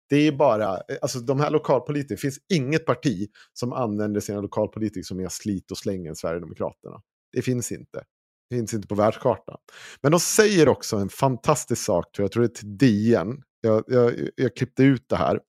[0.09, 5.03] Det är bara, alltså de här lokalpolitikerna, det finns inget parti som använder sina lokalpolitiker
[5.03, 7.01] som mer slit och släng än Sverigedemokraterna.
[7.33, 8.03] Det finns inte.
[8.51, 9.57] Finns inte på världskartan.
[10.01, 13.41] Men de säger också en fantastisk sak, tror jag, jag tror det är till DN.
[13.61, 15.39] Jag, jag, jag klippte ut det här.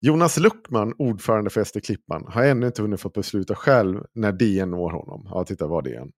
[0.00, 4.70] Jonas Luckman, ordförande för SD Klippan, har ännu inte hunnit få besluta själv när DN
[4.70, 5.28] når honom.
[5.30, 6.12] Ja, titta var DN.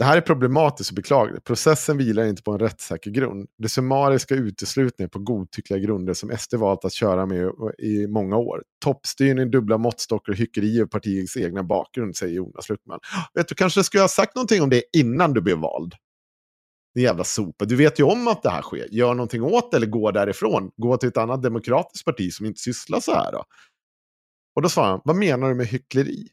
[0.00, 1.44] Det här är problematiskt och beklagligt.
[1.44, 3.48] Processen vilar inte på en rättssäker grund.
[3.58, 8.62] Det summariska uteslutningen på godtyckliga grunder som SD valt att köra med i många år.
[8.84, 12.98] Toppstyrning, dubbla måttstockar och hyckleri av partiets egna bakgrund, säger Jonas Luckman.
[13.16, 15.94] Ah, vet du, kanske skulle ha sagt någonting om det innan du blev vald.
[16.94, 17.64] Det jävla sopa.
[17.64, 18.86] Du vet ju om att det här sker.
[18.90, 20.70] Gör någonting åt det eller gå därifrån.
[20.76, 23.32] Gå till ett annat demokratiskt parti som inte sysslar så här.
[23.32, 23.44] Då.
[24.54, 26.28] Och då svarar han, vad menar du med hyckleri?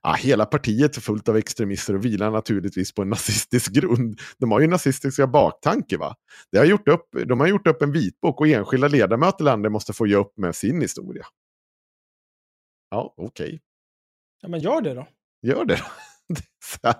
[0.00, 4.20] Ah, hela partiet är fullt av extremister och vilar naturligtvis på en nazistisk grund.
[4.38, 6.14] De har ju nazistiska baktanke va?
[6.52, 9.72] De har gjort upp, de har gjort upp en vitbok och enskilda ledamöter i landet
[9.72, 11.26] måste få ge upp med sin historia.
[12.90, 13.60] Ja, okej.
[14.40, 15.06] Ja, men gör det då.
[15.42, 15.84] Gör det då.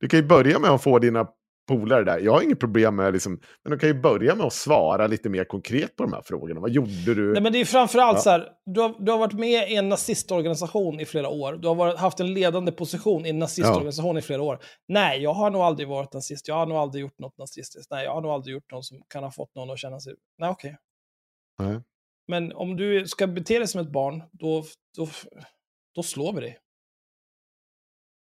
[0.00, 1.28] Du kan ju börja med att få dina
[1.68, 2.18] polare där.
[2.18, 5.28] Jag har inget problem med liksom, men du kan ju börja med att svara lite
[5.28, 6.60] mer konkret på de här frågorna.
[6.60, 7.32] Vad gjorde du?
[7.32, 8.22] Nej, men det är framförallt Ja.
[8.22, 11.52] så här, du har, du har varit med i en nazistorganisation i flera år.
[11.52, 14.58] Du har varit, haft en ledande position i en nazistorganisation i flera år.
[14.88, 16.48] Nej, jag har nog aldrig varit nazist.
[16.48, 17.90] Jag har nog aldrig gjort något nazistiskt.
[17.90, 20.14] Nej, jag har nog aldrig gjort något som kan ha fått någon att känna sig...
[20.38, 20.76] Nej, okej.
[21.58, 21.80] Nej.
[22.28, 24.64] Men om du ska bete dig som ett barn, då,
[24.96, 25.08] då,
[25.94, 26.58] då slår vi dig.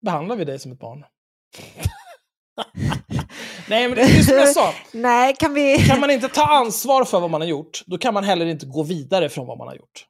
[0.05, 1.05] Behandlar vi dig som ett barn.
[3.73, 4.73] Nej, men det är som jag sa.
[4.91, 5.77] Nej, kan vi...
[5.77, 8.65] Kan man inte ta ansvar för vad man har gjort, då kan man heller inte
[8.65, 10.05] gå vidare från vad man har gjort.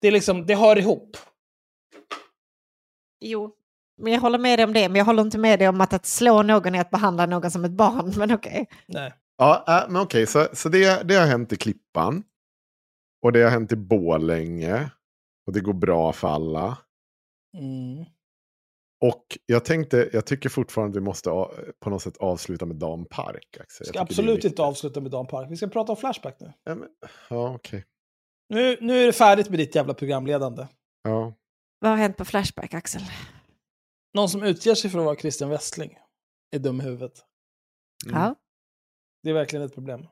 [0.00, 1.16] Det, är liksom, det hör ihop.
[3.20, 3.54] Jo,
[4.00, 4.88] men jag håller med dig om det.
[4.88, 7.50] Men jag håller inte med dig om att att slå någon är att behandla någon
[7.50, 8.12] som ett barn.
[8.18, 8.66] Men okej.
[8.86, 9.12] Nej.
[9.38, 12.22] Ja, äh, men okej, så, så det, det har hänt i Klippan.
[13.22, 14.90] Och det har hänt i Bålänge.
[15.46, 16.78] Och det går bra för alla.
[17.58, 18.04] Mm.
[19.02, 21.30] Och jag tänkte, jag tycker fortfarande vi måste
[21.80, 23.56] på något sätt avsluta med Dan Park.
[23.60, 23.86] Axel.
[23.86, 25.50] Jag Ska absolut inte avsluta med Dan Park.
[25.50, 26.52] Vi ska prata om Flashback nu.
[26.64, 26.88] Ja, men,
[27.30, 27.84] ja okej.
[28.48, 28.76] nu.
[28.80, 30.66] Nu är det färdigt med ditt jävla programledande.
[31.02, 31.34] Ja.
[31.78, 33.02] Vad har hänt på Flashback, Axel?
[34.14, 35.98] Någon som utger sig för att vara Christian Westling
[36.50, 37.12] är dum i huvudet.
[38.06, 38.20] Mm.
[38.20, 38.34] Ja.
[39.22, 40.06] Det är verkligen ett problem.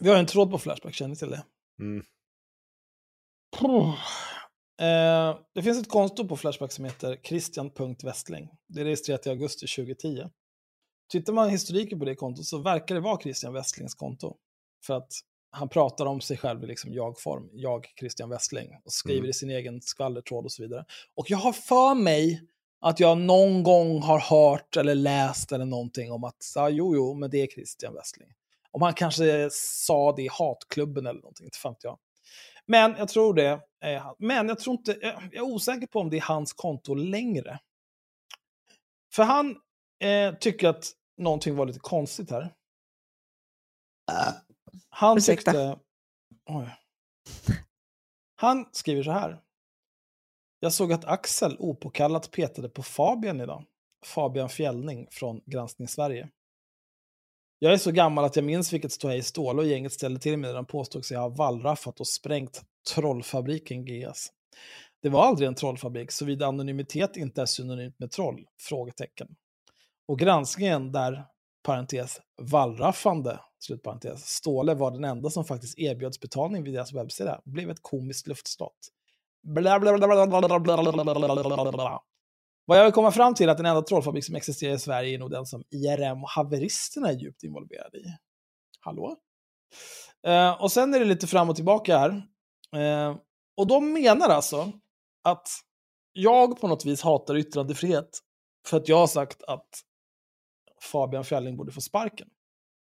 [0.00, 1.44] Vi har en tråd på Flashback, känner ni till det?
[1.80, 2.04] Mm.
[4.80, 8.48] Eh, det finns ett konto på Flashback som heter Christian.Westling.
[8.68, 10.24] Det är registrerat i augusti 2010.
[11.12, 14.36] Tittar man historiken på det kontot så verkar det vara Christian Westlings konto.
[14.86, 15.12] För att
[15.50, 17.48] han pratar om sig själv i liksom jag-form.
[17.52, 18.70] Jag, Christian Westling.
[18.84, 19.30] Och skriver Mm.
[19.30, 20.84] i sin egen skvallertråd och så vidare.
[21.14, 22.42] Och jag har för mig
[22.80, 27.14] att jag någon gång har hört eller läst eller någonting om att, ja, jo, jo,
[27.14, 28.28] men det är Christian Westling.
[28.70, 31.98] Om han kanske sa det i hatklubben eller någonting, inte fan jag.
[32.66, 33.60] Men jag tror det.
[34.18, 37.60] Men jag tror inte, jag jag är osäker på om det är hans konto längre.
[39.14, 39.56] För han
[40.00, 42.54] eh, tycker att någonting var lite konstigt här.
[44.88, 45.52] Han Ursäkta.
[45.52, 45.78] tyckte...
[46.46, 46.76] Oj.
[48.36, 49.40] Han skriver så här.
[50.60, 53.64] Jag såg att Axel opåkallat petade på Fabian idag.
[54.04, 56.28] Fabian Fjällning från Granskning Sverige.
[57.58, 60.50] Jag är så gammal att jag minns vilket ståhej Ståhle och gänget ställde till med
[60.50, 62.64] när de påstod sig ha wallraffat och sprängt
[62.94, 64.28] trollfabriken GS.
[65.02, 68.46] Det var aldrig en trollfabrik, såvida anonymitet inte är synonymt med troll?
[68.60, 69.28] Frågetecken.
[70.08, 71.24] Och granskningen där,
[71.62, 77.70] parentes, wallraffande, slutparentes, Ståle var den enda som faktiskt erbjöds betalning vid deras webbsida, blev
[77.70, 78.88] ett komiskt luftslott.
[79.42, 79.78] Bla,
[82.64, 85.14] Vad jag vill komma fram till är att den enda trollfabrik som existerar i Sverige
[85.14, 88.04] är nog den som IRM och haveristerna är djupt involverade i.
[88.80, 89.16] Hallå?
[90.26, 92.22] Uh, och sen är det lite fram och tillbaka här.
[92.76, 93.16] Eh,
[93.56, 94.72] och de menar alltså
[95.24, 95.48] att
[96.12, 98.18] jag på något vis hatar yttrandefrihet
[98.66, 99.68] för att jag har sagt att
[100.82, 102.28] Fabian Fjelling borde få sparken.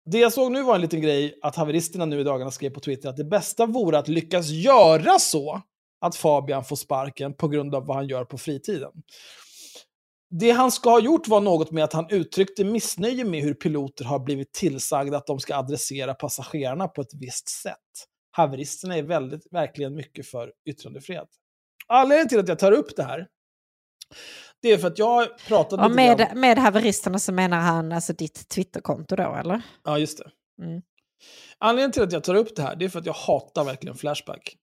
[0.06, 2.80] Det jag såg nu var en liten grej att haveristerna nu i dagarna skrev på
[2.80, 5.62] Twitter att det bästa vore att lyckas göra så
[6.02, 8.92] att Fabian får sparken på grund av vad han gör på fritiden.
[10.30, 14.06] Det han ska ha gjort var något med att han uttryckte missnöje med hur piloter
[14.06, 18.08] har blivit tillsagda att de ska adressera passagerarna på ett visst sätt.
[18.38, 21.30] Haveristerna är väldigt, verkligen mycket för yttrandefrihet.
[21.88, 23.28] Anledningen till att jag tar upp det här,
[24.62, 27.92] det är för att jag pratade Och lite grann- med, med haveristerna så menar han
[27.92, 29.62] alltså ditt Twitterkonto då, eller?
[29.84, 30.30] Ja, just det.
[30.64, 30.82] Mm.
[31.58, 33.98] Anledningen till att jag tar upp det här, det är för att jag hatar verkligen
[33.98, 34.56] Flashback.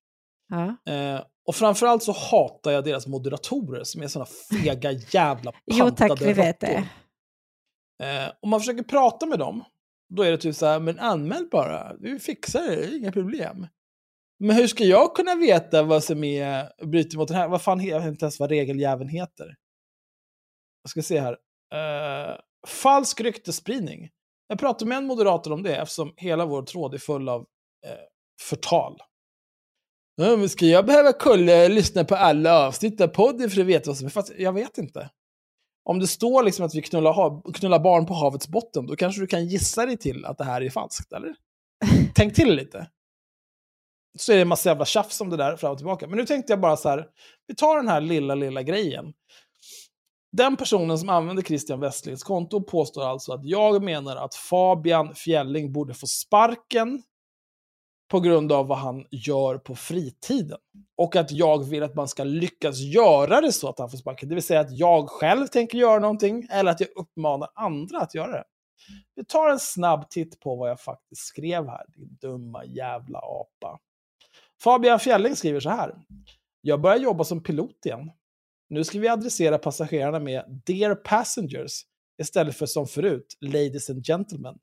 [0.48, 0.92] Ja.
[0.92, 6.09] Eh, och framförallt så hatar jag deras moderatorer som är såna fega jävla Jo pantade
[6.09, 6.88] tack, vi vet det.
[8.02, 9.64] Eh, om man försöker prata med dem,
[10.15, 13.66] då är det typ så här, men anmäl bara, du fixar det, inga problem.
[14.39, 17.85] Men hur ska jag kunna veta vad som är, bryter mot den här, vad fan,
[17.85, 19.57] jag vet inte ens vad regeljäveln heter.
[20.82, 21.32] Jag ska se här.
[21.74, 22.36] Uh,
[22.66, 24.11] falsk ryktesspridning.
[24.49, 27.47] Jag pratade med en moderator om det eftersom hela vår tråd är full av uh,
[28.41, 28.99] förtal.
[30.16, 33.91] Ja, men ska jag behöva kolla, lyssna på alla avsnitt av podden för att veta
[33.91, 35.11] vad som är fast Jag vet inte.
[35.85, 39.20] Om det står liksom att vi knullar, hav, knullar barn på havets botten, då kanske
[39.20, 41.35] du kan gissa dig till att det här är falskt, eller?
[42.15, 42.86] Tänk till lite.
[44.19, 46.06] Så är det en massa jävla tjafs om det där fram och tillbaka.
[46.06, 47.06] Men nu tänkte jag bara så här,
[47.47, 49.12] vi tar den här lilla, lilla grejen.
[50.32, 55.73] Den personen som använder Christian Westlings konto påstår alltså att jag menar att Fabian Fjälling
[55.73, 57.02] borde få sparken
[58.15, 60.59] på grund av vad han gör på fritiden.
[60.97, 64.28] Och att jag vill att man ska lyckas göra det så att han får sparken.
[64.28, 68.15] Det vill säga att jag själv tänker göra någonting eller att jag uppmanar andra att
[68.15, 68.45] göra det.
[69.15, 73.78] Vi tar en snabb titt på vad jag faktiskt skrev här, din dumma jävla apa.
[74.62, 75.95] Fabian Fjelling skriver så här.
[76.61, 78.11] Jag börjar jobba som pilot igen.
[78.69, 81.82] Nu ska vi adressera passagerarna med “Dear passengers”
[82.23, 84.59] istället för som förut “Ladies and gentlemen”.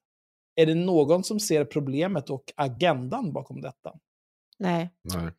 [0.62, 3.94] Är det någon som ser problemet och agendan bakom detta?
[4.60, 5.32] Nej, Nej.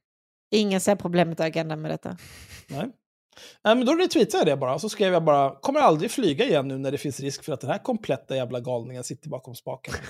[0.55, 2.17] ingen ser problemet och agendan med detta.
[2.69, 2.91] Nej.
[3.65, 4.79] Nej, men då retweetade jag det bara.
[4.79, 7.61] Så skrev jag bara, kommer aldrig flyga igen nu när det finns risk för att
[7.61, 9.95] den här kompletta jävla galningen sitter bakom spaken.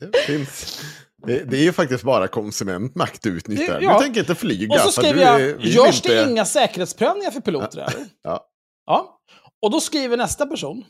[0.00, 0.80] Det finns.
[1.26, 3.78] Det, det är ju faktiskt bara konsumentmakt du utnyttjar.
[3.78, 3.98] Det- ja.
[3.98, 4.74] Du tänker inte flyga.
[4.74, 6.24] Och så skrev jag, är- görs inte...
[6.24, 7.78] det inga säkerhetsprövningar för piloter?
[7.78, 8.06] eller?
[8.22, 8.48] Ja.
[8.86, 9.20] Ja.
[9.62, 10.84] Och då skriver nästa person,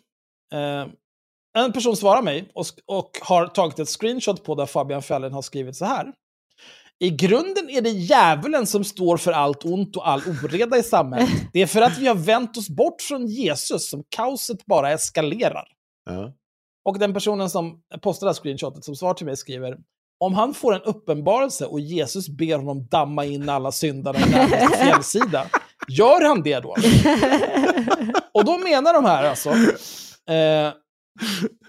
[0.53, 0.87] eh,
[1.65, 5.43] en person svarar mig och, och har tagit ett screenshot på där Fabian Fällen har
[5.43, 6.13] skrivit så här.
[7.01, 11.29] I grunden är det djävulen som står för allt ont och all oreda i samhället.
[11.53, 15.65] Det är för att vi har vänt oss bort från Jesus som kaoset bara eskalerar.
[16.11, 16.33] Ja.
[16.85, 19.77] Och den personen som postade det här screenshotet som svar till mig skriver
[20.21, 24.79] om han får en uppenbarelse och Jesus ber honom damma in alla syndare i närmaste
[24.85, 25.47] fjällsida
[25.89, 26.69] Gör han det då?
[28.35, 29.51] Och då menar de här alltså,
[30.29, 30.73] eh,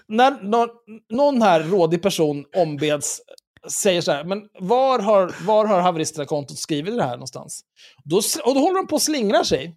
[0.08, 0.68] när någon,
[1.10, 3.20] någon här rådig person ombeds,
[3.68, 7.60] säger så här, men var har, var har haveristerna-kontot skrivit det här någonstans?
[8.04, 9.76] Då, och då håller de på och slingrar sig.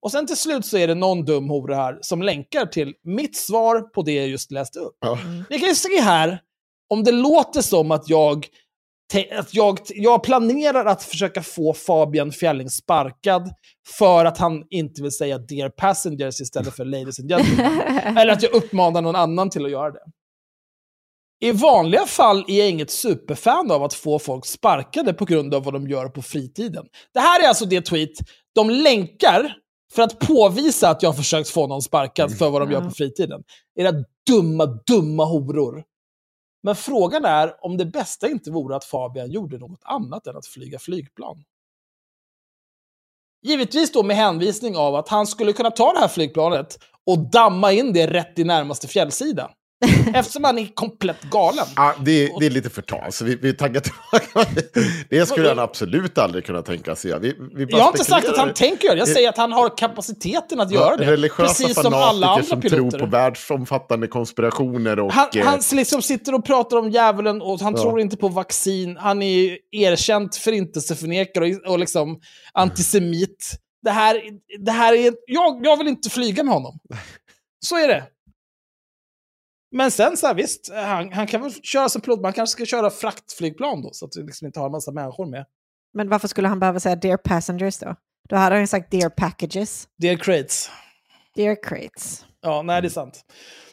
[0.00, 3.36] Och sen till slut så är det någon dum hora här som länkar till mitt
[3.36, 4.96] svar på det jag just läste upp.
[5.00, 5.18] Ja.
[5.50, 6.40] Ni kan ju se här
[6.88, 8.46] om det låter som att jag,
[9.14, 13.50] att jag, jag planerar att försöka få Fabian Fjälling sparkad
[13.98, 17.80] för att han inte vill säga dear passengers istället för ladies and gentlemen.
[18.18, 20.04] Eller att jag uppmanar någon annan till att göra det.
[21.40, 25.64] I vanliga fall är jag inget superfan av att få folk sparkade på grund av
[25.64, 26.86] vad de gör på fritiden.
[27.14, 28.10] Det här är alltså det tweet
[28.54, 29.56] de länkar
[29.94, 32.90] för att påvisa att jag har försökt få någon sparkad för vad de gör på
[32.90, 33.42] fritiden.
[33.80, 33.92] Era
[34.30, 35.84] dumma, dumma horor.
[36.62, 40.46] Men frågan är om det bästa inte vore att Fabian gjorde något annat än att
[40.46, 41.44] flyga flygplan.
[43.42, 47.72] Givetvis då med hänvisning av att han skulle kunna ta det här flygplanet och damma
[47.72, 49.50] in det rätt i närmaste fjällsida.
[50.14, 51.66] Eftersom han är komplett galen.
[51.76, 54.50] Ja, det, det är lite förtal, så vi, vi taggar tillbaka.
[55.08, 57.20] Det skulle han absolut aldrig kunna tänka sig.
[57.20, 59.36] Vi, vi bara Jag har inte sagt att han tänker göra det, jag säger att
[59.36, 61.06] han har kapaciteten att göra det.
[61.12, 62.90] Religiösa Precis som alla andra som piloter.
[62.90, 65.12] tror på världsomfattande konspirationer och...
[65.12, 67.82] Han, eh, han liksom sitter och pratar om djävulen och han Ja.
[67.82, 68.96] tror inte på vaccin.
[68.96, 72.20] Han är erkänt förintelseförnekare och, och liksom
[72.52, 73.52] antisemit.
[73.82, 74.22] Det här,
[74.64, 75.12] det här är...
[75.26, 76.78] Jag, jag vill inte flyga med honom.
[77.64, 78.04] Så är det.
[79.72, 82.52] Men sen så här, visst, han, han kan väl köra som pilot, men han kanske
[82.52, 85.44] ska köra fraktflygplan då, så att vi liksom inte har en massa människor med.
[85.94, 87.94] Men varför skulle han behöva säga dear passengers då?
[88.28, 90.70] Då hade han ju sagt dear packages, Dear crates.
[91.34, 92.24] dear crates.
[92.40, 93.20] Ja, nej det är sant.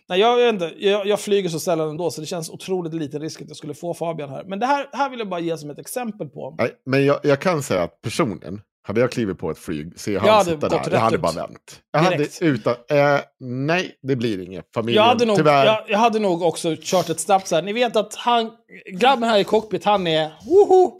[0.09, 3.21] Nej, jag, vet inte, jag, jag flyger så sällan ändå, så det känns otroligt liten
[3.21, 4.43] risk att jag skulle få Fabian här.
[4.43, 6.55] Men det här, här vill jag bara ge som ett exempel på.
[6.57, 10.11] Nej, men jag, jag kan säga att personen, hade jag klivit på ett flyg, se
[10.11, 11.21] Jag han sitta där, jag hade ut.
[11.21, 11.81] bara vänt.
[11.91, 14.65] Jag hade utan, eh, nej, det blir inget.
[14.73, 15.65] Familjen, Jag hade, nog, tyvärr.
[15.65, 17.61] jag, jag hade nog också kört ett snabbt så här.
[17.61, 18.51] Ni vet att han,
[18.91, 20.99] grabben här i cockpit, han är woho!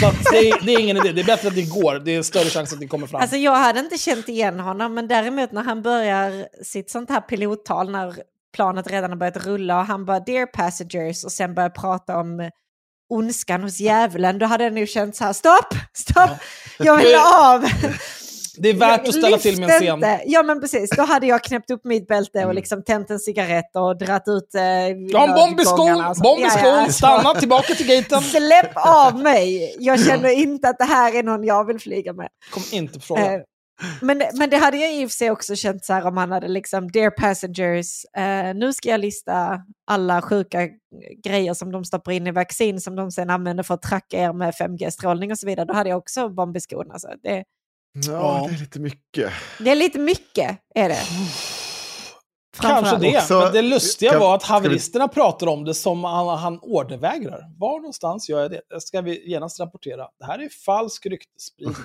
[0.00, 1.12] Så att det, är, det är ingen idé.
[1.12, 1.94] Det är bättre att ni går.
[2.04, 3.20] Det är större chans att ni kommer fram.
[3.20, 7.20] Alltså jag hade inte känt igen honom, men däremot när han börjar sitt sånt här
[7.20, 8.14] pilottal när
[8.54, 12.50] planet redan har börjat rulla och han bara dear passengers och sen börjar prata om
[13.10, 16.30] ondskan hos djävulen, då hade jag nog känt så här stopp, stopp,
[16.78, 17.64] jag vill av.
[18.60, 19.94] det är värt att ställa till med en scen.
[19.94, 20.20] inte.
[20.26, 22.48] Ja men precis, då hade jag knäppt upp mitt bälte Mm.
[22.48, 26.14] och liksom tänt en cigarett och dratt ut eh, en bomb i skon!
[26.22, 26.62] Bomb i Ja, skon!
[26.64, 26.88] ja.
[26.92, 28.22] Stanna tillbaka till gaten!
[28.22, 29.76] Släpp av mig!
[29.78, 32.28] Jag känner inte att det här är någon jag vill flyga med.
[32.50, 33.24] Kom inte på frågan.
[33.34, 33.40] Eh,
[34.00, 36.32] men, men det hade jag i och för sig också känt så här om han
[36.32, 40.68] hade liksom, dear passengers, eh, nu ska jag lista alla sjuka
[41.24, 44.32] grejer som de stoppar in i vaccin som de sen använder för att tracka er
[44.32, 45.66] med 5G-strålning och så vidare.
[45.66, 46.90] Då hade jag också bomb i skon.
[46.90, 47.08] Alltså.
[47.22, 47.44] Det,
[48.06, 49.32] Ja, det är lite mycket.
[49.60, 50.98] det är lite mycket, är det.
[52.60, 55.74] Kanske det, Också- men det lustiga kan- var att ska vi- haveristerna pratar om det
[55.74, 57.40] som han, han ordervägrar.
[57.58, 58.60] Var någonstans gör jag det?
[58.70, 60.08] Det ska vi genast rapportera.
[60.18, 61.76] Det här är falsk ryktesspridning.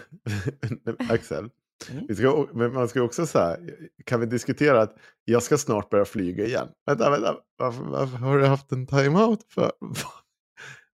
[1.09, 1.49] Axel,
[1.91, 2.15] Mm.
[2.15, 3.57] ska, men man ska också säga,
[4.05, 4.95] kan vi diskutera att
[5.25, 6.67] jag ska snart börja flyga igen?
[6.85, 9.71] Vänta, vänta, varför, varför har du haft en time-out för?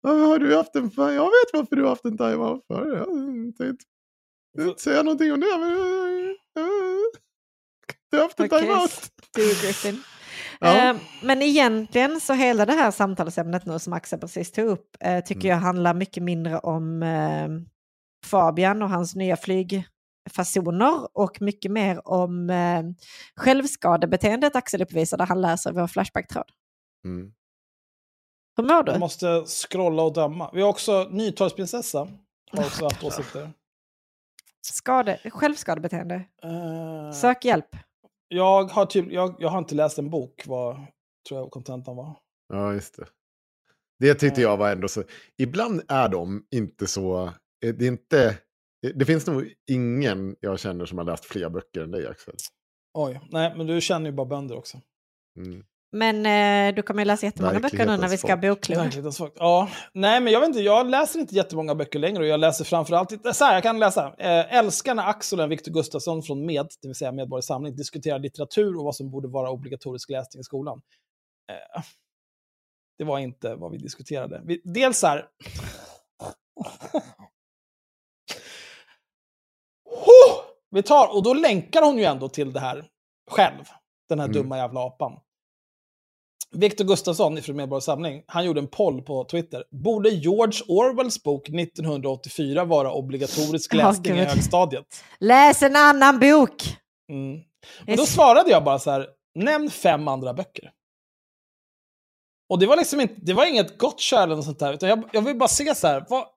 [0.02, 2.98] Varför har du haft en, jag vet varför du har haft en time-out för.
[2.98, 3.06] Jag
[3.58, 3.84] tänkte inte-
[4.70, 5.70] inte säga någonting om det, men
[8.12, 9.12] du har haft en Okej, time-out.
[9.36, 10.04] Griffin.
[10.60, 10.90] Ja.
[10.90, 15.24] Eh, Men egentligen så hela det här samtalsämnet nu som Axel precis tog upp eh,
[15.24, 15.50] tycker Mm.
[15.50, 17.50] jag handlar mycket mindre om eh,
[18.26, 19.38] Fabian och hans nya
[20.30, 22.84] flygfasoner och mycket mer om eh,
[23.36, 26.46] självskadebeteendet Axel uppvisar där han läser vår Flashback-tråd.
[27.06, 27.34] Mm.
[28.58, 28.98] Hur mår Jag du?
[29.00, 30.50] måste scrolla och döma.
[30.54, 32.08] Vi har också Nytorgsprinsessa.
[32.52, 33.52] Har också haft åsikter.
[34.62, 36.16] Skade, självskadebeteende.
[36.44, 37.76] Eh, Sök hjälp.
[38.28, 40.76] jag, har typ, jag, jag har inte läst en bok, vad
[41.28, 42.16] tror jag kontentan var.
[42.54, 43.06] Ja, just det.
[44.00, 45.04] Det tyckte jag var ändå så.
[45.38, 47.24] Ibland är de inte så.
[47.66, 48.38] eh, Det är inte.
[48.96, 52.36] Det finns nog ingen jag känner som har läst fler böcker än dig, Axel.
[52.94, 54.82] Oj, nej, men du känner ju bara bönder också.
[55.38, 55.64] Mm.
[55.92, 58.80] Men eh, du kommer ju läsa jättemånga böcker nu när vi ska ha Verklighetens bokklubb.
[58.80, 59.34] Verklighetens folk.
[59.36, 62.66] Ja, nej men jag vet inte, jag läser inte jättemånga böcker längre och jag läser
[62.66, 64.16] framförallt, så här, jag kan läsa.
[64.18, 68.20] Eh, älskar när Axel och Victor Gustafsson från MED, det vill säga Medborgerlig Samling, diskuterar
[68.20, 70.82] litteratur och vad som borde vara obligatorisk läsning i skolan.
[71.52, 71.84] Eh,
[72.98, 74.42] det var inte vad vi diskuterade.
[74.46, 75.28] Vi, dels så här...
[79.96, 80.46] Huh!
[80.72, 82.86] Vi tar, och då länkar hon ju ändå till det här
[83.32, 83.64] själv,
[84.10, 84.38] den här Mm.
[84.38, 85.20] dumma jävla apan.
[86.52, 89.64] Viktor Gustafsson från Medborgarsamling, Samling, han gjorde en poll på Twitter.
[89.72, 94.28] Borde George Orwells bok 1984 vara obligatorisk läsning i gud.
[94.28, 95.04] högstadiet?
[95.20, 96.78] Läs en annan bok!
[97.10, 97.42] Mm.
[97.88, 100.72] Och då svarade jag bara så här, nämn fem andra böcker.
[102.50, 105.04] Och det var liksom inte, det var inget gott eller något sånt där, utan jag,
[105.14, 106.28] jag vill bara se så här, vad,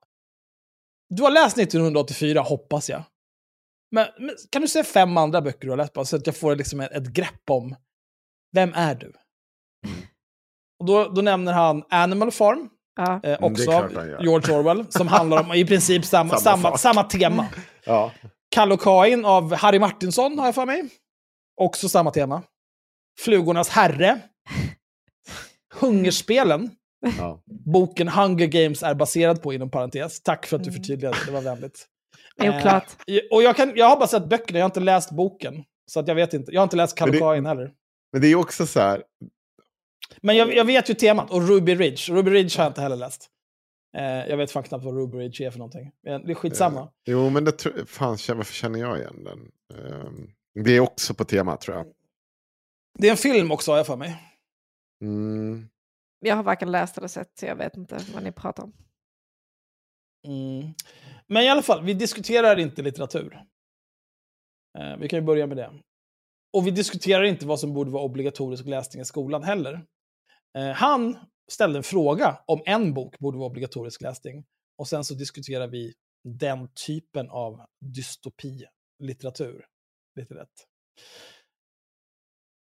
[1.09, 3.03] du har läst 1984 hoppas jag.
[3.91, 6.37] Men, men kan du säga fem andra böcker du har läst bara, så att jag
[6.37, 7.75] får liksom ett, ett grepp om,
[8.55, 9.13] vem är du?
[10.79, 13.19] Och då, då nämner han Animal Farm, Ja.
[13.23, 13.91] eh, är också av.
[14.21, 17.47] George Orwell, som handlar om i princip samma, Samma samma, samma tema.
[17.85, 18.11] Ja.
[18.51, 20.89] Kalle och Kain av Harry Martinsson har jag för mig.
[21.61, 22.41] Också samma tema.
[23.19, 24.19] Flugornas herre.
[25.73, 26.71] Hungerspelen.
[27.17, 27.43] Ja.
[27.73, 30.21] Boken Hunger Games är baserad på, inom parentes.
[30.23, 30.81] Tack för att du Mm.
[30.81, 31.87] förtydligade, det var vänligt.
[32.39, 32.85] Oklart.
[33.07, 35.63] Eh, och jag, kan, jag har bara sett böckerna, jag har inte läst boken.
[35.91, 36.51] Så att jag vet inte.
[36.51, 37.73] Jag har inte läst Kalle och Men det- Kain heller.
[38.11, 39.03] Men det är också så här,
[40.21, 41.31] Men jag, jag vet ju temat.
[41.31, 42.13] Och Ruby Ridge.
[42.13, 43.29] Ruby Ridge har jag inte heller läst.
[43.97, 45.91] Eh, jag vet fan knappt vad Ruby Ridge är för någonting.
[46.03, 46.89] Men det är skitsamma.
[47.05, 49.51] jo men det tror, fan känner- varför känner jag igen den?
[49.79, 50.29] Ehm,
[50.63, 51.85] det är också på tema tror jag.
[52.99, 54.15] Det är en film också har jag för mig.
[55.01, 55.69] Mm.
[56.19, 58.73] Jag har varken läst eller sett, så jag vet inte vad ni pratar om.
[60.27, 60.73] Mm.
[61.27, 63.43] Men i alla fall, vi diskuterar inte litteratur.
[64.79, 65.71] Eh, vi kan ju börja med det.
[66.57, 69.85] Och vi diskuterar inte vad som borde vara obligatorisk läsning i skolan heller.
[70.57, 71.17] Eh, han
[71.51, 74.45] ställde en fråga om en bok borde vara obligatorisk läsning.
[74.77, 75.93] Och sen så diskuterar vi
[76.23, 79.65] den typen av dystopi-litteratur.
[80.15, 80.67] Lite lätt.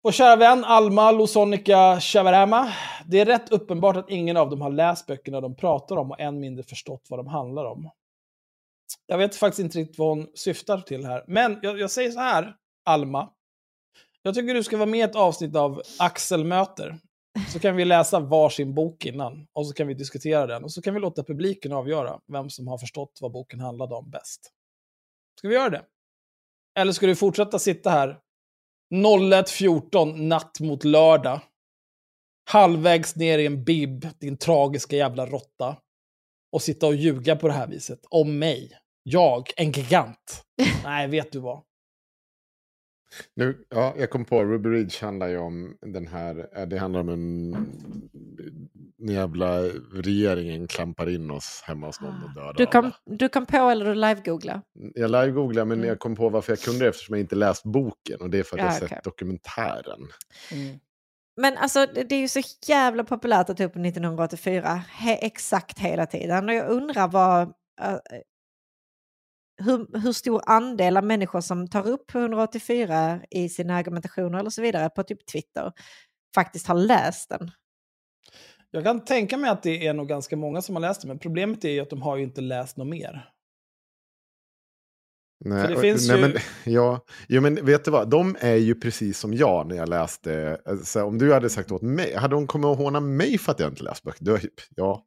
[0.02, 2.72] Vår kära vän Alma Losonica Chavarama.
[3.06, 6.20] Det är rätt uppenbart att ingen av dem har läst böckerna de pratar om och
[6.20, 7.90] än mindre förstått vad de handlar om.
[9.06, 11.24] Jag vet faktiskt inte riktigt vad hon syftar till här.
[11.28, 12.54] Men jag, jag säger så här,
[12.84, 13.30] Alma.
[14.22, 16.98] Jag tycker du ska vara med i ett avsnitt av Axel möter.
[17.52, 20.64] Så kan vi läsa varsin bok innan och så kan vi diskutera den.
[20.64, 24.10] Och så kan vi låta publiken avgöra vem som har förstått vad boken handlade om
[24.10, 24.52] bäst.
[25.38, 25.84] Ska vi göra det?
[26.78, 28.18] Eller ska du fortsätta sitta här
[28.94, 31.40] 01.14 natt mot lördag.
[32.50, 35.76] Halvvägs ner i en bib, din tragiska jävla råtta.
[36.52, 38.00] Och sitta och ljuga på det här viset.
[38.10, 38.72] Om mig.
[39.02, 40.44] Jag, en gigant.
[40.84, 41.62] Nej, vet du vad?
[43.34, 47.00] Nu, ja, jag kom på, Ruby Ridge handlar ju om den här, eh, det handlar
[47.00, 47.56] om en,
[49.02, 49.60] en jävla
[49.92, 52.94] regeringen klampar in oss hemma hos någon och dödar Du kom, alla.
[53.16, 54.62] du kom på eller du live-googla?
[54.94, 55.88] Jag live-googlade men Mm.
[55.88, 58.42] jag kom på varför jag kunde det eftersom jag inte läst boken och det är
[58.42, 59.00] för att Ja, jag sett okej.
[59.04, 60.00] dokumentären.
[60.52, 60.78] Mm.
[61.40, 66.06] Men alltså det är ju så jävla populärt att ta upp 1984 he, exakt hela
[66.06, 66.48] tiden.
[66.48, 67.42] Och jag undrar vad,
[67.82, 67.98] eh,
[69.62, 74.62] hur, hur stor andel av människor som tar upp 184 i sina argumentationer eller så
[74.62, 75.72] vidare på typ Twitter
[76.34, 77.50] faktiskt har läst den.
[78.70, 81.18] Jag kan tänka mig att det är nog ganska många som har läst det, men
[81.18, 83.30] problemet är ju att de har ju inte läst något mer.
[85.44, 86.32] Nej, och- finns nej, ju- men,
[86.74, 88.10] ja, jo, men vet du vad?
[88.10, 90.60] De är ju precis som jag när jag läste.
[90.64, 93.60] Alltså, om du hade sagt åt mig, hade de kommit att håna mig för att
[93.60, 94.24] jag inte läst böcker?
[94.24, 94.38] Då,
[94.76, 95.04] ja,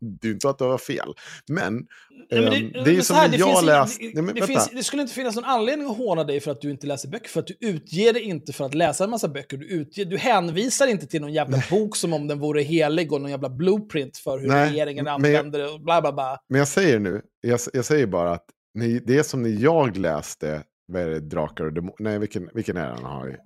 [0.00, 1.14] det är ju inte att det var fel.
[1.48, 1.84] Men, Nej,
[2.30, 4.00] men ehm, det, är men som här, det jag finns- läst...
[4.00, 6.70] det- Nej, det, det skulle inte finnas någon anledning att håna dig för att du
[6.70, 9.56] inte läser böcker, för att du utger dig inte för att läsa en massa böcker.
[9.56, 13.20] Du, utger, du hänvisar inte till någon jävla bok som om den vore helig och
[13.20, 16.38] någon jävla blueprint för hur Nej, regeringen använder det och bla bla bla.
[16.48, 18.44] Men jag säger nu, jag, jag säger bara att
[18.74, 20.62] ni, det som när jag läste
[20.92, 21.94] vad är det, Drakar och Demoner.
[21.98, 23.36] Nej, vilken, vilken är den har?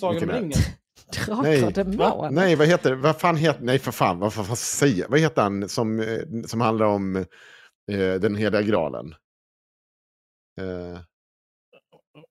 [0.00, 0.44] Sagan Vilken om är det?
[0.44, 0.58] ringen.
[1.12, 2.30] Drakar Nej, och demoner.
[2.30, 5.08] Nej, vad heter Vad fan heter Nej, för fan, vad, vad, vad säger?
[5.08, 7.16] Vad heter han som, eh, som handlar om
[7.92, 9.14] eh, den heliga graalen?
[10.60, 11.00] Eh,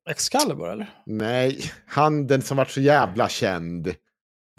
[0.10, 0.90] Excalibur eller?
[1.06, 3.96] nej, han den som vart så jävla känd.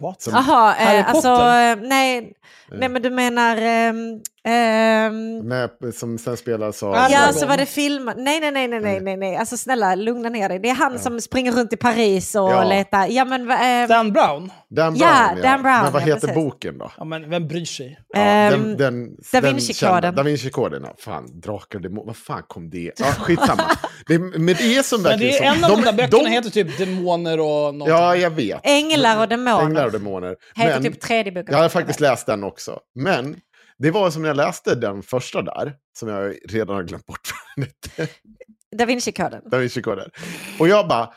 [0.01, 0.23] What?
[0.23, 2.35] Som- Jaha, eh, alltså eh, nej,
[2.71, 3.57] nej men du menar...
[3.57, 6.93] ehm, ehm, Med, som sen spelas av...
[6.95, 7.11] Aragorn.
[7.13, 8.15] Ja, så var det filmat.
[8.19, 9.37] Nej, nej, nej, nej, nej, nej, nej.
[9.37, 10.59] Alltså snälla, lugna ner dig.
[10.59, 12.65] Det är han som springer runt i Paris och Ja.
[12.65, 13.07] letar.
[13.07, 13.51] Ja, men...
[13.51, 14.53] eh, Dan Brown?
[14.71, 16.35] Dan Brown, Ja, Dan Brown, Men vad ja, heter precis.
[16.35, 16.91] boken då?
[16.99, 17.99] Ja, men vem bryr sig?
[18.09, 20.15] Ja, ehm, den, den, Da den Vinci-koden.
[20.15, 20.95] Da Vinci-koden, ja.
[20.99, 22.07] Fan, drakar och demoner.
[22.07, 22.93] Vad fan kom det?
[22.97, 23.63] Ja, skitsamma.
[24.07, 26.23] det, men det är som Men verkligen det är som- en av de, där böckerna
[26.25, 27.89] de- heter typ Demoner och någonting.
[27.89, 28.61] Ja, jag vet.
[28.63, 29.63] Änglar och demoner.
[29.63, 30.35] Änglar och demoner.
[30.57, 31.55] Heter Men typ tredje boken.
[31.55, 32.79] jag har faktiskt läst den också.
[32.95, 33.37] Men
[33.79, 37.31] det var som när jag läste den första där, som jag redan har glömt bort.
[38.77, 39.43] Da Vinci-koden.
[39.51, 40.11] Da Vinci-koden.
[40.59, 41.13] Och jag bara,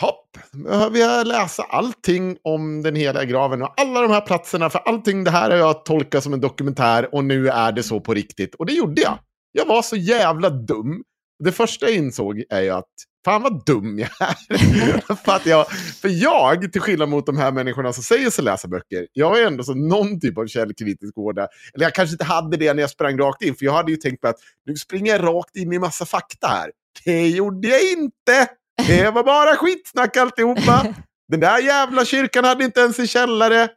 [0.00, 4.78] hopp, behöver jag läsa allting om den heliga graven och alla de här platserna, för
[4.78, 8.14] allting det här har jag tolkat som en dokumentär och nu är det så på
[8.14, 8.54] riktigt.
[8.54, 9.18] Och det gjorde jag.
[9.52, 11.02] Jag var så jävla dum.
[11.44, 12.92] det första jag insåg är ju att
[13.24, 15.14] fan vad dum jag är.
[15.24, 18.68] för, att jag, för jag, till skillnad mot de här människorna som säger sig läsa
[18.68, 21.48] böcker, jag är ändå så någon typ av källkritisk gårda.
[21.74, 23.96] Eller jag kanske inte hade det när jag sprang rakt in, för jag hade ju
[23.96, 24.36] tänkt på att
[24.66, 26.70] nu springer jag rakt in i massa fakta här.
[27.04, 28.48] Det gjorde jag inte!
[28.86, 30.94] Det var bara skitsnack alltihopa.
[31.28, 33.68] Den där jävla kyrkan hade inte ens en källare.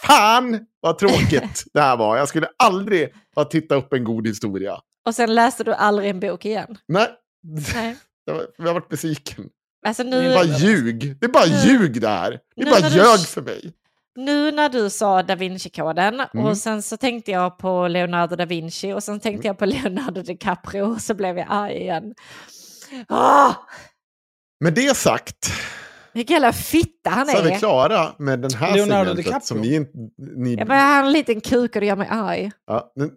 [0.00, 2.16] Fan vad tråkigt det här var.
[2.16, 4.80] Jag skulle aldrig ha tittat upp en god historia.
[5.06, 6.78] Och sen läste du aldrig en bok igen.
[6.88, 7.08] Nej,
[7.74, 7.96] Nej.
[8.26, 9.48] Jag har- jag har varit besviken.
[9.86, 11.16] Alltså Det är nu, bara ljug.
[11.20, 12.30] Det är bara Nu- ljug det här.
[12.30, 13.72] Det nu är bara när du- ljög för mig.
[14.16, 16.46] nu när du sa Da Vinci-koden Mm.
[16.46, 20.22] och sen så tänkte jag på Leonardo da Vinci och sen tänkte jag på Leonardo
[20.22, 22.14] DiCaprio och så blev jag arg igen.
[23.08, 23.52] Åh!
[24.60, 25.52] Med det sagt
[26.12, 27.58] Vilken jävla fitta han så är vi är.
[27.58, 29.16] klara med den här Leonardo segmentet.
[29.24, 29.46] DiCaprio.
[29.46, 29.98] Som ni, inte-
[30.36, 32.50] ni, Jag bara, han har en liten kuk och det gör mig arg.
[32.66, 33.10] ja, men,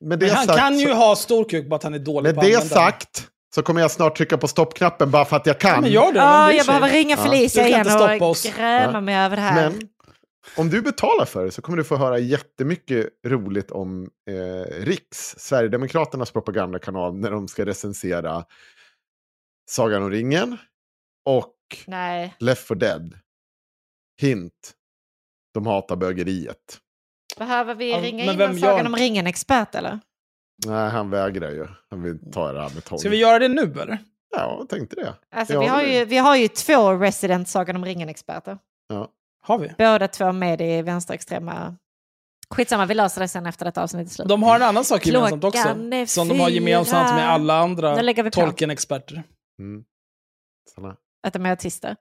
[0.00, 1.98] med det Men han sagt, kan ju så, ha stor kuk, bara att han är
[1.98, 5.24] dålig med på att det använda sagt så kommer jag snart trycka på stoppknappen bara
[5.24, 5.68] för att jag den.
[5.68, 5.82] Ja, kan.
[5.82, 6.18] men gör det.
[6.18, 7.22] Ja, bryr jag behöver ringa Ja.
[7.24, 7.86] Felicia kan igen
[8.22, 9.00] och gräma Ja.
[9.00, 9.70] mig över det här.
[9.70, 9.88] Men
[10.56, 15.34] om du betalar för det så kommer du få höra jättemycket roligt om eh, Riks,
[15.38, 18.44] Sverigedemokraternas propagandakanal, när de ska recensera
[19.70, 20.56] Sagan om ringen
[21.24, 21.54] och
[21.86, 22.34] Nej.
[22.38, 23.18] Left for Dead.
[24.20, 24.72] Hint.
[25.54, 26.78] De hatar bögeriet.
[27.38, 30.00] Behöver vi Ja, ringa men in vem en Sagan gör- om ringen-expert eller?
[30.66, 31.66] Nej, han vägrar ju.
[31.90, 32.98] Han vill ta det här med tång.
[32.98, 33.98] Ska vi göra det nu eller?
[34.36, 35.14] Ja, jag tänkte det.
[35.36, 38.58] Alltså, vi, har ju, vi har ju två resident Sagan om ringen-experter.
[38.88, 39.08] Ja.
[39.42, 39.72] Har vi?
[39.78, 41.76] Båda två med i vänsterextrema...
[42.50, 44.28] Skitsamma, vi löser det sen efter detta avsnitt är slut.
[44.28, 45.68] De har en annan sak gemensamt också.
[45.68, 48.14] Är Som de har gemensamt med alla andra.
[48.30, 49.22] Tolkien-experter.
[49.60, 49.84] Mm.
[50.74, 50.96] Såna.
[51.26, 51.96] Att de är autister.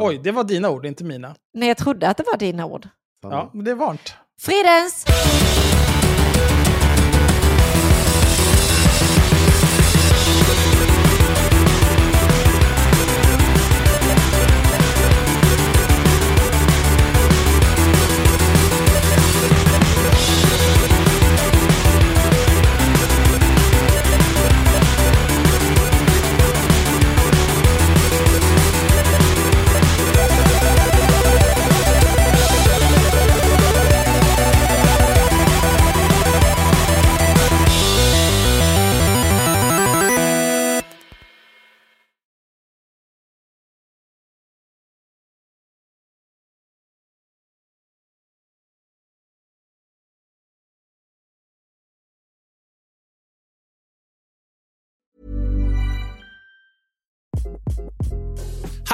[0.00, 1.36] Oj, det var dina ord, inte mina.
[1.54, 2.88] Nej, jag trodde att det var dina ord.
[3.22, 3.34] såna.
[3.34, 4.14] Ja, men det är varmt.
[4.40, 5.04] Fridens!